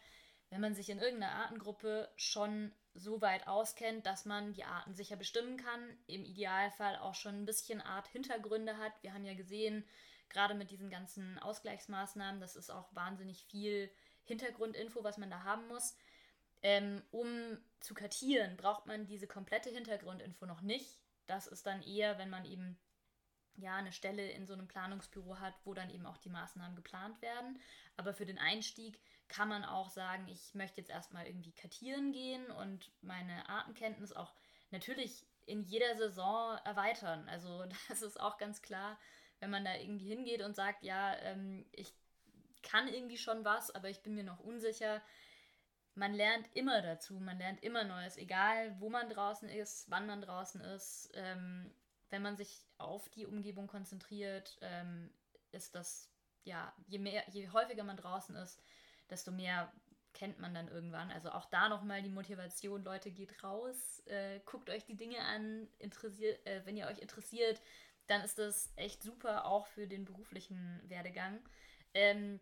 wenn 0.49 0.61
man 0.61 0.73
sich 0.73 0.89
in 0.89 0.99
irgendeiner 0.99 1.33
Artengruppe 1.33 2.09
schon 2.15 2.71
so 2.95 3.21
weit 3.21 3.47
auskennt, 3.47 4.05
dass 4.05 4.25
man 4.25 4.53
die 4.53 4.63
Arten 4.63 4.93
sicher 4.93 5.15
bestimmen 5.15 5.57
kann, 5.57 5.97
im 6.07 6.25
Idealfall 6.25 6.97
auch 6.97 7.15
schon 7.15 7.35
ein 7.35 7.45
bisschen 7.45 7.81
Art-Hintergründe 7.81 8.77
hat. 8.77 8.93
Wir 9.01 9.13
haben 9.13 9.25
ja 9.25 9.35
gesehen, 9.35 9.85
gerade 10.29 10.55
mit 10.55 10.71
diesen 10.71 10.89
ganzen 10.89 11.37
Ausgleichsmaßnahmen, 11.39 12.41
das 12.41 12.55
ist 12.55 12.71
auch 12.71 12.93
wahnsinnig 12.95 13.43
viel 13.45 13.91
Hintergrundinfo, 14.23 15.03
was 15.03 15.17
man 15.17 15.29
da 15.29 15.43
haben 15.43 15.67
muss. 15.67 15.95
Ähm, 16.61 17.01
um 17.11 17.57
zu 17.79 17.93
kartieren, 17.93 18.57
braucht 18.57 18.85
man 18.85 19.05
diese 19.05 19.27
komplette 19.27 19.69
Hintergrundinfo 19.69 20.45
noch 20.45 20.61
nicht. 20.61 20.99
Das 21.25 21.47
ist 21.47 21.65
dann 21.65 21.81
eher, 21.83 22.17
wenn 22.17 22.29
man 22.29 22.45
eben 22.45 22.77
ja 23.59 23.75
eine 23.75 23.91
Stelle 23.91 24.29
in 24.31 24.45
so 24.45 24.53
einem 24.53 24.67
Planungsbüro 24.67 25.39
hat, 25.39 25.53
wo 25.63 25.73
dann 25.73 25.89
eben 25.89 26.05
auch 26.05 26.17
die 26.17 26.29
Maßnahmen 26.29 26.75
geplant 26.75 27.21
werden. 27.21 27.59
Aber 27.97 28.13
für 28.13 28.25
den 28.25 28.39
Einstieg 28.39 28.99
kann 29.27 29.49
man 29.49 29.63
auch 29.63 29.89
sagen, 29.89 30.27
ich 30.27 30.53
möchte 30.55 30.81
jetzt 30.81 30.89
erstmal 30.89 31.27
irgendwie 31.27 31.51
kartieren 31.51 32.11
gehen 32.11 32.49
und 32.51 32.91
meine 33.01 33.47
Artenkenntnis 33.47 34.13
auch 34.13 34.33
natürlich 34.71 35.25
in 35.45 35.63
jeder 35.63 35.95
Saison 35.95 36.57
erweitern. 36.65 37.27
Also 37.29 37.65
das 37.89 38.01
ist 38.01 38.19
auch 38.19 38.37
ganz 38.37 38.61
klar, 38.61 38.97
wenn 39.39 39.49
man 39.49 39.65
da 39.65 39.75
irgendwie 39.75 40.09
hingeht 40.09 40.41
und 40.41 40.55
sagt, 40.55 40.83
ja, 40.83 41.15
ähm, 41.19 41.65
ich 41.71 41.93
kann 42.61 42.87
irgendwie 42.87 43.17
schon 43.17 43.45
was, 43.45 43.71
aber 43.71 43.89
ich 43.89 44.01
bin 44.01 44.15
mir 44.15 44.23
noch 44.23 44.39
unsicher, 44.39 45.01
man 45.95 46.13
lernt 46.13 46.47
immer 46.53 46.81
dazu, 46.81 47.19
man 47.19 47.37
lernt 47.37 47.63
immer 47.63 47.83
Neues, 47.83 48.17
egal 48.17 48.75
wo 48.79 48.89
man 48.89 49.09
draußen 49.09 49.49
ist, 49.49 49.89
wann 49.89 50.07
man 50.07 50.21
draußen 50.21 50.61
ist. 50.61 51.11
Ähm, 51.13 51.71
wenn 52.09 52.21
man 52.21 52.37
sich 52.37 52.65
auf 52.77 53.09
die 53.09 53.25
Umgebung 53.25 53.67
konzentriert, 53.67 54.57
ähm, 54.61 55.11
ist 55.51 55.75
das, 55.75 56.09
ja, 56.43 56.73
je 56.87 56.99
mehr, 56.99 57.23
je 57.31 57.49
häufiger 57.49 57.83
man 57.83 57.97
draußen 57.97 58.35
ist, 58.35 58.61
desto 59.09 59.31
mehr 59.31 59.71
kennt 60.13 60.39
man 60.39 60.53
dann 60.53 60.67
irgendwann. 60.67 61.11
Also 61.11 61.31
auch 61.31 61.45
da 61.45 61.69
nochmal 61.69 62.01
die 62.01 62.09
Motivation, 62.09 62.83
Leute, 62.83 63.11
geht 63.11 63.43
raus, 63.43 64.01
äh, 64.05 64.39
guckt 64.45 64.69
euch 64.69 64.85
die 64.85 64.97
Dinge 64.97 65.19
an, 65.19 65.67
interessiert, 65.77 66.45
äh, 66.45 66.65
wenn 66.65 66.77
ihr 66.77 66.87
euch 66.87 66.99
interessiert, 66.99 67.61
dann 68.07 68.21
ist 68.21 68.39
das 68.39 68.73
echt 68.75 69.03
super, 69.03 69.45
auch 69.45 69.67
für 69.67 69.87
den 69.87 70.05
beruflichen 70.05 70.81
Werdegang. 70.87 71.39
Ähm, 71.93 72.39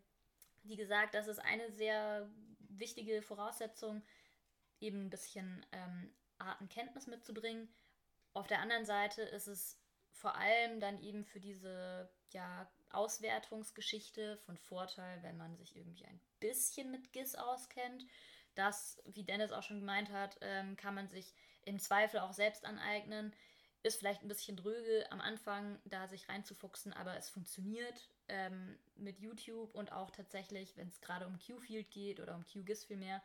wie 0.63 0.77
gesagt, 0.77 1.13
das 1.13 1.27
ist 1.27 1.39
eine 1.39 1.71
sehr 1.71 2.29
wichtige 2.59 3.21
Voraussetzung, 3.21 4.01
eben 4.79 5.05
ein 5.05 5.09
bisschen 5.09 5.65
ähm, 5.71 6.13
Artenkenntnis 6.37 7.07
mitzubringen. 7.07 7.67
Auf 8.37 8.45
der 8.45 8.59
anderen 8.59 8.85
Seite 8.85 9.23
ist 9.23 9.47
es 9.47 9.79
vor 10.11 10.35
allem 10.35 10.79
dann 10.79 11.01
eben 11.01 11.25
für 11.25 11.39
diese 11.39 12.07
ja, 12.29 12.69
Auswertungsgeschichte 12.91 14.37
von 14.45 14.59
Vorteil, 14.59 15.23
wenn 15.23 15.37
man 15.37 15.57
sich 15.57 15.75
irgendwie 15.75 16.05
ein 16.05 16.21
bisschen 16.39 16.91
mit 16.91 17.11
GIS 17.13 17.33
auskennt. 17.33 18.05
Das, 18.53 19.01
wie 19.05 19.23
Dennis 19.23 19.51
auch 19.51 19.63
schon 19.63 19.79
gemeint 19.79 20.11
hat, 20.11 20.37
ähm, 20.41 20.75
kann 20.75 20.93
man 20.93 21.09
sich 21.09 21.33
im 21.63 21.79
Zweifel 21.79 22.19
auch 22.19 22.31
selbst 22.31 22.63
aneignen. 22.63 23.33
Ist 23.81 23.97
vielleicht 23.97 24.21
ein 24.21 24.27
bisschen 24.27 24.55
dröge 24.55 25.11
am 25.11 25.19
Anfang, 25.19 25.79
da 25.85 26.07
sich 26.07 26.29
reinzufuchsen, 26.29 26.93
aber 26.93 27.17
es 27.17 27.31
funktioniert 27.31 28.07
ähm, 28.27 28.77
mit 28.97 29.19
YouTube 29.19 29.73
und 29.73 29.91
auch 29.91 30.11
tatsächlich, 30.11 30.77
wenn 30.77 30.89
es 30.89 31.01
gerade 31.01 31.25
um 31.25 31.39
Qfield 31.39 31.89
geht 31.89 32.19
oder 32.19 32.35
um 32.35 32.45
QGIS 32.45 32.85
vielmehr, 32.85 33.23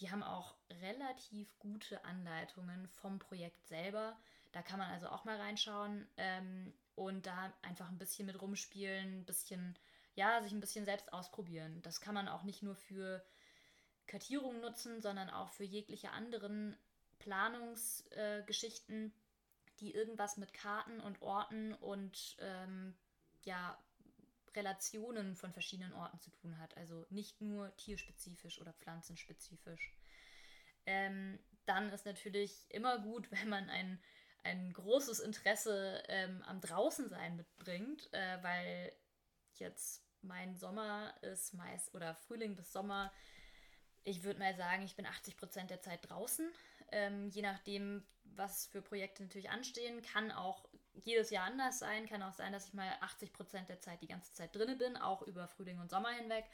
die 0.00 0.10
haben 0.10 0.22
auch 0.22 0.54
relativ 0.82 1.58
gute 1.58 2.04
Anleitungen 2.04 2.88
vom 2.88 3.18
Projekt 3.18 3.66
selber. 3.66 4.18
Da 4.52 4.62
kann 4.62 4.78
man 4.78 4.90
also 4.90 5.08
auch 5.08 5.24
mal 5.24 5.36
reinschauen 5.36 6.06
ähm, 6.16 6.72
und 6.94 7.26
da 7.26 7.52
einfach 7.62 7.88
ein 7.88 7.98
bisschen 7.98 8.26
mit 8.26 8.40
rumspielen, 8.40 9.20
ein 9.20 9.24
bisschen 9.24 9.78
ja, 10.14 10.42
sich 10.42 10.52
ein 10.52 10.60
bisschen 10.60 10.84
selbst 10.84 11.12
ausprobieren. 11.12 11.80
Das 11.82 12.00
kann 12.00 12.14
man 12.14 12.28
auch 12.28 12.42
nicht 12.42 12.62
nur 12.62 12.74
für 12.74 13.24
Kartierungen 14.06 14.60
nutzen, 14.60 15.00
sondern 15.00 15.30
auch 15.30 15.50
für 15.50 15.64
jegliche 15.64 16.10
anderen 16.10 16.76
Planungsgeschichten, 17.20 19.06
äh, 19.06 19.10
die 19.78 19.94
irgendwas 19.94 20.36
mit 20.36 20.52
Karten 20.52 21.00
und 21.00 21.22
Orten 21.22 21.74
und 21.74 22.36
ähm, 22.40 22.94
ja, 23.44 23.78
Relationen 24.54 25.36
von 25.36 25.52
verschiedenen 25.52 25.92
Orten 25.92 26.18
zu 26.18 26.30
tun 26.30 26.58
hat. 26.58 26.76
Also 26.76 27.06
nicht 27.10 27.40
nur 27.40 27.74
tierspezifisch 27.76 28.60
oder 28.60 28.72
pflanzenspezifisch. 28.74 29.94
Ähm, 30.86 31.38
dann 31.66 31.90
ist 31.90 32.04
natürlich 32.04 32.66
immer 32.70 32.98
gut, 32.98 33.30
wenn 33.30 33.48
man 33.48 33.70
ein, 33.70 34.02
ein 34.42 34.72
großes 34.72 35.20
Interesse 35.20 36.02
ähm, 36.08 36.42
am 36.46 36.60
Draußensein 36.60 37.36
mitbringt, 37.36 38.12
äh, 38.12 38.42
weil 38.42 38.92
jetzt 39.54 40.04
mein 40.22 40.56
Sommer 40.56 41.14
ist 41.22 41.54
meist 41.54 41.94
oder 41.94 42.14
Frühling 42.14 42.56
bis 42.56 42.72
Sommer. 42.72 43.12
Ich 44.04 44.22
würde 44.22 44.38
mal 44.38 44.54
sagen, 44.56 44.82
ich 44.82 44.96
bin 44.96 45.06
80 45.06 45.36
Prozent 45.36 45.70
der 45.70 45.80
Zeit 45.80 46.08
draußen. 46.08 46.50
Ähm, 46.92 47.28
je 47.28 47.42
nachdem, 47.42 48.02
was 48.24 48.66
für 48.66 48.82
Projekte 48.82 49.22
natürlich 49.22 49.50
anstehen, 49.50 50.02
kann 50.02 50.30
auch 50.32 50.68
jedes 50.94 51.30
Jahr 51.30 51.46
anders 51.46 51.78
sein. 51.78 52.06
Kann 52.08 52.22
auch 52.22 52.32
sein, 52.32 52.52
dass 52.52 52.66
ich 52.66 52.74
mal 52.74 52.90
80 53.00 53.32
Prozent 53.32 53.68
der 53.68 53.80
Zeit 53.80 54.02
die 54.02 54.08
ganze 54.08 54.32
Zeit 54.32 54.54
drinne 54.54 54.76
bin, 54.76 54.96
auch 54.96 55.22
über 55.22 55.48
Frühling 55.48 55.78
und 55.78 55.90
Sommer 55.90 56.10
hinweg. 56.10 56.44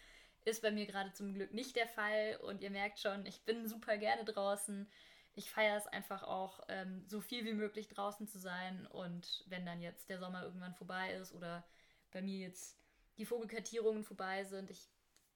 Ist 0.44 0.62
bei 0.62 0.70
mir 0.70 0.86
gerade 0.86 1.12
zum 1.12 1.34
Glück 1.34 1.52
nicht 1.52 1.74
der 1.76 1.88
Fall 1.88 2.38
und 2.42 2.62
ihr 2.62 2.70
merkt 2.70 3.00
schon, 3.00 3.26
ich 3.26 3.44
bin 3.44 3.66
super 3.66 3.96
gerne 3.96 4.24
draußen. 4.24 4.88
Ich 5.36 5.50
feiere 5.50 5.76
es 5.76 5.86
einfach 5.86 6.22
auch, 6.24 6.60
ähm, 6.68 7.04
so 7.06 7.20
viel 7.20 7.44
wie 7.44 7.52
möglich 7.52 7.88
draußen 7.88 8.26
zu 8.26 8.38
sein 8.38 8.86
und 8.86 9.44
wenn 9.46 9.66
dann 9.66 9.80
jetzt 9.80 10.08
der 10.08 10.18
Sommer 10.18 10.42
irgendwann 10.42 10.74
vorbei 10.74 11.12
ist 11.12 11.32
oder 11.32 11.64
bei 12.10 12.22
mir 12.22 12.38
jetzt 12.38 12.78
die 13.18 13.26
Vogelkartierungen 13.26 14.02
vorbei 14.02 14.44
sind, 14.44 14.70
ich 14.70 14.88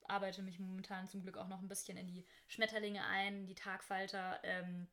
arbeite 0.09 0.43
mich 0.43 0.59
momentan 0.59 1.07
zum 1.07 1.23
Glück 1.23 1.37
auch 1.37 1.49
noch 1.49 1.61
ein 1.61 1.69
bisschen 1.69 1.99
in 1.99 2.09
die 2.09 2.27
Schmetterlinge 2.49 3.05
ein, 3.05 3.47
die 3.47 3.55
Tagfalter. 3.55 4.41
Ähm, 4.43 4.89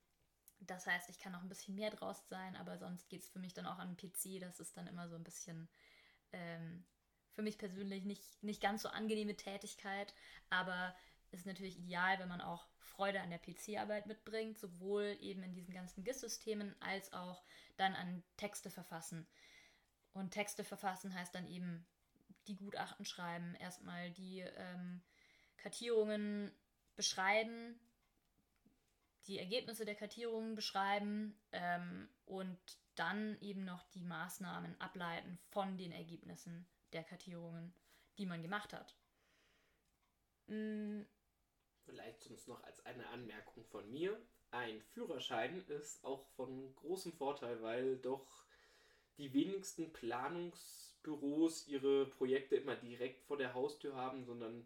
das 0.59 0.85
heißt, 0.85 1.09
ich 1.09 1.19
kann 1.19 1.31
noch 1.31 1.41
ein 1.41 1.49
bisschen 1.49 1.75
mehr 1.75 1.89
draußen 1.89 2.27
sein, 2.27 2.55
aber 2.57 2.77
sonst 2.77 3.09
geht 3.09 3.23
es 3.23 3.29
für 3.29 3.39
mich 3.39 3.53
dann 3.53 3.65
auch 3.65 3.79
an 3.79 3.95
den 3.95 3.97
PC. 3.97 4.41
Das 4.41 4.59
ist 4.59 4.75
dann 4.75 4.87
immer 4.87 5.07
so 5.07 5.15
ein 5.15 5.23
bisschen 5.23 5.69
ähm, 6.33 6.85
für 7.31 7.41
mich 7.41 7.57
persönlich 7.57 8.03
nicht, 8.03 8.43
nicht 8.43 8.61
ganz 8.61 8.81
so 8.81 8.89
angenehme 8.89 9.35
Tätigkeit, 9.35 10.13
aber 10.49 10.95
ist 11.31 11.45
natürlich 11.45 11.77
ideal, 11.77 12.19
wenn 12.19 12.29
man 12.29 12.41
auch 12.41 12.67
Freude 12.79 13.21
an 13.21 13.29
der 13.29 13.39
PC-Arbeit 13.39 14.07
mitbringt, 14.07 14.57
sowohl 14.57 15.17
eben 15.19 15.43
in 15.43 15.53
diesen 15.53 15.73
ganzen 15.73 16.03
GIS-Systemen 16.03 16.75
als 16.81 17.13
auch 17.13 17.43
dann 17.75 17.93
an 17.93 18.23
Texte 18.37 18.69
verfassen. 18.69 19.27
Und 20.13 20.31
Texte 20.31 20.63
verfassen 20.63 21.13
heißt 21.13 21.35
dann 21.35 21.47
eben 21.47 21.85
die 22.47 22.55
Gutachten 22.55 23.05
schreiben, 23.05 23.55
erstmal 23.55 24.09
die 24.11 24.39
ähm, 24.39 25.01
Kartierungen 25.57 26.51
beschreiben, 26.95 27.79
die 29.27 29.37
Ergebnisse 29.37 29.85
der 29.85 29.95
Kartierungen 29.95 30.55
beschreiben 30.55 31.37
ähm, 31.51 32.09
und 32.25 32.57
dann 32.95 33.37
eben 33.41 33.65
noch 33.65 33.83
die 33.91 34.01
Maßnahmen 34.01 34.79
ableiten 34.79 35.37
von 35.49 35.77
den 35.77 35.91
Ergebnissen 35.91 36.65
der 36.93 37.03
Kartierungen, 37.03 37.73
die 38.17 38.25
man 38.25 38.41
gemacht 38.41 38.73
hat. 38.73 38.95
Mm. 40.47 41.01
Vielleicht 41.87 42.21
sonst 42.21 42.47
noch 42.47 42.63
als 42.63 42.85
eine 42.85 43.07
Anmerkung 43.07 43.63
von 43.65 43.89
mir. 43.89 44.19
Ein 44.51 44.81
Führerschein 44.93 45.63
ist 45.67 46.03
auch 46.03 46.25
von 46.35 46.75
großem 46.75 47.13
Vorteil, 47.13 47.61
weil 47.61 47.97
doch 47.97 48.45
die 49.17 49.33
wenigsten 49.33 49.91
Planungsbüros 49.93 51.67
ihre 51.67 52.05
Projekte 52.05 52.55
immer 52.55 52.75
direkt 52.75 53.23
vor 53.23 53.37
der 53.37 53.53
Haustür 53.53 53.95
haben, 53.95 54.25
sondern 54.25 54.65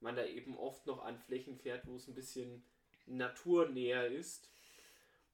man 0.00 0.16
da 0.16 0.24
eben 0.24 0.56
oft 0.56 0.86
noch 0.86 1.04
an 1.04 1.18
Flächen 1.18 1.58
fährt, 1.58 1.86
wo 1.86 1.96
es 1.96 2.08
ein 2.08 2.14
bisschen 2.14 2.64
naturnäher 3.06 4.06
ist 4.06 4.50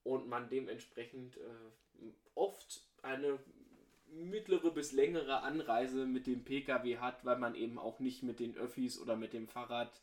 und 0.03 0.27
man 0.27 0.49
dementsprechend 0.49 1.37
äh, 1.37 2.11
oft 2.35 2.81
eine 3.01 3.39
mittlere 4.09 4.71
bis 4.71 4.91
längere 4.91 5.41
Anreise 5.41 6.05
mit 6.05 6.27
dem 6.27 6.43
Pkw 6.43 6.97
hat, 6.97 7.23
weil 7.25 7.37
man 7.37 7.55
eben 7.55 7.77
auch 7.77 7.99
nicht 7.99 8.23
mit 8.23 8.39
den 8.39 8.57
Öffis 8.57 8.99
oder 8.99 9.15
mit 9.15 9.33
dem 9.33 9.47
Fahrrad 9.47 10.01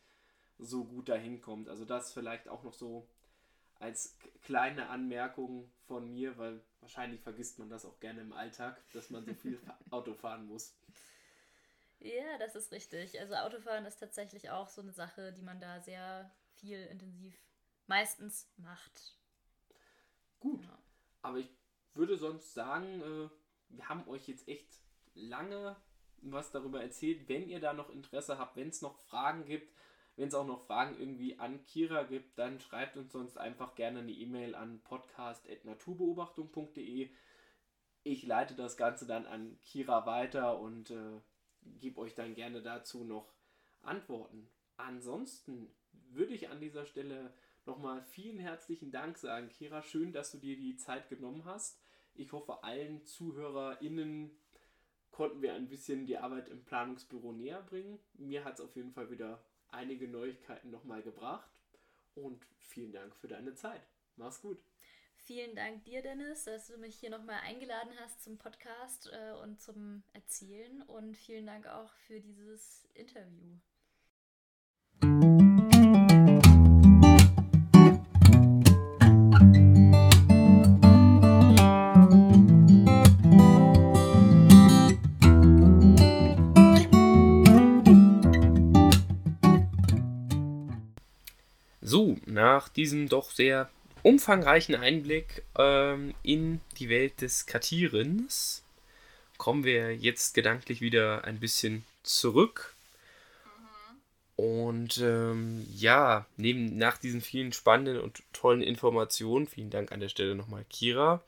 so 0.59 0.85
gut 0.85 1.09
dahin 1.09 1.41
kommt. 1.41 1.69
Also 1.69 1.85
das 1.85 2.13
vielleicht 2.13 2.49
auch 2.49 2.63
noch 2.63 2.75
so 2.75 3.09
als 3.79 4.17
kleine 4.43 4.89
Anmerkung 4.89 5.71
von 5.87 6.13
mir, 6.13 6.39
weil 6.39 6.63
wahrscheinlich 6.81 7.21
vergisst 7.21 7.59
man 7.59 7.69
das 7.69 7.85
auch 7.85 7.99
gerne 8.01 8.21
im 8.21 8.33
Alltag, 8.33 8.81
dass 8.93 9.11
man 9.11 9.25
so 9.25 9.35
viel 9.35 9.61
Auto 9.91 10.15
fahren 10.15 10.47
muss. 10.47 10.75
Ja, 12.01 12.39
das 12.39 12.55
ist 12.55 12.71
richtig. 12.73 13.19
Also 13.19 13.35
Autofahren 13.35 13.87
ist 13.87 13.97
tatsächlich 13.97 14.51
auch 14.51 14.69
so 14.69 14.83
eine 14.83 14.93
Sache, 14.93 15.33
die 15.33 15.43
man 15.43 15.61
da 15.61 15.81
sehr 15.81 16.31
viel 16.57 16.79
intensiv 16.87 17.35
meistens 17.87 18.51
macht. 18.59 19.17
Gut. 20.39 20.63
Ja. 20.63 20.79
Aber 21.23 21.39
ich 21.39 21.49
würde 21.95 22.19
sonst 22.19 22.53
sagen, 22.53 23.01
äh, 23.01 23.29
wir 23.71 23.89
haben 23.89 24.07
euch 24.09 24.29
jetzt 24.29 24.47
echt 24.49 24.81
lange 25.15 25.77
was 26.21 26.51
darüber 26.51 26.83
erzählt. 26.83 27.29
Wenn 27.29 27.49
ihr 27.49 27.61
da 27.61 27.73
noch 27.73 27.91
Interesse 27.91 28.39
habt, 28.39 28.57
wenn 28.57 28.69
es 28.69 28.83
noch 28.83 28.99
Fragen 28.99 29.45
gibt, 29.45 29.74
wenn 30.17 30.29
es 30.29 30.35
auch 30.35 30.47
noch 30.47 30.65
Fragen 30.67 30.99
irgendwie 30.99 31.39
an 31.39 31.63
Kira 31.65 32.05
gibt, 32.05 32.39
dann 32.39 32.61
schreibt 32.61 32.97
uns 32.97 33.13
sonst 33.13 33.37
einfach 33.37 33.75
gerne 33.75 33.99
eine 34.01 34.13
E-Mail 34.13 34.55
an 34.55 34.81
podcast.naturbeobachtung.de. 34.85 37.11
Ich 38.05 38.23
leite 38.25 38.55
das 38.55 38.77
Ganze 38.77 39.07
dann 39.07 39.27
an 39.27 39.59
Kira 39.63 40.07
weiter 40.07 40.61
und 40.61 40.91
äh, 40.91 41.21
gebe 41.81 42.01
euch 42.01 42.15
dann 42.15 42.35
gerne 42.35 42.63
dazu 42.63 43.03
noch 43.05 43.35
Antworten. 43.83 44.49
Ansonsten 44.77 45.75
würde 46.11 46.35
ich 46.35 46.49
an 46.49 46.61
dieser 46.61 46.87
Stelle 46.87 47.35
nochmal 47.67 48.03
vielen 48.03 48.39
herzlichen 48.39 48.93
Dank 48.93 49.19
sagen, 49.19 49.49
Kira. 49.49 49.83
Schön, 49.83 50.13
dass 50.13 50.31
du 50.31 50.39
dir 50.39 50.57
die 50.57 50.77
Zeit 50.77 51.09
genommen 51.09 51.45
hast. 51.45 51.81
Ich 52.15 52.31
hoffe, 52.33 52.63
allen 52.63 53.05
ZuhörerInnen 53.05 54.31
konnten 55.11 55.43
wir 55.43 55.55
ein 55.55 55.69
bisschen 55.69 56.07
die 56.07 56.19
Arbeit 56.19 56.49
im 56.49 56.65
Planungsbüro 56.65 57.33
näher 57.33 57.63
bringen. 57.63 57.99
Mir 58.15 58.45
hat 58.45 58.55
es 58.55 58.61
auf 58.61 58.77
jeden 58.77 58.93
Fall 58.93 59.11
wieder 59.11 59.45
einige 59.75 60.09
Neuigkeiten 60.09 60.71
nochmal 60.71 61.03
gebracht. 61.03 61.51
Und 62.15 62.47
vielen 62.59 62.93
Dank 62.93 63.15
für 63.17 63.29
deine 63.29 63.55
Zeit. 63.55 63.83
Mach's 64.17 64.41
gut. 64.41 64.63
Vielen 65.17 65.57
Dank 65.57 65.85
dir, 65.85 66.03
Dennis, 66.03 66.45
dass 66.45 66.67
du 66.67 66.77
mich 66.77 66.97
hier 66.97 67.11
nochmal 67.11 67.41
eingeladen 67.45 67.93
hast 67.99 68.23
zum 68.23 68.37
Podcast 68.37 69.11
äh, 69.11 69.33
und 69.43 69.61
zum 69.61 70.03
Erzählen. 70.13 70.83
Und 70.83 71.17
vielen 71.17 71.47
Dank 71.47 71.67
auch 71.67 71.93
für 72.07 72.21
dieses 72.21 72.85
Interview. 72.95 73.57
So, 91.95 92.19
nach 92.27 92.69
diesem 92.69 93.09
doch 93.09 93.31
sehr 93.31 93.71
umfangreichen 94.03 94.75
Einblick 94.75 95.45
ähm, 95.57 96.13
in 96.25 96.61
die 96.77 96.89
Welt 96.89 97.21
des 97.21 97.47
Kartierens 97.47 98.65
kommen 99.39 99.63
wir 99.63 99.95
jetzt 99.95 100.35
gedanklich 100.35 100.81
wieder 100.81 101.23
ein 101.23 101.39
bisschen 101.39 101.85
zurück. 102.03 102.75
Und 104.35 104.99
ähm, 104.99 105.69
ja, 105.73 106.27
neben, 106.37 106.77
nach 106.77 106.99
diesen 106.99 107.21
vielen 107.21 107.53
spannenden 107.53 108.01
und 108.01 108.25
tollen 108.33 108.63
Informationen, 108.63 109.47
vielen 109.47 109.71
Dank 109.71 109.93
an 109.93 110.01
der 110.01 110.09
Stelle 110.09 110.35
nochmal, 110.35 110.65
Kira. 110.69 111.23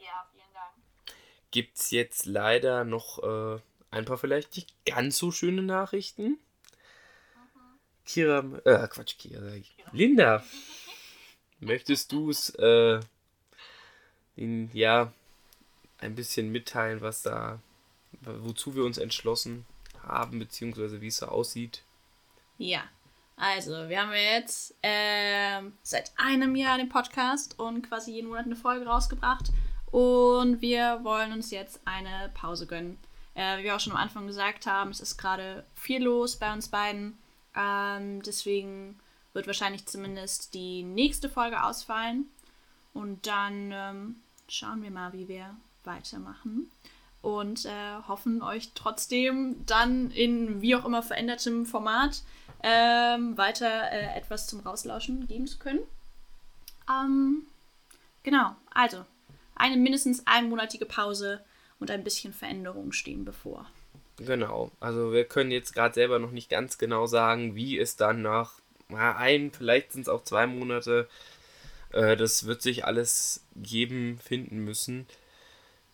Ja, 0.00 0.26
vielen 0.32 0.52
Dank. 0.52 1.16
Gibt 1.52 1.78
es 1.78 1.92
jetzt 1.92 2.26
leider 2.26 2.82
noch 2.82 3.22
äh, 3.22 3.60
ein 3.92 4.06
paar 4.06 4.18
vielleicht 4.18 4.56
nicht 4.56 4.74
ganz 4.84 5.18
so 5.18 5.30
schöne 5.30 5.62
Nachrichten. 5.62 6.40
Kira, 8.12 8.42
äh, 8.64 8.88
Quatsch, 8.88 9.16
Kira. 9.18 9.52
Linda, 9.92 10.42
möchtest 11.60 12.10
du 12.10 12.30
es, 12.30 12.50
äh, 12.58 12.98
ja, 14.72 15.12
ein 15.98 16.14
bisschen 16.16 16.50
mitteilen, 16.50 17.02
was 17.02 17.22
da, 17.22 17.60
wozu 18.22 18.74
wir 18.74 18.84
uns 18.84 18.98
entschlossen 18.98 19.64
haben, 20.02 20.40
beziehungsweise 20.40 21.00
wie 21.00 21.06
es 21.06 21.18
so 21.18 21.26
aussieht? 21.26 21.82
Ja, 22.58 22.82
also 23.36 23.88
wir 23.88 24.00
haben 24.00 24.12
jetzt 24.12 24.74
äh, 24.82 25.62
seit 25.84 26.10
einem 26.16 26.56
Jahr 26.56 26.78
den 26.78 26.88
Podcast 26.88 27.60
und 27.60 27.82
quasi 27.82 28.12
jeden 28.12 28.28
Monat 28.28 28.46
eine 28.46 28.56
Folge 28.56 28.86
rausgebracht 28.86 29.52
und 29.92 30.60
wir 30.60 30.98
wollen 31.04 31.32
uns 31.32 31.52
jetzt 31.52 31.80
eine 31.84 32.32
Pause 32.34 32.66
gönnen. 32.66 32.98
Äh, 33.36 33.58
wie 33.58 33.64
wir 33.64 33.76
auch 33.76 33.80
schon 33.80 33.92
am 33.92 34.00
Anfang 34.00 34.26
gesagt 34.26 34.66
haben, 34.66 34.90
es 34.90 34.98
ist 34.98 35.16
gerade 35.16 35.64
viel 35.76 36.02
los 36.02 36.36
bei 36.36 36.52
uns 36.52 36.66
beiden. 36.66 37.16
Ähm, 37.54 38.22
deswegen 38.22 38.98
wird 39.32 39.46
wahrscheinlich 39.46 39.86
zumindest 39.86 40.54
die 40.54 40.82
nächste 40.82 41.28
Folge 41.28 41.62
ausfallen. 41.62 42.26
Und 42.92 43.26
dann 43.26 43.70
ähm, 43.72 44.16
schauen 44.48 44.82
wir 44.82 44.90
mal, 44.90 45.12
wie 45.12 45.28
wir 45.28 45.56
weitermachen. 45.84 46.70
und 47.22 47.66
äh, 47.66 47.96
hoffen 48.08 48.42
euch 48.42 48.70
trotzdem 48.74 49.64
dann 49.66 50.10
in 50.10 50.62
wie 50.62 50.74
auch 50.74 50.84
immer 50.84 51.02
verändertem 51.02 51.66
Format 51.66 52.22
ähm, 52.62 53.36
weiter 53.36 53.90
äh, 53.92 54.16
etwas 54.16 54.46
zum 54.46 54.60
Rauslauschen 54.60 55.26
geben 55.26 55.46
zu 55.46 55.58
können. 55.58 55.80
Ähm, 56.88 57.46
genau, 58.22 58.56
also 58.70 59.04
eine 59.54 59.76
mindestens 59.76 60.26
einmonatige 60.26 60.86
Pause 60.86 61.44
und 61.78 61.90
ein 61.90 62.04
bisschen 62.04 62.32
Veränderungen 62.32 62.92
stehen 62.92 63.24
bevor. 63.24 63.66
Genau, 64.20 64.70
also 64.80 65.12
wir 65.12 65.24
können 65.24 65.50
jetzt 65.50 65.72
gerade 65.74 65.94
selber 65.94 66.18
noch 66.18 66.30
nicht 66.30 66.50
ganz 66.50 66.76
genau 66.76 67.06
sagen, 67.06 67.54
wie 67.56 67.78
es 67.78 67.96
dann 67.96 68.20
nach 68.20 68.60
ein, 68.90 69.50
vielleicht 69.50 69.92
sind 69.92 70.02
es 70.02 70.08
auch 70.08 70.24
zwei 70.24 70.46
Monate, 70.46 71.08
äh, 71.92 72.16
das 72.16 72.44
wird 72.44 72.60
sich 72.60 72.84
alles 72.84 73.44
geben, 73.56 74.18
finden 74.22 74.58
müssen. 74.64 75.06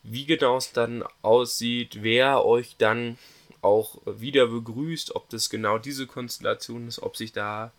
Wie 0.02 0.26
genau 0.26 0.56
es 0.56 0.72
dann 0.72 1.04
aussieht, 1.22 2.02
wer 2.02 2.44
euch 2.44 2.76
dann 2.78 3.18
auch 3.62 4.00
wieder 4.06 4.46
begrüßt, 4.48 5.14
ob 5.14 5.28
das 5.30 5.50
genau 5.50 5.78
diese 5.78 6.06
Konstellation 6.06 6.88
ist, 6.88 7.02
ob 7.02 7.16
sich 7.16 7.32
da 7.32 7.72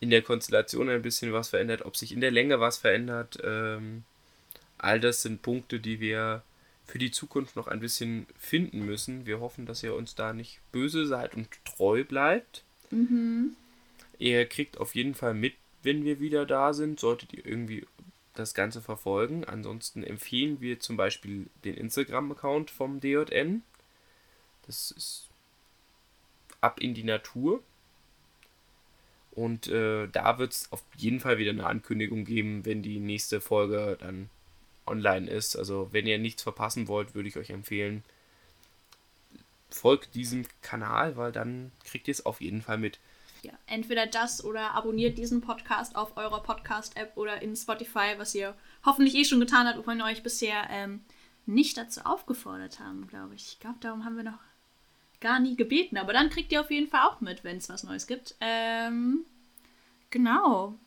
in 0.00 0.10
der 0.10 0.22
Konstellation 0.22 0.88
ein 0.88 1.02
bisschen 1.02 1.32
was 1.34 1.50
verändert, 1.50 1.84
ob 1.84 1.96
sich 1.96 2.12
in 2.12 2.20
der 2.20 2.30
Länge 2.30 2.60
was 2.60 2.78
verändert. 2.78 3.38
Ähm, 3.44 4.04
all 4.78 5.00
das 5.00 5.22
sind 5.22 5.42
Punkte, 5.42 5.80
die 5.80 6.00
wir 6.00 6.42
für 6.92 6.98
die 6.98 7.10
Zukunft 7.10 7.56
noch 7.56 7.68
ein 7.68 7.80
bisschen 7.80 8.26
finden 8.38 8.84
müssen. 8.84 9.24
Wir 9.24 9.40
hoffen, 9.40 9.64
dass 9.64 9.82
ihr 9.82 9.94
uns 9.94 10.14
da 10.14 10.34
nicht 10.34 10.60
böse 10.72 11.06
seid 11.06 11.34
und 11.34 11.48
treu 11.64 12.04
bleibt. 12.04 12.64
Mhm. 12.90 13.56
Ihr 14.18 14.44
kriegt 14.44 14.76
auf 14.76 14.94
jeden 14.94 15.14
Fall 15.14 15.32
mit, 15.32 15.54
wenn 15.82 16.04
wir 16.04 16.20
wieder 16.20 16.44
da 16.44 16.74
sind, 16.74 17.00
solltet 17.00 17.32
ihr 17.32 17.46
irgendwie 17.46 17.86
das 18.34 18.52
Ganze 18.52 18.82
verfolgen. 18.82 19.46
Ansonsten 19.46 20.04
empfehlen 20.04 20.60
wir 20.60 20.80
zum 20.80 20.98
Beispiel 20.98 21.46
den 21.64 21.78
Instagram-Account 21.78 22.70
vom 22.70 23.00
DJN. 23.00 23.62
Das 24.66 24.90
ist 24.90 25.28
ab 26.60 26.78
in 26.78 26.92
die 26.92 27.04
Natur. 27.04 27.62
Und 29.30 29.66
äh, 29.68 30.08
da 30.08 30.36
wird 30.36 30.52
es 30.52 30.70
auf 30.70 30.84
jeden 30.98 31.20
Fall 31.20 31.38
wieder 31.38 31.52
eine 31.52 31.66
Ankündigung 31.66 32.26
geben, 32.26 32.66
wenn 32.66 32.82
die 32.82 32.98
nächste 32.98 33.40
Folge 33.40 33.96
dann 33.98 34.28
online 34.86 35.30
ist. 35.30 35.56
Also 35.56 35.88
wenn 35.92 36.06
ihr 36.06 36.18
nichts 36.18 36.42
verpassen 36.42 36.88
wollt, 36.88 37.14
würde 37.14 37.28
ich 37.28 37.36
euch 37.36 37.50
empfehlen, 37.50 38.02
folgt 39.70 40.14
diesem 40.14 40.46
Kanal, 40.60 41.16
weil 41.16 41.32
dann 41.32 41.72
kriegt 41.84 42.08
ihr 42.08 42.12
es 42.12 42.26
auf 42.26 42.40
jeden 42.40 42.62
Fall 42.62 42.78
mit. 42.78 42.98
Ja, 43.42 43.52
entweder 43.66 44.06
das 44.06 44.44
oder 44.44 44.72
abonniert 44.72 45.18
diesen 45.18 45.40
Podcast 45.40 45.96
auf 45.96 46.16
eurer 46.16 46.42
Podcast-App 46.42 47.16
oder 47.16 47.42
in 47.42 47.56
Spotify, 47.56 48.14
was 48.16 48.34
ihr 48.34 48.54
hoffentlich 48.84 49.16
eh 49.16 49.24
schon 49.24 49.40
getan 49.40 49.66
habt, 49.66 49.78
obwohl 49.78 49.96
wir 49.96 50.04
euch 50.04 50.22
bisher 50.22 50.68
ähm, 50.70 51.00
nicht 51.46 51.76
dazu 51.76 52.02
aufgefordert 52.02 52.78
haben, 52.78 53.08
glaube 53.08 53.34
ich. 53.34 53.48
Ich 53.48 53.60
glaube, 53.60 53.78
darum 53.80 54.04
haben 54.04 54.16
wir 54.16 54.22
noch 54.22 54.38
gar 55.22 55.40
nie 55.40 55.56
gebeten. 55.56 55.96
Aber 55.96 56.12
dann 56.12 56.28
kriegt 56.28 56.52
ihr 56.52 56.60
auf 56.60 56.70
jeden 56.70 56.88
Fall 56.88 57.06
auch 57.06 57.20
mit, 57.22 57.42
wenn 57.44 57.56
es 57.56 57.68
was 57.70 57.84
Neues 57.84 58.06
gibt. 58.06 58.34
Ähm, 58.40 59.24
genau. 60.10 60.78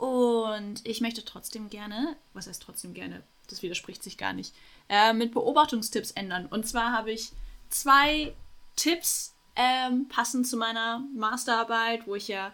Und 0.00 0.80
ich 0.84 1.02
möchte 1.02 1.26
trotzdem 1.26 1.68
gerne, 1.68 2.16
was 2.32 2.46
heißt 2.46 2.62
trotzdem 2.62 2.94
gerne, 2.94 3.22
das 3.50 3.60
widerspricht 3.60 4.02
sich 4.02 4.16
gar 4.16 4.32
nicht, 4.32 4.54
äh, 4.88 5.12
mit 5.12 5.34
Beobachtungstipps 5.34 6.12
ändern. 6.12 6.46
Und 6.46 6.66
zwar 6.66 6.92
habe 6.92 7.12
ich 7.12 7.32
zwei 7.68 8.32
Tipps 8.76 9.34
ähm, 9.56 10.08
passend 10.08 10.46
zu 10.46 10.56
meiner 10.56 11.04
Masterarbeit, 11.14 12.06
wo 12.06 12.14
ich 12.14 12.28
ja 12.28 12.50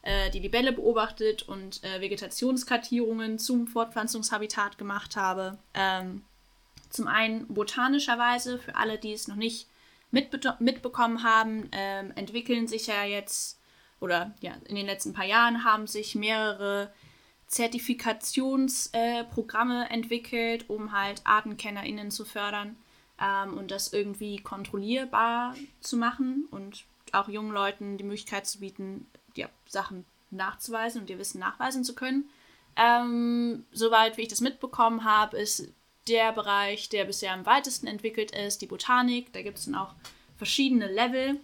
äh, 0.00 0.30
die 0.30 0.38
Libelle 0.38 0.72
beobachtet 0.72 1.46
und 1.46 1.84
äh, 1.84 2.00
Vegetationskartierungen 2.00 3.38
zum 3.38 3.66
Fortpflanzungshabitat 3.66 4.78
gemacht 4.78 5.16
habe. 5.16 5.58
Ähm, 5.74 6.24
zum 6.88 7.08
einen 7.08 7.46
botanischerweise, 7.48 8.58
für 8.58 8.74
alle, 8.74 8.96
die 8.96 9.12
es 9.12 9.28
noch 9.28 9.36
nicht 9.36 9.68
mitbe 10.10 10.56
mitbekommen 10.60 11.22
haben, 11.22 11.68
ähm, 11.72 12.12
entwickeln 12.14 12.68
sich 12.68 12.86
ja 12.86 13.04
jetzt 13.04 13.55
oder 14.00 14.34
ja, 14.40 14.54
in 14.66 14.76
den 14.76 14.86
letzten 14.86 15.12
paar 15.12 15.24
Jahren 15.24 15.64
haben 15.64 15.86
sich 15.86 16.14
mehrere 16.14 16.92
Zertifikationsprogramme 17.46 19.88
äh, 19.88 19.92
entwickelt, 19.92 20.68
um 20.68 20.92
halt 20.92 21.22
ArtenkennerInnen 21.24 22.10
zu 22.10 22.24
fördern 22.24 22.76
ähm, 23.20 23.56
und 23.56 23.70
das 23.70 23.92
irgendwie 23.92 24.38
kontrollierbar 24.38 25.54
zu 25.80 25.96
machen 25.96 26.48
und 26.50 26.84
auch 27.12 27.28
jungen 27.28 27.52
Leuten 27.52 27.98
die 27.98 28.04
Möglichkeit 28.04 28.46
zu 28.46 28.60
bieten, 28.60 29.06
ja, 29.36 29.48
Sachen 29.66 30.04
nachzuweisen 30.30 31.02
und 31.02 31.10
ihr 31.10 31.18
Wissen 31.18 31.38
nachweisen 31.38 31.84
zu 31.84 31.94
können. 31.94 32.28
Ähm, 32.76 33.64
soweit 33.72 34.16
wie 34.16 34.22
ich 34.22 34.28
das 34.28 34.40
mitbekommen 34.40 35.04
habe, 35.04 35.38
ist 35.38 35.72
der 36.08 36.32
Bereich, 36.32 36.88
der 36.88 37.04
bisher 37.04 37.32
am 37.32 37.46
weitesten 37.46 37.86
entwickelt 37.86 38.32
ist, 38.32 38.60
die 38.60 38.66
Botanik. 38.66 39.32
Da 39.32 39.42
gibt 39.42 39.58
es 39.58 39.64
dann 39.64 39.74
auch 39.74 39.94
verschiedene 40.36 40.92
Level. 40.92 41.40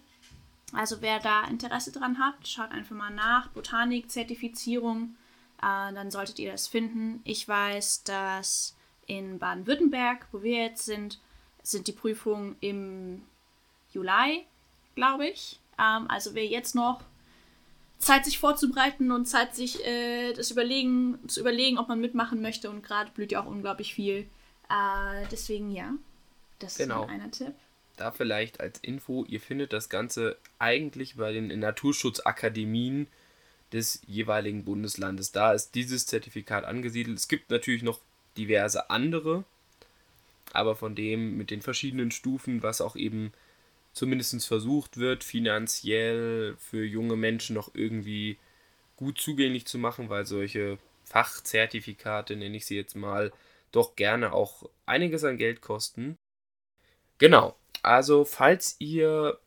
Also 0.75 1.01
wer 1.01 1.19
da 1.19 1.43
Interesse 1.45 1.91
dran 1.91 2.19
hat, 2.19 2.47
schaut 2.47 2.71
einfach 2.71 2.95
mal 2.95 3.11
nach. 3.11 3.49
Botanik, 3.49 4.09
Zertifizierung, 4.09 5.15
äh, 5.57 5.93
dann 5.93 6.11
solltet 6.11 6.39
ihr 6.39 6.51
das 6.51 6.67
finden. 6.67 7.21
Ich 7.23 7.47
weiß, 7.47 8.03
dass 8.03 8.75
in 9.05 9.39
Baden-Württemberg, 9.39 10.27
wo 10.31 10.43
wir 10.43 10.63
jetzt 10.63 10.85
sind, 10.85 11.19
sind 11.61 11.87
die 11.87 11.91
Prüfungen 11.93 12.55
im 12.59 13.23
Juli, 13.91 14.45
glaube 14.95 15.27
ich. 15.27 15.59
Ähm, 15.79 16.09
also 16.09 16.33
wer 16.33 16.45
jetzt 16.45 16.75
noch 16.75 17.01
Zeit, 17.99 18.25
sich 18.25 18.37
vorzubereiten 18.37 19.11
und 19.11 19.25
Zeit, 19.25 19.55
sich 19.55 19.85
äh, 19.85 20.33
das 20.33 20.51
überlegen, 20.51 21.19
zu 21.27 21.39
überlegen, 21.39 21.77
ob 21.77 21.87
man 21.87 22.01
mitmachen 22.01 22.41
möchte. 22.41 22.69
Und 22.69 22.83
gerade 22.83 23.11
blüht 23.11 23.31
ja 23.31 23.41
auch 23.41 23.47
unglaublich 23.47 23.93
viel. 23.93 24.27
Äh, 24.69 25.25
deswegen 25.31 25.71
ja, 25.71 25.93
das 26.59 26.77
genau. 26.77 27.03
ist 27.03 27.09
ein 27.09 27.31
Tipp. 27.31 27.53
Da 27.95 28.11
vielleicht 28.11 28.59
als 28.59 28.79
Info, 28.79 29.23
ihr 29.27 29.39
findet 29.39 29.71
das 29.71 29.89
Ganze 29.89 30.37
eigentlich 30.57 31.15
bei 31.15 31.31
den 31.31 31.47
Naturschutzakademien 31.59 33.07
des 33.71 34.01
jeweiligen 34.07 34.63
Bundeslandes. 34.65 35.31
Da 35.31 35.53
ist 35.53 35.75
dieses 35.75 36.05
Zertifikat 36.05 36.63
angesiedelt. 36.63 37.17
Es 37.17 37.27
gibt 37.27 37.49
natürlich 37.49 37.83
noch 37.83 37.99
diverse 38.37 38.89
andere, 38.89 39.43
aber 40.53 40.75
von 40.75 40.95
dem 40.95 41.37
mit 41.37 41.51
den 41.51 41.61
verschiedenen 41.61 42.11
Stufen, 42.11 42.63
was 42.63 42.81
auch 42.81 42.95
eben 42.95 43.31
zumindest 43.93 44.45
versucht 44.45 44.97
wird, 44.97 45.23
finanziell 45.23 46.55
für 46.57 46.83
junge 46.83 47.15
Menschen 47.15 47.55
noch 47.55 47.73
irgendwie 47.75 48.37
gut 48.95 49.19
zugänglich 49.19 49.65
zu 49.65 49.77
machen, 49.77 50.09
weil 50.09 50.25
solche 50.25 50.77
Fachzertifikate, 51.03 52.35
nenne 52.35 52.57
ich 52.57 52.65
sie 52.65 52.75
jetzt 52.75 52.95
mal, 52.95 53.31
doch 53.71 53.95
gerne 53.95 54.33
auch 54.33 54.69
einiges 54.85 55.23
an 55.23 55.37
Geld 55.37 55.61
kosten. 55.61 56.15
Genau, 57.17 57.55
also 57.83 58.25
falls 58.25 58.75
ihr 58.79 59.37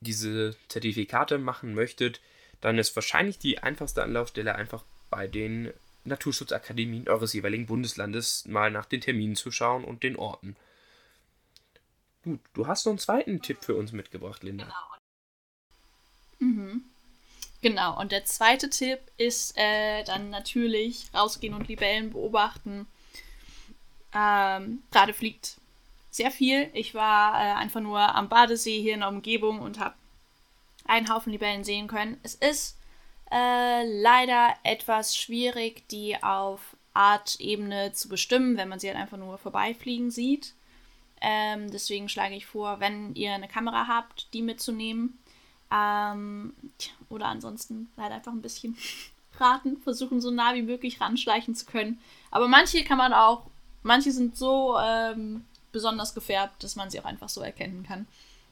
diese 0.00 0.56
Zertifikate 0.68 1.38
machen 1.38 1.74
möchtet, 1.74 2.20
dann 2.60 2.78
ist 2.78 2.94
wahrscheinlich 2.96 3.38
die 3.38 3.58
einfachste 3.58 4.02
Anlaufstelle 4.02 4.54
einfach 4.54 4.84
bei 5.10 5.26
den 5.26 5.72
Naturschutzakademien 6.04 7.08
eures 7.08 7.32
jeweiligen 7.32 7.66
Bundeslandes 7.66 8.46
mal 8.46 8.70
nach 8.70 8.86
den 8.86 9.00
Terminen 9.00 9.36
zu 9.36 9.50
schauen 9.50 9.84
und 9.84 10.02
den 10.02 10.16
Orten. 10.16 10.56
Gut, 12.22 12.40
du 12.54 12.66
hast 12.66 12.86
noch 12.86 12.92
einen 12.92 12.98
zweiten 12.98 13.42
Tipp 13.42 13.58
für 13.62 13.74
uns 13.74 13.92
mitgebracht, 13.92 14.42
Linda. 14.42 14.64
Genau. 14.64 16.50
Mhm. 16.52 16.84
Genau, 17.62 18.00
und 18.00 18.12
der 18.12 18.24
zweite 18.24 18.70
Tipp 18.70 19.00
ist 19.18 19.56
äh, 19.56 20.02
dann 20.04 20.30
natürlich 20.30 21.10
rausgehen 21.12 21.52
und 21.52 21.68
Libellen 21.68 22.12
beobachten. 22.12 22.86
Ähm, 24.14 24.82
Gerade 24.90 25.12
fliegt 25.12 25.59
sehr 26.10 26.30
viel. 26.30 26.70
Ich 26.74 26.94
war 26.94 27.34
äh, 27.34 27.54
einfach 27.54 27.80
nur 27.80 28.00
am 28.00 28.28
Badesee 28.28 28.80
hier 28.80 28.94
in 28.94 29.00
der 29.00 29.08
Umgebung 29.08 29.60
und 29.60 29.78
habe 29.78 29.94
einen 30.84 31.12
Haufen 31.12 31.32
Libellen 31.32 31.64
sehen 31.64 31.86
können. 31.86 32.18
Es 32.22 32.34
ist 32.34 32.78
äh, 33.30 33.84
leider 33.84 34.54
etwas 34.64 35.16
schwierig, 35.16 35.86
die 35.88 36.20
auf 36.22 36.76
Artebene 36.94 37.92
zu 37.92 38.08
bestimmen, 38.08 38.56
wenn 38.56 38.68
man 38.68 38.80
sie 38.80 38.88
halt 38.88 38.98
einfach 38.98 39.18
nur 39.18 39.38
vorbeifliegen 39.38 40.10
sieht. 40.10 40.54
Ähm, 41.20 41.70
deswegen 41.70 42.08
schlage 42.08 42.34
ich 42.34 42.46
vor, 42.46 42.80
wenn 42.80 43.14
ihr 43.14 43.32
eine 43.32 43.48
Kamera 43.48 43.86
habt, 43.86 44.32
die 44.34 44.42
mitzunehmen. 44.42 45.18
Ähm, 45.72 46.54
oder 47.08 47.26
ansonsten 47.26 47.90
halt 47.96 48.12
einfach 48.12 48.32
ein 48.32 48.42
bisschen 48.42 48.76
raten, 49.38 49.76
versuchen 49.76 50.20
so 50.20 50.30
nah 50.30 50.54
wie 50.54 50.62
möglich 50.62 51.00
ranschleichen 51.00 51.54
zu 51.54 51.66
können. 51.66 52.00
Aber 52.30 52.48
manche 52.48 52.82
kann 52.82 52.98
man 52.98 53.12
auch, 53.12 53.46
manche 53.82 54.10
sind 54.10 54.36
so 54.36 54.76
ähm, 54.78 55.44
besonders 55.72 56.14
gefärbt, 56.14 56.62
dass 56.62 56.76
man 56.76 56.90
sie 56.90 57.00
auch 57.00 57.04
einfach 57.04 57.28
so 57.28 57.40
erkennen 57.40 57.84
kann. 57.84 58.06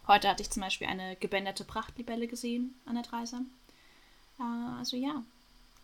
Heute 0.07 0.28
hatte 0.28 0.43
ich 0.43 0.51
zum 0.51 0.62
Beispiel 0.62 0.86
eine 0.86 1.16
gebänderte 1.16 1.65
Prachtlibelle 1.65 2.27
gesehen 2.27 2.74
an 2.86 2.95
der 2.95 3.05
Dreisam. 3.05 3.47
Äh, 4.39 4.78
also 4.78 4.97
ja, 4.97 5.23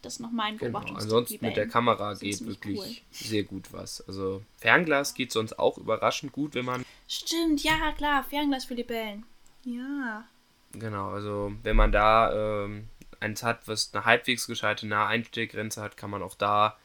das 0.02 0.14
ist 0.14 0.20
noch 0.20 0.32
mein 0.32 0.58
genau. 0.58 0.78
Ansonsten 0.78 1.44
mit 1.44 1.56
der 1.56 1.68
Kamera 1.68 2.14
geht 2.14 2.44
wirklich 2.46 2.78
cool. 2.78 2.96
sehr 3.10 3.42
gut 3.42 3.72
was. 3.72 4.06
Also 4.06 4.42
Fernglas 4.58 5.14
geht 5.14 5.32
sonst 5.32 5.58
auch 5.58 5.78
überraschend 5.78 6.32
gut, 6.32 6.54
wenn 6.54 6.64
man. 6.64 6.84
Stimmt, 7.08 7.62
ja 7.62 7.92
klar, 7.92 8.24
Fernglas 8.24 8.64
für 8.66 8.74
Libellen. 8.74 9.24
Ja. 9.64 10.24
Genau, 10.72 11.10
also 11.10 11.52
wenn 11.62 11.76
man 11.76 11.92
da 11.92 12.64
ähm, 12.64 12.88
eins 13.20 13.42
hat, 13.42 13.66
was 13.66 13.94
eine 13.94 14.04
halbwegs 14.04 14.46
gescheite 14.46 14.86
Naheinstellgrenze 14.86 15.80
hat, 15.80 15.96
kann 15.96 16.10
man 16.10 16.22
auch 16.22 16.34
da 16.34 16.76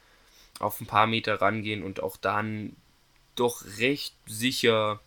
auf 0.58 0.80
ein 0.80 0.86
paar 0.86 1.06
Meter 1.06 1.40
rangehen 1.40 1.82
und 1.82 2.02
auch 2.02 2.16
dann 2.16 2.76
doch 3.40 3.64
recht 3.78 4.14
sicher 4.26 5.00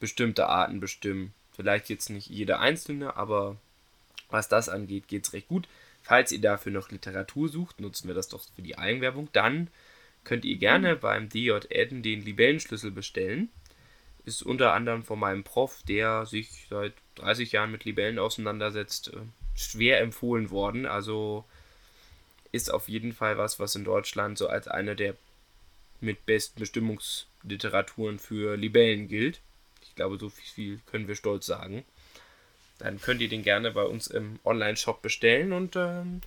bestimmte 0.00 0.48
Arten 0.48 0.80
bestimmen. 0.80 1.34
Vielleicht 1.52 1.90
jetzt 1.90 2.08
nicht 2.08 2.28
jede 2.28 2.58
einzelne, 2.58 3.16
aber 3.16 3.56
was 4.30 4.48
das 4.48 4.68
angeht, 4.68 5.08
geht 5.08 5.26
es 5.26 5.32
recht 5.32 5.48
gut. 5.48 5.68
Falls 6.02 6.32
ihr 6.32 6.40
dafür 6.40 6.72
noch 6.72 6.90
Literatur 6.90 7.48
sucht, 7.48 7.80
nutzen 7.80 8.08
wir 8.08 8.14
das 8.14 8.28
doch 8.28 8.42
für 8.56 8.62
die 8.62 8.78
Eigenwerbung. 8.78 9.28
Dann 9.32 9.68
könnt 10.24 10.44
ihr 10.44 10.56
gerne 10.56 10.96
beim 10.96 11.28
DJ 11.28 11.58
Eden 11.68 12.02
den 12.02 12.22
Libellenschlüssel 12.22 12.90
bestellen. 12.90 13.50
Ist 14.24 14.42
unter 14.42 14.72
anderem 14.72 15.04
von 15.04 15.18
meinem 15.18 15.44
Prof, 15.44 15.82
der 15.86 16.26
sich 16.26 16.66
seit 16.70 16.94
30 17.16 17.52
Jahren 17.52 17.72
mit 17.72 17.84
Libellen 17.84 18.18
auseinandersetzt, 18.18 19.08
äh, 19.08 19.18
schwer 19.54 20.00
empfohlen 20.00 20.50
worden. 20.50 20.86
Also 20.86 21.44
ist 22.52 22.72
auf 22.72 22.88
jeden 22.88 23.12
Fall 23.12 23.38
was, 23.38 23.58
was 23.58 23.74
in 23.74 23.84
Deutschland 23.84 24.38
so 24.38 24.48
als 24.48 24.68
eine 24.68 24.94
der 24.96 25.16
mit 26.02 26.26
besten 26.26 26.60
Bestimmungsliteraturen 26.60 28.18
für 28.18 28.56
Libellen 28.56 29.08
gilt. 29.08 29.40
Ich 29.82 29.94
glaube, 29.94 30.18
so 30.18 30.28
viel 30.28 30.80
können 30.86 31.08
wir 31.08 31.14
stolz 31.14 31.46
sagen. 31.46 31.84
Dann 32.78 33.00
könnt 33.00 33.20
ihr 33.20 33.28
den 33.28 33.42
gerne 33.42 33.70
bei 33.70 33.84
uns 33.84 34.08
im 34.08 34.38
Online-Shop 34.44 35.02
bestellen 35.02 35.52
und 35.52 35.76
ähm, 35.76 36.20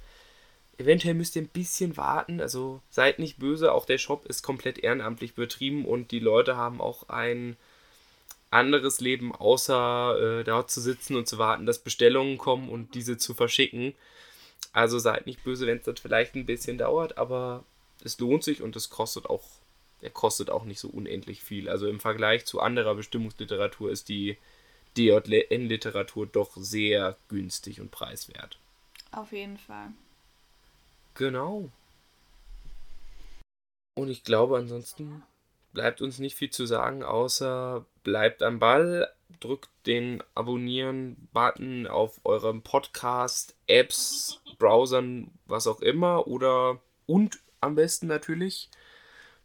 eventuell 0.77 1.13
müsst 1.13 1.35
ihr 1.35 1.41
ein 1.41 1.47
bisschen 1.47 1.97
warten. 1.97 2.39
Also 2.39 2.81
seid 2.89 3.19
nicht 3.19 3.39
böse, 3.39 3.73
auch 3.73 3.85
der 3.85 3.97
Shop 3.97 4.25
ist 4.25 4.41
komplett 4.41 4.77
ehrenamtlich 4.79 5.33
betrieben 5.33 5.85
und 5.85 6.11
die 6.11 6.19
Leute 6.19 6.55
haben 6.55 6.81
auch 6.81 7.09
ein 7.09 7.57
anderes 8.51 9.01
Leben, 9.01 9.35
außer 9.35 10.39
äh, 10.39 10.43
dort 10.43 10.71
zu 10.71 10.79
sitzen 10.79 11.15
und 11.15 11.27
zu 11.27 11.37
warten, 11.37 11.65
dass 11.65 11.79
Bestellungen 11.79 12.37
kommen 12.37 12.69
und 12.69 12.95
diese 12.95 13.17
zu 13.17 13.33
verschicken. 13.33 13.93
Also 14.71 14.99
seid 14.99 15.25
nicht 15.25 15.43
böse, 15.43 15.67
wenn 15.67 15.77
es 15.77 15.83
das 15.83 15.99
vielleicht 15.99 16.35
ein 16.35 16.45
bisschen 16.45 16.77
dauert, 16.77 17.17
aber 17.17 17.63
es 18.03 18.19
lohnt 18.19 18.43
sich 18.43 18.61
und 18.61 18.75
es 18.75 18.89
kostet 18.89 19.25
auch, 19.25 19.43
der 20.05 20.11
kostet 20.11 20.51
auch 20.51 20.65
nicht 20.65 20.79
so 20.79 20.87
unendlich 20.87 21.43
viel. 21.43 21.67
Also 21.67 21.87
im 21.87 21.99
Vergleich 21.99 22.45
zu 22.45 22.59
anderer 22.59 22.93
Bestimmungsliteratur 22.93 23.89
ist 23.89 24.07
die 24.07 24.37
DJN-Literatur 24.95 26.27
doch 26.27 26.55
sehr 26.55 27.17
günstig 27.27 27.81
und 27.81 27.89
preiswert. 27.89 28.59
Auf 29.11 29.31
jeden 29.31 29.57
Fall. 29.57 29.87
Genau. 31.15 31.71
Und 33.95 34.09
ich 34.09 34.23
glaube, 34.23 34.57
ansonsten 34.57 35.23
bleibt 35.73 36.03
uns 36.03 36.19
nicht 36.19 36.35
viel 36.35 36.51
zu 36.51 36.67
sagen, 36.67 37.01
außer 37.01 37.83
bleibt 38.03 38.43
am 38.43 38.59
Ball, 38.59 39.11
drückt 39.39 39.71
den 39.87 40.21
Abonnieren-Button 40.35 41.87
auf 41.87 42.19
eurem 42.25 42.61
Podcast, 42.61 43.55
Apps, 43.65 44.39
Browsern, 44.59 45.31
was 45.47 45.65
auch 45.65 45.81
immer, 45.81 46.27
oder 46.27 46.79
und 47.07 47.39
am 47.59 47.73
besten 47.73 48.05
natürlich 48.05 48.69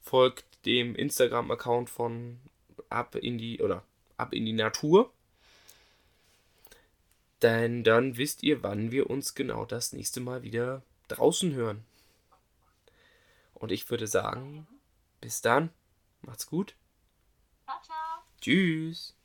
folgt 0.02 0.49
dem 0.64 0.94
Instagram-Account 0.94 1.90
von 1.90 2.40
Ab 2.88 3.14
in 3.14 3.38
die 3.38 3.60
oder 3.60 3.84
Ab 4.16 4.32
in 4.32 4.44
die 4.44 4.52
Natur. 4.52 5.12
Denn 7.42 7.84
dann 7.84 8.16
wisst 8.16 8.42
ihr, 8.42 8.62
wann 8.62 8.90
wir 8.90 9.08
uns 9.08 9.34
genau 9.34 9.64
das 9.64 9.92
nächste 9.92 10.20
Mal 10.20 10.42
wieder 10.42 10.82
draußen 11.08 11.54
hören. 11.54 11.84
Und 13.54 13.72
ich 13.72 13.88
würde 13.90 14.06
sagen, 14.06 14.66
bis 15.20 15.40
dann, 15.40 15.70
macht's 16.22 16.46
gut. 16.46 16.74
Ciao, 17.64 17.76
ciao. 17.82 18.22
Tschüss. 18.40 19.19